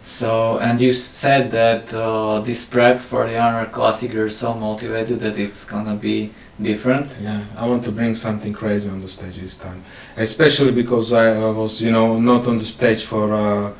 So, 0.03 0.57
and 0.59 0.81
you 0.81 0.93
said 0.93 1.51
that 1.51 1.93
uh, 1.93 2.39
this 2.39 2.65
prep 2.65 2.99
for 2.99 3.27
the 3.27 3.37
Arnold 3.37 3.71
Classic, 3.71 4.11
you're 4.11 4.31
so 4.31 4.53
motivated 4.55 5.19
that 5.21 5.37
it's 5.37 5.63
gonna 5.63 5.95
be 5.95 6.31
different. 6.59 7.07
Yeah, 7.21 7.43
I 7.55 7.67
want 7.67 7.83
to 7.85 7.91
bring 7.91 8.15
something 8.15 8.51
crazy 8.51 8.89
on 8.89 9.01
the 9.01 9.07
stage 9.07 9.37
this 9.37 9.57
time, 9.57 9.83
especially 10.17 10.71
because 10.71 11.13
I, 11.13 11.35
I 11.39 11.51
was, 11.51 11.81
you 11.81 11.91
know, 11.91 12.19
not 12.19 12.47
on 12.47 12.57
the 12.57 12.65
stage 12.65 13.03
for 13.05 13.31
uh, 13.33 13.73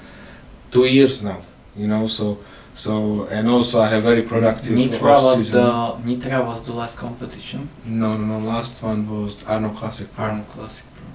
two 0.71 0.85
years 0.85 1.23
now, 1.23 1.41
you 1.75 1.87
know. 1.87 2.07
So, 2.07 2.39
so 2.73 3.27
and 3.31 3.47
also 3.49 3.79
I 3.81 3.89
have 3.89 4.03
very 4.03 4.23
productive 4.23 4.77
Nitra 4.77 5.21
was 5.21 5.51
the 5.51 5.61
Nitra 5.61 6.45
was 6.45 6.63
the 6.63 6.73
last 6.73 6.97
competition. 6.97 7.69
No, 7.85 8.17
no, 8.17 8.25
no. 8.25 8.45
Last 8.45 8.83
one 8.83 9.07
was 9.09 9.47
Arno 9.47 9.69
Classic 9.69 10.13
Pro, 10.13 10.25
Arnold 10.25 10.49
Classic 10.49 10.85
Pro. 10.95 11.05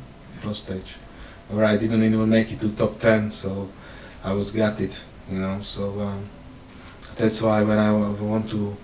Pro 0.43 0.53
stage, 0.53 0.97
where 1.49 1.65
I 1.65 1.77
didn't 1.77 2.03
even 2.03 2.29
make 2.29 2.53
it 2.53 2.61
to 2.61 2.69
top 2.71 3.01
ten, 3.01 3.31
so 3.31 3.69
I 4.25 4.33
was 4.33 4.51
gutted, 4.51 4.95
you 5.31 5.39
know. 5.39 5.61
So 5.63 6.01
um, 6.01 6.29
that's 7.17 7.41
why 7.43 7.63
when 7.63 7.79
I 7.79 7.93
want 7.93 8.51
to, 8.51 8.77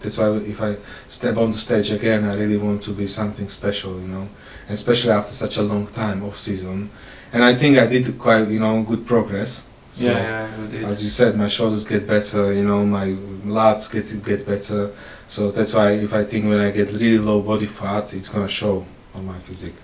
that's 0.00 0.18
why 0.18 0.30
if 0.36 0.60
I 0.62 0.76
step 1.08 1.36
on 1.36 1.50
the 1.50 1.58
stage 1.58 1.90
again, 1.90 2.24
I 2.24 2.34
really 2.34 2.56
want 2.56 2.82
to 2.84 2.92
be 2.92 3.06
something 3.06 3.48
special, 3.48 4.00
you 4.00 4.08
know, 4.08 4.28
especially 4.68 5.12
after 5.12 5.32
such 5.32 5.58
a 5.58 5.62
long 5.62 5.86
time 5.88 6.24
off 6.24 6.38
season. 6.38 6.90
And 7.32 7.44
I 7.44 7.54
think 7.54 7.78
I 7.78 7.86
did 7.86 8.16
quite, 8.18 8.48
you 8.48 8.60
know, 8.60 8.82
good 8.82 9.06
progress. 9.06 9.68
So 9.94 10.06
yeah, 10.06 10.50
yeah, 10.72 10.88
as 10.88 11.04
you 11.04 11.10
said, 11.10 11.36
my 11.36 11.46
shoulders 11.46 11.84
get 11.84 12.04
better, 12.04 12.52
you 12.52 12.64
know, 12.64 12.84
my 12.84 13.14
lats 13.46 13.86
get 13.92 14.10
get 14.24 14.44
better. 14.44 14.90
So 15.28 15.52
that's 15.52 15.72
why 15.72 15.92
if 15.92 16.12
I 16.12 16.24
think 16.24 16.46
when 16.46 16.58
I 16.58 16.72
get 16.72 16.90
really 16.90 17.18
low 17.18 17.40
body 17.40 17.66
fat, 17.66 18.12
it's 18.12 18.28
gonna 18.28 18.48
show 18.48 18.84
on 19.14 19.24
my 19.24 19.38
physique. 19.46 19.80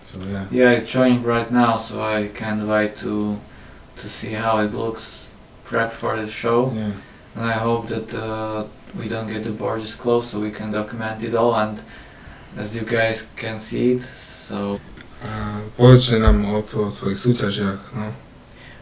So 0.00 0.18
yeah. 0.24 0.46
Yeah, 0.50 0.70
it's 0.70 0.88
showing 0.90 1.22
right 1.22 1.50
now, 1.52 1.76
so 1.76 2.00
I 2.00 2.28
can't 2.28 2.66
wait 2.66 2.96
to 3.04 3.38
to 4.00 4.08
see 4.08 4.32
how 4.32 4.64
it 4.64 4.72
looks 4.72 5.28
prep 5.64 5.92
for 5.92 6.16
the 6.16 6.30
show. 6.30 6.72
Yeah. 6.72 6.92
And 7.34 7.44
I 7.44 7.52
hope 7.52 7.88
that 7.88 8.14
uh, 8.14 8.64
we 8.98 9.10
don't 9.10 9.28
get 9.28 9.44
the 9.44 9.52
borders 9.52 9.94
closed 9.94 10.28
so 10.30 10.40
we 10.40 10.50
can 10.50 10.72
document 10.72 11.22
it 11.22 11.34
all 11.34 11.54
and 11.54 11.78
as 12.56 12.74
you 12.74 12.82
guys 12.82 13.28
can 13.36 13.58
see 13.58 13.92
it. 13.92 14.02
So 14.02 14.80
A 15.24 15.60
povedz 15.76 16.12
nám 16.12 16.44
o, 16.44 16.60
o 16.60 16.88
tvojich 16.92 17.16
súťažiach, 17.16 17.82
no. 17.96 18.25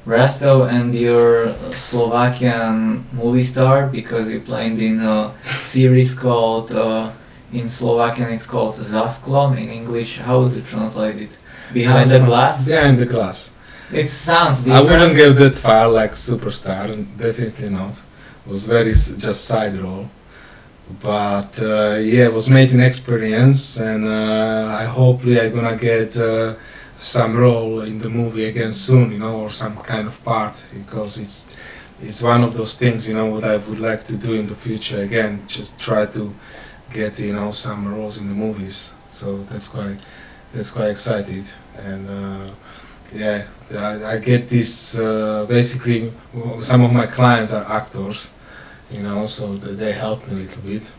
Rasto 0.06 0.68
and 0.68 0.94
your 0.94 1.54
Slovakian 1.72 3.04
movie 3.12 3.44
star 3.44 3.86
because 3.86 4.30
you 4.30 4.40
played 4.40 4.80
in 4.80 5.00
a 5.00 5.32
series 5.44 6.12
called 6.14 6.74
uh, 6.74 7.10
in 7.52 7.68
Slovakian 7.68 8.28
it's 8.36 8.46
called 8.46 8.76
Za 8.76 9.04
sklom 9.16 9.56
in 9.56 9.68
English 9.70 10.18
how 10.18 10.40
would 10.40 10.52
you 10.54 10.62
translate 10.62 11.18
it? 11.26 11.30
Behind 11.72 12.08
the 12.10 12.20
glass? 12.20 12.66
Behind 12.66 12.98
the 12.98 13.06
glass. 13.06 13.50
It 13.92 14.08
sounds 14.10 14.56
I 14.68 14.80
wouldn't 14.80 15.16
go 15.16 15.32
that 15.32 15.54
far 15.58 15.88
like 15.88 16.12
Superstar, 16.12 16.86
definitely 17.16 17.70
not. 17.70 17.94
It 18.44 18.48
was 18.54 18.66
very 18.66 18.90
s- 18.90 19.16
just 19.16 19.44
side 19.46 19.76
role. 19.78 20.08
But 21.02 21.52
uh, 21.62 21.96
yeah, 22.00 22.24
it 22.26 22.32
was 22.32 22.48
amazing 22.48 22.80
experience, 22.82 23.80
and 23.80 24.04
uh, 24.06 24.76
I 24.82 24.84
hope 24.84 25.22
I'm 25.24 25.54
gonna 25.54 25.76
get 25.76 26.10
uh, 26.18 26.54
some 26.98 27.36
role 27.36 27.82
in 27.82 27.98
the 27.98 28.08
movie 28.08 28.44
again 28.46 28.72
soon, 28.72 29.12
you 29.12 29.18
know, 29.18 29.40
or 29.40 29.50
some 29.50 29.76
kind 29.76 30.06
of 30.06 30.22
part 30.24 30.64
because 30.72 31.18
it's 31.18 31.56
it's 32.00 32.22
one 32.22 32.42
of 32.42 32.56
those 32.56 32.76
things, 32.76 33.08
you 33.08 33.14
know, 33.14 33.26
what 33.26 33.44
I 33.44 33.56
would 33.56 33.78
like 33.78 34.04
to 34.04 34.16
do 34.16 34.34
in 34.34 34.46
the 34.46 34.54
future 34.54 35.02
again. 35.02 35.42
Just 35.46 35.78
try 35.78 36.06
to 36.06 36.34
get 36.92 37.18
you 37.20 37.32
know 37.32 37.50
some 37.50 37.86
roles 37.86 38.16
in 38.18 38.28
the 38.28 38.34
movies. 38.34 38.94
So 39.08 39.38
that's 39.44 39.68
quite 39.68 39.98
that's 40.52 40.70
quite 40.70 40.90
excited, 40.90 41.44
and 41.78 42.08
uh, 42.08 42.50
yeah, 43.12 43.46
I, 43.72 44.14
I 44.14 44.18
get 44.18 44.48
this 44.48 44.98
uh, 44.98 45.46
basically. 45.46 46.12
Some 46.60 46.82
of 46.82 46.92
my 46.92 47.06
clients 47.06 47.52
are 47.52 47.64
actors, 47.70 48.30
you 48.90 49.02
know, 49.02 49.26
so 49.26 49.56
they 49.56 49.92
help 49.92 50.26
me 50.28 50.34
a 50.34 50.38
little 50.46 50.62
bit. 50.62 50.90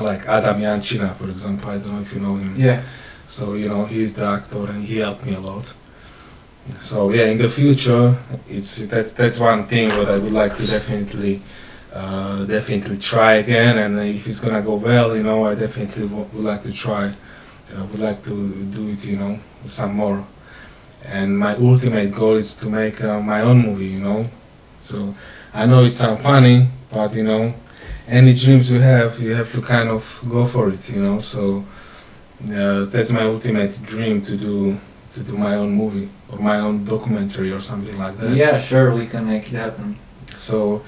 Like 0.00 0.26
Adam 0.26 0.60
Yanchina, 0.60 1.14
for 1.16 1.30
example. 1.30 1.70
I 1.70 1.78
don't 1.78 1.92
know 1.92 2.00
if 2.00 2.12
you 2.12 2.20
know 2.20 2.36
him. 2.36 2.54
Yeah. 2.56 2.82
So 3.28 3.54
you 3.54 3.68
know, 3.68 3.84
he's 3.84 4.14
the 4.14 4.24
actor, 4.24 4.66
and 4.70 4.84
he 4.84 4.98
helped 4.98 5.24
me 5.24 5.34
a 5.34 5.40
lot. 5.40 5.74
So 6.78 7.10
yeah, 7.12 7.26
in 7.26 7.38
the 7.38 7.48
future, 7.48 8.16
it's 8.48 8.86
that's 8.86 9.12
that's 9.12 9.40
one 9.40 9.66
thing 9.66 9.90
what 9.96 10.08
I 10.08 10.18
would 10.18 10.32
like 10.32 10.56
to 10.56 10.66
definitely 10.66 11.42
uh, 11.92 12.44
definitely 12.46 12.98
try 12.98 13.34
again. 13.34 13.78
And 13.78 13.98
if 14.00 14.26
it's 14.26 14.40
gonna 14.40 14.62
go 14.62 14.76
well, 14.76 15.16
you 15.16 15.22
know, 15.22 15.46
I 15.46 15.54
definitely 15.54 16.06
would 16.06 16.44
like 16.44 16.62
to 16.64 16.72
try. 16.72 17.12
Uh, 17.76 17.84
would 17.86 18.00
like 18.00 18.24
to 18.24 18.64
do 18.64 18.88
it, 18.88 19.04
you 19.06 19.16
know, 19.16 19.38
some 19.66 19.94
more. 19.94 20.26
And 21.04 21.38
my 21.38 21.54
ultimate 21.56 22.14
goal 22.14 22.36
is 22.36 22.54
to 22.56 22.70
make 22.70 23.02
uh, 23.04 23.20
my 23.20 23.42
own 23.42 23.58
movie, 23.58 23.86
you 23.88 24.00
know. 24.00 24.30
So 24.78 25.14
I 25.52 25.66
know 25.66 25.80
it 25.84 25.90
sounds 25.90 26.22
funny, 26.22 26.68
but 26.90 27.14
you 27.14 27.24
know, 27.24 27.54
any 28.06 28.34
dreams 28.34 28.70
you 28.70 28.80
have, 28.80 29.20
you 29.20 29.34
have 29.34 29.52
to 29.52 29.60
kind 29.62 29.88
of 29.90 30.22
go 30.28 30.46
for 30.46 30.70
it, 30.70 30.88
you 30.90 31.02
know. 31.02 31.18
So 31.18 31.64
uh, 32.44 32.84
that's 32.86 33.10
my 33.12 33.22
ultimate 33.22 33.78
dream 33.84 34.22
to 34.22 34.36
do 34.36 34.78
to 35.14 35.22
do 35.24 35.36
my 35.36 35.56
own 35.56 35.72
movie 35.72 36.08
or 36.32 36.38
my 36.38 36.60
own 36.60 36.84
documentary 36.84 37.50
or 37.50 37.60
something 37.60 37.98
like 37.98 38.16
that. 38.18 38.36
Yeah, 38.36 38.60
sure, 38.60 38.94
we 38.94 39.06
can 39.06 39.26
make 39.26 39.52
it 39.52 39.56
happen. 39.56 39.98
So, 40.36 40.84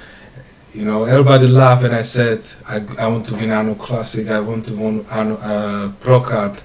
you 0.72 0.84
know, 0.84 1.05
everybody 1.05 1.48
laughed 1.48 1.82
when 1.82 1.94
I 1.94 2.03
said 2.03 2.42
I, 2.68 2.80
I 2.98 3.09
want 3.09 3.26
to 3.28 3.34
win 3.34 3.51
Arnold 3.51 3.78
Classic, 3.80 4.28
I 4.28 4.40
want 4.40 4.66
to 4.68 4.74
win 4.76 5.05
Arnold, 5.11 5.40
uh, 5.42 5.90
Pro 6.01 6.20
Card. 6.20 6.61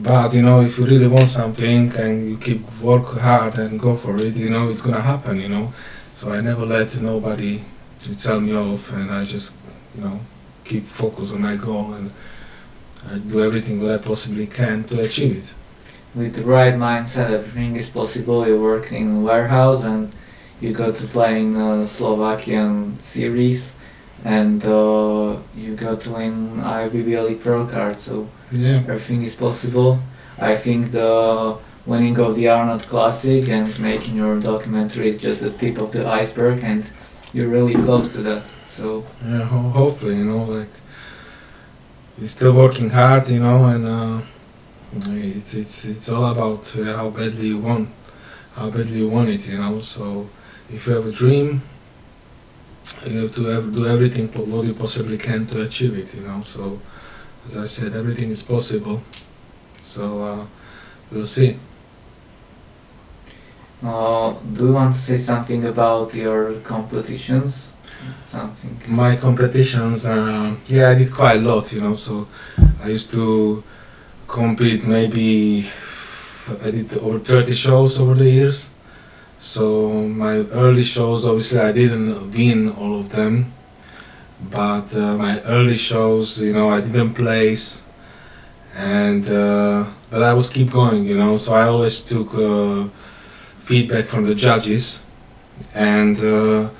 But 0.00 0.34
you 0.34 0.42
know, 0.42 0.60
if 0.62 0.78
you 0.78 0.86
really 0.86 1.08
want 1.08 1.28
something 1.28 1.94
and 1.96 2.30
you 2.30 2.36
keep 2.38 2.62
work 2.80 3.18
hard 3.18 3.58
and 3.58 3.78
go 3.78 3.96
for 3.96 4.16
it, 4.16 4.34
you 4.34 4.50
know, 4.50 4.68
it's 4.68 4.80
gonna 4.80 5.00
happen. 5.02 5.40
You 5.40 5.48
know, 5.50 5.72
so 6.12 6.32
I 6.32 6.40
never 6.40 6.66
let 6.66 7.00
nobody 7.00 7.62
to 8.00 8.16
tell 8.16 8.40
me 8.40 8.56
off, 8.56 8.92
and 8.92 9.10
I 9.10 9.24
just, 9.24 9.56
you 9.94 10.02
know, 10.02 10.20
keep 10.64 10.86
focus 10.86 11.32
on 11.32 11.42
my 11.42 11.56
goal 11.56 11.92
and 11.92 12.10
I 13.08 13.18
do 13.18 13.42
everything 13.42 13.80
that 13.80 13.90
I 13.90 13.98
possibly 13.98 14.46
can 14.46 14.84
to 14.84 15.00
achieve 15.02 15.36
it. 15.38 15.54
With 16.18 16.34
the 16.36 16.44
right 16.44 16.74
mindset, 16.74 17.30
everything 17.30 17.76
is 17.76 17.88
possible. 17.88 18.46
You 18.46 18.60
work 18.60 18.92
in 18.92 19.22
warehouse 19.22 19.84
and 19.84 20.12
you 20.60 20.72
go 20.72 20.92
to 20.92 21.06
play 21.06 21.40
in 21.40 21.56
a 21.56 21.86
Slovakian 21.86 22.98
series, 22.98 23.74
and 24.24 24.62
uh, 24.64 25.36
you 25.56 25.74
got 25.76 26.02
to 26.02 26.10
win 26.10 26.58
IFBB 26.60 27.08
Elite 27.12 27.42
Pro 27.42 27.66
card. 27.66 28.00
So 28.00 28.28
Yeah. 28.52 28.82
everything 28.88 29.22
is 29.22 29.34
possible. 29.34 29.98
I 30.38 30.56
think 30.56 30.90
the 30.92 31.56
winning 31.86 32.18
of 32.18 32.34
the 32.34 32.48
Arnold 32.48 32.82
Classic 32.88 33.48
and 33.48 33.78
making 33.78 34.16
your 34.16 34.38
documentary 34.40 35.08
is 35.08 35.18
just 35.18 35.40
the 35.40 35.50
tip 35.50 35.78
of 35.78 35.92
the 35.92 36.06
iceberg, 36.06 36.62
and 36.62 36.82
you're 37.32 37.48
really 37.48 37.74
close 37.86 38.08
to 38.10 38.20
that. 38.22 38.42
So 38.68 39.04
Yeah, 39.24 39.44
ho- 39.44 39.70
hopefully, 39.70 40.16
you 40.16 40.24
know, 40.24 40.44
like 40.44 40.68
you're 42.20 42.28
still 42.28 42.52
working 42.52 42.90
hard, 42.90 43.30
you 43.30 43.40
know, 43.40 43.64
and 43.64 43.86
uh, 43.88 44.20
it's 45.08 45.54
it's 45.54 45.86
it's 45.86 46.08
all 46.10 46.26
about 46.26 46.76
uh, 46.76 46.96
how 46.96 47.08
badly 47.08 47.48
you 47.48 47.58
want, 47.58 47.88
how 48.54 48.68
badly 48.68 48.98
you 48.98 49.08
want 49.08 49.30
it, 49.30 49.48
you 49.48 49.56
know. 49.56 49.80
So 49.80 50.28
if 50.68 50.86
you 50.86 50.92
have 50.92 51.06
a 51.06 51.12
dream, 51.12 51.62
you 53.06 53.22
have 53.22 53.34
to 53.36 53.44
have, 53.46 53.74
do 53.74 53.86
everything 53.86 54.28
what 54.28 54.66
you 54.66 54.74
possibly 54.74 55.16
can 55.16 55.46
to 55.46 55.62
achieve 55.62 55.96
it, 55.96 56.14
you 56.14 56.20
know. 56.20 56.42
So 56.42 56.78
as 57.46 57.56
I 57.56 57.64
said, 57.64 57.96
everything 57.96 58.30
is 58.30 58.42
possible. 58.42 59.00
So 59.82 60.22
uh, 60.22 60.46
we'll 61.10 61.24
see. 61.24 61.56
Uh, 63.82 64.34
do 64.52 64.66
you 64.66 64.72
want 64.74 64.94
to 64.94 65.00
say 65.00 65.16
something 65.16 65.64
about 65.64 66.14
your 66.14 66.60
competitions? 66.60 67.69
Something. 68.26 68.78
my 68.86 69.16
competitions 69.16 70.04
yeah 70.06 70.88
i 70.90 70.94
did 70.94 71.12
quite 71.12 71.38
a 71.38 71.40
lot 71.40 71.72
you 71.72 71.80
know 71.80 71.94
so 71.94 72.28
i 72.82 72.88
used 72.88 73.12
to 73.12 73.62
compete 74.28 74.86
maybe 74.86 75.66
i 76.64 76.70
did 76.70 76.96
over 76.98 77.18
30 77.18 77.54
shows 77.54 77.98
over 77.98 78.14
the 78.14 78.30
years 78.30 78.70
so 79.38 79.90
my 80.08 80.36
early 80.52 80.84
shows 80.84 81.26
obviously 81.26 81.58
i 81.58 81.72
didn't 81.72 82.30
win 82.32 82.70
all 82.70 83.00
of 83.00 83.10
them 83.10 83.52
but 84.50 84.94
uh, 84.96 85.16
my 85.16 85.40
early 85.42 85.76
shows 85.76 86.40
you 86.40 86.52
know 86.52 86.70
i 86.70 86.80
didn't 86.80 87.14
place 87.14 87.84
and 88.76 89.28
uh, 89.28 89.84
but 90.10 90.22
i 90.22 90.32
was 90.32 90.48
keep 90.50 90.70
going 90.70 91.04
you 91.04 91.16
know 91.18 91.36
so 91.36 91.52
i 91.54 91.64
always 91.66 92.00
took 92.02 92.32
uh, 92.34 92.84
feedback 93.58 94.04
from 94.06 94.24
the 94.24 94.34
judges 94.34 95.04
and 95.74 96.22
uh, 96.22 96.70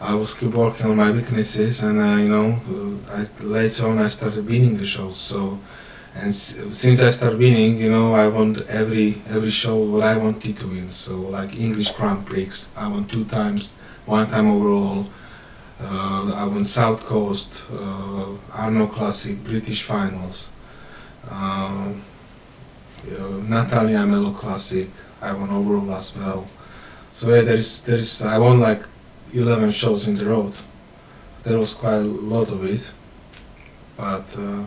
I 0.00 0.14
was 0.14 0.34
keep 0.34 0.52
working 0.52 0.86
on 0.86 0.96
my 0.96 1.10
weaknesses, 1.10 1.82
and 1.82 2.00
uh, 2.00 2.16
you 2.16 2.28
know, 2.28 2.60
I, 3.10 3.26
later 3.42 3.88
on 3.88 3.98
I 3.98 4.08
started 4.08 4.46
winning 4.46 4.76
the 4.76 4.86
shows. 4.86 5.16
So, 5.16 5.58
and 6.14 6.28
s- 6.28 6.66
since 6.70 7.02
I 7.02 7.10
started 7.10 7.38
winning, 7.38 7.78
you 7.78 7.90
know, 7.90 8.14
I 8.14 8.28
won 8.28 8.56
every 8.68 9.22
every 9.28 9.50
show 9.50 9.76
what 9.76 10.02
I 10.04 10.16
wanted 10.18 10.58
to 10.58 10.66
win. 10.68 10.88
So, 10.90 11.16
like 11.16 11.58
English 11.58 11.92
Grand 11.92 12.26
Prix, 12.26 12.50
I 12.76 12.88
won 12.88 13.06
two 13.06 13.24
times, 13.24 13.74
one 14.04 14.26
time 14.28 14.50
overall. 14.50 15.06
Uh, 15.82 16.32
I 16.34 16.44
won 16.46 16.64
South 16.64 17.04
Coast, 17.04 17.64
uh, 17.72 18.28
Arno 18.52 18.86
Classic, 18.86 19.42
British 19.44 19.82
Finals, 19.82 20.52
uh, 21.30 21.92
uh, 23.18 23.28
Natalia 23.48 24.06
Mello 24.06 24.32
Classic. 24.32 24.88
I 25.20 25.32
won 25.32 25.50
overall 25.50 25.90
as 25.94 26.16
well. 26.16 26.46
So 27.10 27.34
yeah, 27.34 27.42
there 27.42 27.56
is 27.56 27.82
there 27.84 27.98
is 27.98 28.22
I 28.22 28.38
won 28.38 28.60
like 28.60 28.84
11 29.32 29.70
shows 29.70 30.08
in 30.08 30.16
the 30.16 30.24
road. 30.24 30.52
There 31.42 31.58
was 31.58 31.74
quite 31.74 31.96
a 31.96 32.04
lot 32.04 32.50
of 32.50 32.64
it, 32.64 32.92
but 33.96 34.36
uh, 34.38 34.64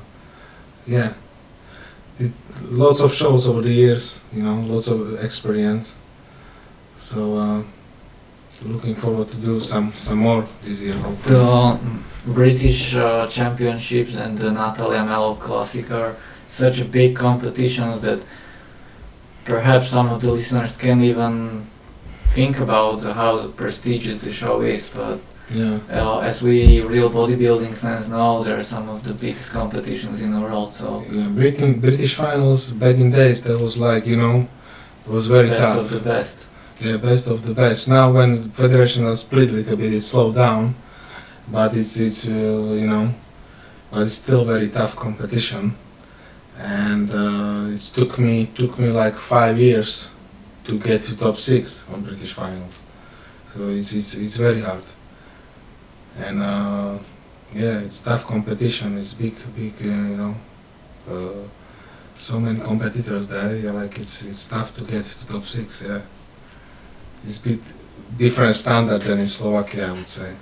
yeah, 0.88 1.14
it, 2.18 2.32
lots 2.64 3.02
of 3.02 3.14
shows 3.14 3.48
over 3.48 3.62
the 3.62 3.72
years. 3.72 4.24
You 4.32 4.44
know, 4.44 4.60
lots 4.62 4.88
of 4.88 5.24
experience. 5.24 6.00
So 6.98 7.38
uh, 7.38 7.64
looking 8.64 8.96
forward 8.96 9.30
to 9.30 9.38
do 9.38 9.60
some 9.60 9.92
some 9.94 10.20
more 10.20 10.46
this 10.64 10.82
year. 10.82 10.96
hopefully. 10.96 11.36
The 11.36 11.46
um, 11.46 12.04
British 12.26 12.96
uh, 12.96 13.28
Championships 13.28 14.16
and 14.16 14.38
the 14.38 14.52
Natalia 14.52 15.04
Mello 15.04 15.36
Classic 15.36 15.90
are 15.92 16.16
such 16.50 16.82
a 16.82 16.86
big 16.86 17.16
competitions 17.16 18.02
that 18.02 18.20
perhaps 19.46 19.90
some 19.90 20.10
of 20.10 20.22
the 20.22 20.32
listeners 20.32 20.78
can't 20.78 21.02
even 21.02 21.68
think 22.34 22.60
about 22.60 23.02
how 23.04 23.48
prestigious 23.50 24.20
the 24.20 24.32
show 24.32 24.62
is. 24.62 24.90
But 24.90 25.20
Yeah, 25.52 25.80
uh, 25.90 26.20
as 26.20 26.44
we 26.44 26.82
real 26.82 27.10
bodybuilding 27.10 27.74
fans 27.74 28.10
know, 28.10 28.44
there 28.44 28.58
are 28.60 28.64
some 28.64 28.88
of 28.88 29.04
the 29.04 29.16
biggest 29.16 29.50
competitions 29.52 30.22
in 30.22 30.32
the 30.36 30.40
world. 30.40 30.74
So 30.74 31.04
yeah. 31.12 31.28
British 31.30 31.76
British 31.78 32.14
finals 32.16 32.70
back 32.72 32.96
in 32.98 33.10
days 33.12 33.42
that 33.44 33.58
was 33.60 33.78
like 33.78 34.06
you 34.06 34.16
know, 34.16 34.48
it 35.06 35.12
was 35.12 35.26
very 35.26 35.50
best 35.50 35.64
tough. 35.64 35.78
of 35.78 35.90
the 35.90 36.04
best. 36.14 36.38
Yeah, 36.80 36.98
best 36.98 37.30
of 37.30 37.40
the 37.48 37.54
best. 37.54 37.90
Now 37.90 38.12
when 38.12 38.38
federation 38.64 39.04
has 39.06 39.22
split 39.22 39.50
a 39.50 39.54
little 39.54 39.78
bit, 39.78 39.92
it 39.94 40.02
slowed 40.02 40.36
down, 40.36 40.76
but 41.52 41.76
it's 41.76 41.98
it's 42.00 42.28
uh, 42.28 42.78
you 42.82 42.88
know, 42.88 43.06
but 43.90 44.04
it's 44.06 44.14
still 44.26 44.46
very 44.46 44.70
tough 44.70 44.96
competition, 44.96 45.76
and 46.58 47.10
uh, 47.10 47.76
it 47.76 47.82
took 47.98 48.20
me 48.20 48.46
took 48.54 48.78
me 48.78 48.90
like 48.92 49.16
five 49.16 49.58
years 49.58 50.12
to 50.66 50.80
get 50.80 51.02
to 51.04 51.18
top 51.18 51.38
six 51.38 51.86
on 51.94 52.02
British 52.02 52.34
finals, 52.34 52.74
so 53.54 53.70
it's 53.70 53.94
it's 53.94 54.16
it's 54.16 54.38
very 54.38 54.62
hard, 54.62 54.84
and 56.18 56.42
uh, 56.42 56.98
yeah, 57.54 57.80
it's 57.80 58.02
tough 58.02 58.26
competition. 58.26 58.98
It's 58.98 59.14
big 59.14 59.36
big 59.56 59.74
uh, 59.82 59.86
you 59.86 60.18
know. 60.18 60.36
Uh, 61.10 61.48
so 62.16 62.40
many 62.40 62.60
competitors 62.60 63.28
there, 63.28 63.56
yeah, 63.56 63.72
like 63.72 63.98
it's 63.98 64.26
it's 64.26 64.48
tough 64.48 64.76
to 64.76 64.84
get 64.84 65.06
to 65.06 65.28
top 65.28 65.46
six, 65.46 65.82
yeah 65.82 66.02
it's 67.26 67.38
a 67.38 67.42
bit 67.42 67.60
different 68.18 68.56
standard 68.56 69.02
than 69.02 69.20
in 69.20 69.28
Slovakia, 69.28 69.90
I 69.90 69.92
would 69.92 70.08
say. 70.08 70.34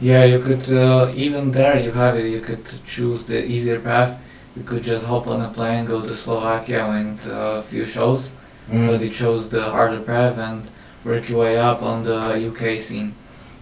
Yeah, 0.00 0.24
you 0.24 0.40
could 0.40 0.70
uh, 0.72 1.12
even 1.14 1.52
there 1.52 1.78
you 1.78 1.92
have 1.92 2.16
it. 2.16 2.26
You 2.28 2.40
could 2.40 2.64
choose 2.86 3.24
the 3.24 3.44
easier 3.44 3.80
path. 3.80 4.20
You 4.56 4.62
could 4.62 4.82
just 4.82 5.04
hop 5.04 5.26
on 5.26 5.40
a 5.40 5.48
plane, 5.48 5.84
go 5.84 6.02
to 6.02 6.16
Slovakia, 6.16 6.84
and 6.86 7.18
uh, 7.26 7.58
a 7.58 7.62
few 7.62 7.84
shows. 7.84 8.30
Mm. 8.70 8.88
But 8.88 9.00
you 9.00 9.10
chose 9.10 9.48
the 9.50 9.62
harder 9.62 10.00
path 10.00 10.38
and 10.38 10.66
work 11.04 11.28
your 11.28 11.40
way 11.40 11.58
up 11.58 11.82
on 11.82 12.04
the 12.04 12.48
UK 12.48 12.78
scene. 12.78 13.14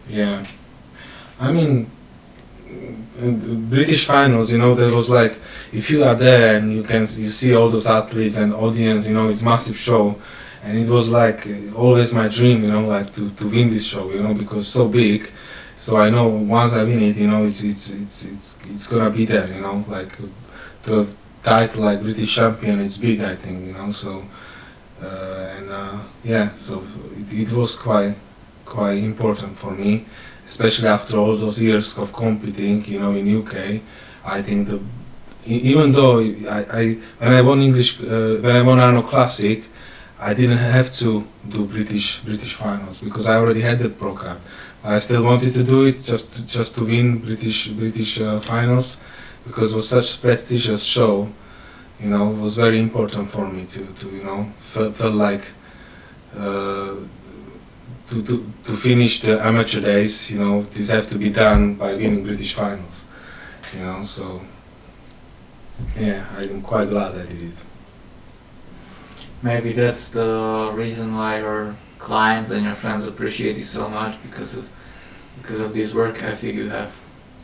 Yeah, 0.09 0.45
I 1.41 1.53
mean, 1.53 1.91
British 3.69 4.07
finals, 4.07 4.51
you 4.53 4.59
know, 4.59 4.75
there 4.75 4.95
was 4.95 5.11
like 5.11 5.39
if 5.73 5.91
you 5.91 6.05
are 6.05 6.15
there 6.15 6.57
and 6.57 6.73
you 6.73 6.83
can 6.83 7.01
you 7.01 7.31
see 7.31 7.55
all 7.55 7.69
those 7.69 7.87
athletes 7.87 8.39
and 8.39 8.53
audience, 8.53 9.07
you 9.09 9.15
know, 9.15 9.29
it's 9.29 9.43
massive 9.43 9.77
show, 9.77 10.17
and 10.65 10.79
it 10.79 10.89
was 10.89 11.11
like 11.11 11.47
always 11.77 12.15
my 12.15 12.29
dream, 12.29 12.63
you 12.63 12.71
know, 12.71 12.87
like 12.87 13.15
to, 13.15 13.31
to 13.31 13.49
win 13.49 13.71
this 13.71 13.87
show, 13.87 14.11
you 14.11 14.23
know, 14.23 14.35
because 14.35 14.69
so 14.69 14.89
big. 14.89 15.31
So 15.77 15.97
I 15.97 16.11
know 16.11 16.29
once 16.29 16.75
I 16.75 16.85
win 16.85 17.03
it, 17.03 17.17
you 17.17 17.27
know, 17.29 17.45
it's 17.45 17.63
it's 17.65 17.91
it's 17.91 18.25
it's 18.25 18.59
it's 18.71 18.87
gonna 18.87 19.11
be 19.11 19.25
there, 19.25 19.49
you 19.49 19.61
know, 19.61 19.85
like 19.89 20.17
the 20.85 21.09
title 21.43 21.83
like 21.85 22.03
British 22.03 22.35
champion, 22.35 22.81
it's 22.81 22.99
big, 22.99 23.21
I 23.21 23.35
think, 23.35 23.67
you 23.67 23.73
know, 23.73 23.91
so. 23.93 24.25
Uh, 25.03 25.55
and 25.57 25.71
uh, 25.71 25.99
yeah, 26.23 26.55
so 26.55 26.85
it, 27.17 27.49
it 27.49 27.53
was 27.53 27.77
quite 27.77 28.15
quite 28.65 28.99
important 28.99 29.57
for 29.57 29.73
me, 29.73 30.07
especially 30.47 30.89
after 30.89 31.17
all 31.17 31.37
those 31.37 31.61
years 31.61 31.99
of 31.99 32.13
competing, 32.13 32.85
you 32.85 33.01
know, 33.01 33.13
in 33.13 33.27
UK. 33.41 33.83
I 34.25 34.41
think 34.43 34.69
the 34.69 34.81
even 35.45 35.93
though 35.93 36.21
I, 36.21 36.65
I 36.73 36.85
when 37.19 37.33
I 37.33 37.43
won 37.43 37.61
English 37.61 38.01
uh, 38.01 38.37
when 38.41 38.55
I 38.55 38.63
won 38.63 38.79
Arno 38.79 39.03
Classic, 39.03 39.65
I 40.21 40.35
didn't 40.35 40.59
have 40.59 40.91
to 40.97 41.27
do 41.49 41.67
British 41.67 42.21
British 42.21 42.55
finals 42.55 43.01
because 43.01 43.29
I 43.29 43.37
already 43.37 43.61
had 43.61 43.81
that 43.81 43.99
pro 43.99 44.15
card. 44.15 44.41
I 44.85 44.99
still 44.99 45.23
wanted 45.25 45.55
to 45.55 45.65
do 45.65 45.87
it 45.87 46.03
just 46.03 46.35
to, 46.35 46.47
just 46.47 46.77
to 46.77 46.85
win 46.85 47.19
British 47.19 47.69
British 47.69 48.21
uh, 48.21 48.41
finals 48.41 49.03
because 49.45 49.73
it 49.73 49.77
was 49.77 49.89
such 49.89 50.17
a 50.17 50.21
prestigious 50.21 50.85
show. 50.85 51.29
You 52.03 52.11
know, 52.11 52.33
it 52.33 52.39
was 52.39 52.57
very 52.57 52.81
important 52.81 53.31
for 53.31 53.49
me 53.49 53.65
to, 53.67 53.87
to 53.87 54.09
you 54.11 54.25
know 54.25 54.53
felt, 54.59 54.97
felt 54.97 55.15
like 55.15 55.45
uh, 56.37 56.97
to, 58.11 58.23
to 58.29 58.53
to 58.65 58.73
finish 58.77 59.21
the 59.21 59.41
amateur 59.41 59.81
days. 59.81 60.31
You 60.31 60.41
know, 60.41 60.63
this 60.63 60.91
have 60.91 61.09
to 61.11 61.19
be 61.19 61.31
done 61.31 61.77
by 61.77 61.95
winning 61.95 62.25
British 62.25 62.55
finals. 62.55 63.05
You 63.73 63.85
know, 63.85 64.03
so 64.03 64.43
yeah, 65.97 66.27
I'm 66.37 66.61
quite 66.63 66.89
glad 66.89 67.15
I 67.15 67.27
did 67.27 67.43
it. 67.43 67.65
Maybe 69.43 69.73
that's 69.73 70.09
the 70.09 70.73
reason 70.75 71.17
why 71.17 71.39
your 71.39 71.77
clients 71.99 72.51
and 72.51 72.65
your 72.65 72.75
friends 72.75 73.07
appreciate 73.07 73.57
you 73.57 73.65
so 73.65 73.89
much 73.89 74.21
because 74.23 74.57
of 74.57 74.69
because 75.41 75.61
of 75.61 75.73
this 75.73 75.95
work 75.95 76.23
I 76.23 76.29
ethic 76.29 76.55
you 76.57 76.69
have. 76.69 76.93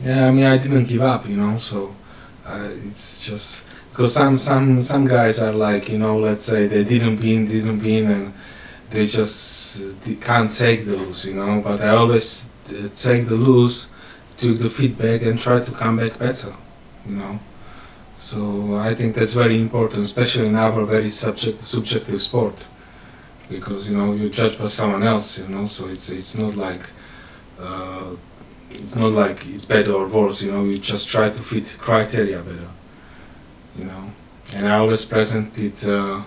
Yeah, 0.03 0.27
I 0.29 0.31
mean, 0.33 0.45
I 0.45 0.59
didn't 0.59 0.85
give 0.85 1.03
up, 1.03 1.29
you 1.29 1.37
know. 1.37 1.59
So 1.59 1.95
uh, 2.45 2.69
it's 2.87 3.21
just 3.21 3.68
because 3.99 4.15
some 4.15 4.37
some 4.37 4.81
some 4.81 5.09
guys 5.09 5.41
are 5.41 5.51
like, 5.53 5.89
you 5.89 5.99
know, 5.99 6.17
let's 6.17 6.43
say 6.43 6.69
they 6.69 6.85
didn't 6.85 7.19
win, 7.19 7.49
didn't 7.49 7.83
win, 7.83 8.09
and 8.09 8.33
they 8.91 9.07
just 9.07 9.99
can't 10.21 10.49
take 10.57 10.87
the 10.87 10.97
lose, 10.97 11.27
you 11.27 11.35
know. 11.35 11.61
But 11.61 11.81
I 11.81 11.89
always 11.89 12.49
uh, 12.69 12.91
take 12.95 13.27
the 13.27 13.35
lose, 13.35 13.91
took 14.37 14.59
the 14.59 14.71
feedback, 14.71 15.23
and 15.23 15.37
try 15.37 15.59
to 15.65 15.73
come 15.73 15.97
back 15.97 16.17
better, 16.17 16.55
you 17.07 17.17
know. 17.17 17.41
So 18.19 18.77
I 18.77 18.95
think 18.95 19.17
that's 19.17 19.35
very 19.35 19.61
important, 19.61 20.05
especially 20.05 20.47
in 20.47 20.55
our 20.55 20.87
very 20.87 21.09
subject, 21.09 21.65
subjective 21.65 22.23
sport, 22.23 22.69
because 23.51 23.91
you 23.91 23.97
know 23.97 24.13
you 24.13 24.29
judge 24.29 24.61
by 24.61 24.67
someone 24.67 25.03
else, 25.03 25.41
you 25.41 25.49
know. 25.49 25.67
So 25.67 25.89
it's 25.89 26.09
it's 26.11 26.39
not 26.39 26.55
like 26.55 26.89
uh, 27.59 28.15
it's 28.71 28.95
not 28.95 29.11
like 29.11 29.45
it's 29.49 29.65
better 29.65 29.91
or 29.91 30.07
worse, 30.07 30.41
you 30.41 30.53
know. 30.53 30.63
You 30.63 30.79
just 30.79 31.09
try 31.09 31.31
to 31.31 31.43
fit 31.43 31.77
criteria 31.81 32.41
better, 32.43 32.71
you 33.79 33.85
know. 33.85 34.11
And 34.55 34.67
I 34.69 34.79
always 34.79 35.05
present 35.05 35.59
it 35.61 35.87
uh, 35.87 36.23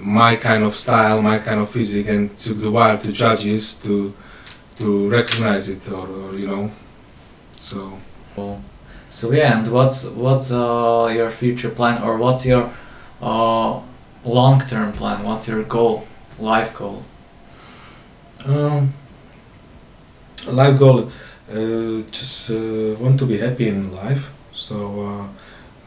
my 0.00 0.36
kind 0.36 0.64
of 0.64 0.74
style, 0.74 1.22
my 1.22 1.38
kind 1.38 1.60
of 1.60 1.68
physique, 1.70 2.08
and 2.08 2.36
took 2.36 2.58
the 2.58 2.70
while 2.70 2.98
to 2.98 3.12
judges 3.12 3.76
to 3.76 4.14
to 4.76 5.08
recognize 5.10 5.68
it 5.68 5.90
or, 5.90 6.06
or 6.06 6.34
you 6.34 6.46
know. 6.46 6.70
So. 7.60 7.98
Cool. 8.34 8.62
So 9.10 9.32
yeah, 9.32 9.58
and 9.58 9.72
what's 9.72 10.04
what's 10.04 10.50
uh, 10.50 11.10
your 11.12 11.30
future 11.30 11.70
plan 11.70 12.02
or 12.02 12.18
what's 12.18 12.46
your 12.46 12.70
uh, 13.20 13.80
long 14.24 14.60
term 14.68 14.92
plan? 14.92 15.24
What's 15.24 15.48
your 15.48 15.64
goal, 15.64 16.06
life 16.38 16.74
goal? 16.76 17.02
Um, 18.46 18.94
life 20.46 20.78
goal, 20.78 21.10
uh, 21.50 22.02
just 22.10 22.50
uh, 22.50 22.94
want 23.00 23.18
to 23.18 23.26
be 23.26 23.38
happy 23.38 23.68
in 23.68 23.94
life. 23.94 24.30
So 24.52 25.00
uh, 25.00 25.28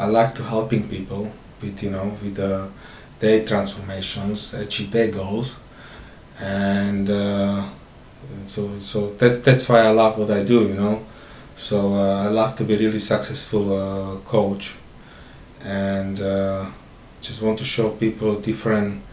I 0.02 0.06
like 0.06 0.34
to 0.36 0.44
helping 0.44 0.88
people 0.88 1.32
with 1.62 1.84
you 1.84 1.92
know 1.92 2.18
with 2.24 2.40
uh, 2.40 2.68
their 3.20 3.46
transformations, 3.46 4.56
achieve 4.56 4.90
their 4.92 5.12
goals, 5.12 5.60
and 6.42 7.08
uh, 7.08 7.70
so 8.46 8.78
so 8.80 9.14
that's 9.20 9.40
that's 9.42 9.70
why 9.70 9.82
I 9.82 9.90
love 9.92 10.18
what 10.18 10.32
I 10.32 10.44
do. 10.44 10.68
You 10.68 10.74
know, 10.74 11.06
so 11.56 11.94
uh, 11.94 12.26
I 12.26 12.30
love 12.30 12.56
to 12.56 12.64
be 12.64 12.76
really 12.78 12.98
successful 12.98 13.66
uh, 13.74 14.18
coach, 14.22 14.76
and 15.64 16.20
uh, 16.20 16.66
just 17.22 17.44
want 17.44 17.60
to 17.60 17.64
show 17.64 17.92
people 17.92 18.40
different 18.40 19.04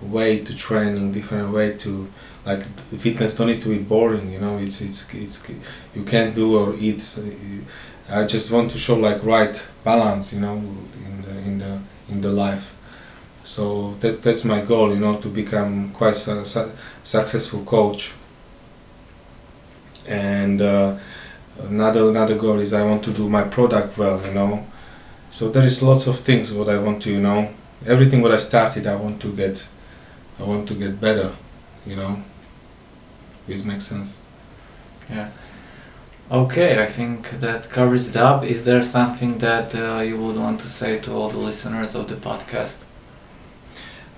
way 0.00 0.44
to 0.44 0.54
training, 0.54 1.10
different 1.10 1.52
way 1.52 1.76
to 1.78 2.08
like 2.44 2.62
fitness 3.04 3.34
don't 3.34 3.48
need 3.48 3.62
to 3.62 3.68
be 3.68 3.78
boring. 3.82 4.32
You 4.32 4.38
know, 4.38 4.58
it's 4.58 4.80
it's 4.80 5.12
it's 5.12 5.50
you 5.92 6.04
can't 6.04 6.36
do 6.36 6.56
or 6.56 6.74
eat. 6.78 7.02
I 8.10 8.24
just 8.24 8.50
want 8.50 8.70
to 8.72 8.78
show 8.78 8.96
like 8.96 9.22
right 9.24 9.66
balance. 9.84 10.32
You 10.32 10.40
know, 10.40 10.54
in 10.56 11.22
the 11.22 11.38
in 11.38 11.58
the 11.58 11.80
in 12.08 12.20
the 12.20 12.30
life. 12.30 12.72
So 13.44 13.94
that's 14.00 14.18
that's 14.18 14.44
my 14.44 14.60
goal. 14.60 14.92
You 14.92 15.00
know, 15.00 15.16
to 15.18 15.28
become 15.28 15.90
quite 15.92 16.16
su- 16.16 16.44
su- 16.44 16.72
successful 17.04 17.64
coach. 17.64 18.14
And 20.08 20.62
uh, 20.62 20.96
another 21.62 22.08
another 22.08 22.36
goal 22.36 22.60
is 22.60 22.72
I 22.72 22.84
want 22.84 23.02
to 23.04 23.12
do 23.12 23.28
my 23.28 23.42
product 23.42 23.98
well. 23.98 24.24
You 24.24 24.32
know, 24.34 24.66
so 25.30 25.48
there 25.48 25.64
is 25.64 25.82
lots 25.82 26.06
of 26.06 26.20
things 26.20 26.52
what 26.52 26.68
I 26.68 26.78
want 26.78 27.02
to. 27.02 27.10
You 27.12 27.20
know, 27.20 27.48
everything 27.86 28.22
what 28.22 28.32
I 28.32 28.38
started, 28.38 28.86
I 28.86 28.94
want 28.96 29.20
to 29.22 29.32
get. 29.32 29.66
I 30.38 30.42
want 30.44 30.68
to 30.68 30.74
get 30.74 31.00
better. 31.00 31.34
You 31.86 31.96
know. 31.96 32.22
This 33.46 33.64
makes 33.64 33.84
sense. 33.84 34.22
Yeah. 35.08 35.30
Okay, 36.28 36.82
I 36.82 36.86
think 36.86 37.30
that 37.38 37.70
covers 37.70 38.08
it 38.08 38.16
up. 38.16 38.42
Is 38.42 38.64
there 38.64 38.82
something 38.82 39.38
that 39.38 39.72
uh, 39.76 40.00
you 40.00 40.16
would 40.16 40.34
want 40.36 40.60
to 40.62 40.68
say 40.68 40.98
to 40.98 41.12
all 41.12 41.28
the 41.28 41.38
listeners 41.38 41.94
of 41.94 42.08
the 42.08 42.16
podcast? 42.16 42.78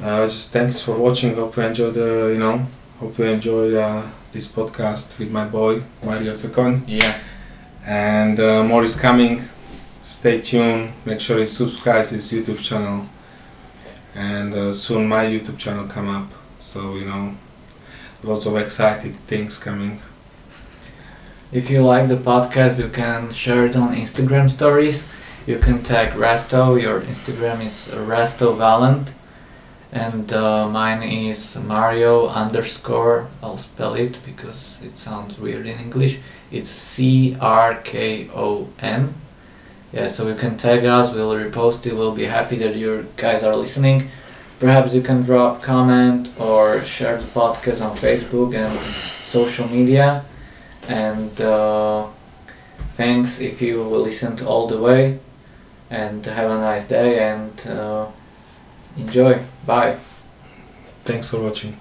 Uh, 0.00 0.24
just 0.24 0.50
thanks 0.50 0.80
for 0.80 0.96
watching. 0.96 1.34
Hope 1.34 1.54
you 1.59 1.64
enjoyed 1.64 1.92
the, 1.92 2.30
you 2.32 2.38
know, 2.38 2.66
hope 2.98 3.18
you 3.18 3.26
enjoyed 3.26 3.74
uh, 3.74 4.06
this 4.32 4.50
podcast 4.50 5.18
with 5.18 5.30
my 5.30 5.44
boy 5.44 5.82
Mario 6.02 6.32
Crkon. 6.32 6.82
Yeah. 6.86 7.14
And 7.86 8.40
uh, 8.40 8.64
more 8.64 8.84
is 8.84 8.98
coming. 8.98 9.42
Stay 10.00 10.40
tuned. 10.40 10.92
Make 11.04 11.20
sure 11.20 11.38
you 11.38 11.46
subscribe 11.46 12.06
to 12.06 12.14
his 12.14 12.32
YouTube 12.32 12.62
channel. 12.62 13.06
And 14.14 14.54
uh, 14.54 14.72
soon 14.72 15.06
my 15.06 15.26
YouTube 15.26 15.59
channel 15.59 15.86
come 15.86 16.09
up. 16.09 16.32
So 16.59 16.94
you 16.94 17.04
know, 17.04 17.36
lots 18.22 18.46
of 18.46 18.56
excited 18.56 19.14
things 19.26 19.59
coming. 19.59 20.00
If 21.51 21.70
you 21.70 21.82
like 21.82 22.09
the 22.09 22.16
podcast, 22.16 22.78
you 22.78 22.90
can 22.90 23.32
share 23.32 23.64
it 23.64 23.74
on 23.74 23.96
Instagram 23.96 24.51
stories. 24.51 25.05
You 25.46 25.59
can 25.59 25.82
tag 25.82 26.11
Rasto. 26.11 26.80
Your 26.80 27.01
Instagram 27.01 27.64
is 27.64 27.88
Rasto 27.88 28.55
Valent. 28.55 29.11
And 29.90 30.30
uh, 30.30 30.68
mine 30.68 31.03
is 31.03 31.57
Mario 31.57 32.26
underscore. 32.28 33.28
I'll 33.42 33.57
spell 33.57 33.94
it 33.94 34.18
because 34.26 34.78
it 34.82 34.99
sounds 34.99 35.38
weird 35.38 35.66
in 35.66 35.78
English. 35.78 36.18
It's 36.51 36.68
C 36.68 37.34
R 37.40 37.76
K 37.76 38.28
O 38.34 38.68
N. 38.78 39.14
Yeah, 39.90 40.09
so 40.09 40.28
you 40.28 40.34
can 40.34 40.59
tag 40.59 40.84
us. 40.84 41.11
We'll 41.14 41.32
repost 41.32 41.86
it. 41.86 41.94
We'll 41.94 42.14
be 42.14 42.26
happy 42.26 42.59
that 42.59 42.76
you 42.76 43.07
guys 43.16 43.42
are 43.42 43.57
listening. 43.57 44.11
Perhaps 44.61 44.92
you 44.92 45.01
can 45.01 45.22
drop 45.22 45.62
comment 45.62 46.28
or 46.38 46.84
share 46.84 47.16
the 47.16 47.26
podcast 47.28 47.82
on 47.82 47.96
Facebook 47.96 48.55
and 48.55 48.78
social 49.24 49.66
media. 49.66 50.26
And 50.89 51.41
uh, 51.41 52.07
thanks 52.97 53.41
if 53.41 53.61
you 53.62 53.82
listened 53.82 54.41
all 54.43 54.66
the 54.66 54.80
way. 54.80 55.20
And 55.91 56.24
have 56.26 56.51
a 56.51 56.57
nice 56.57 56.86
day 56.86 57.18
and 57.18 57.66
uh, 57.66 58.07
enjoy. 58.97 59.41
Bye. 59.66 59.97
Thanks 61.05 61.30
for 61.30 61.41
watching. 61.41 61.76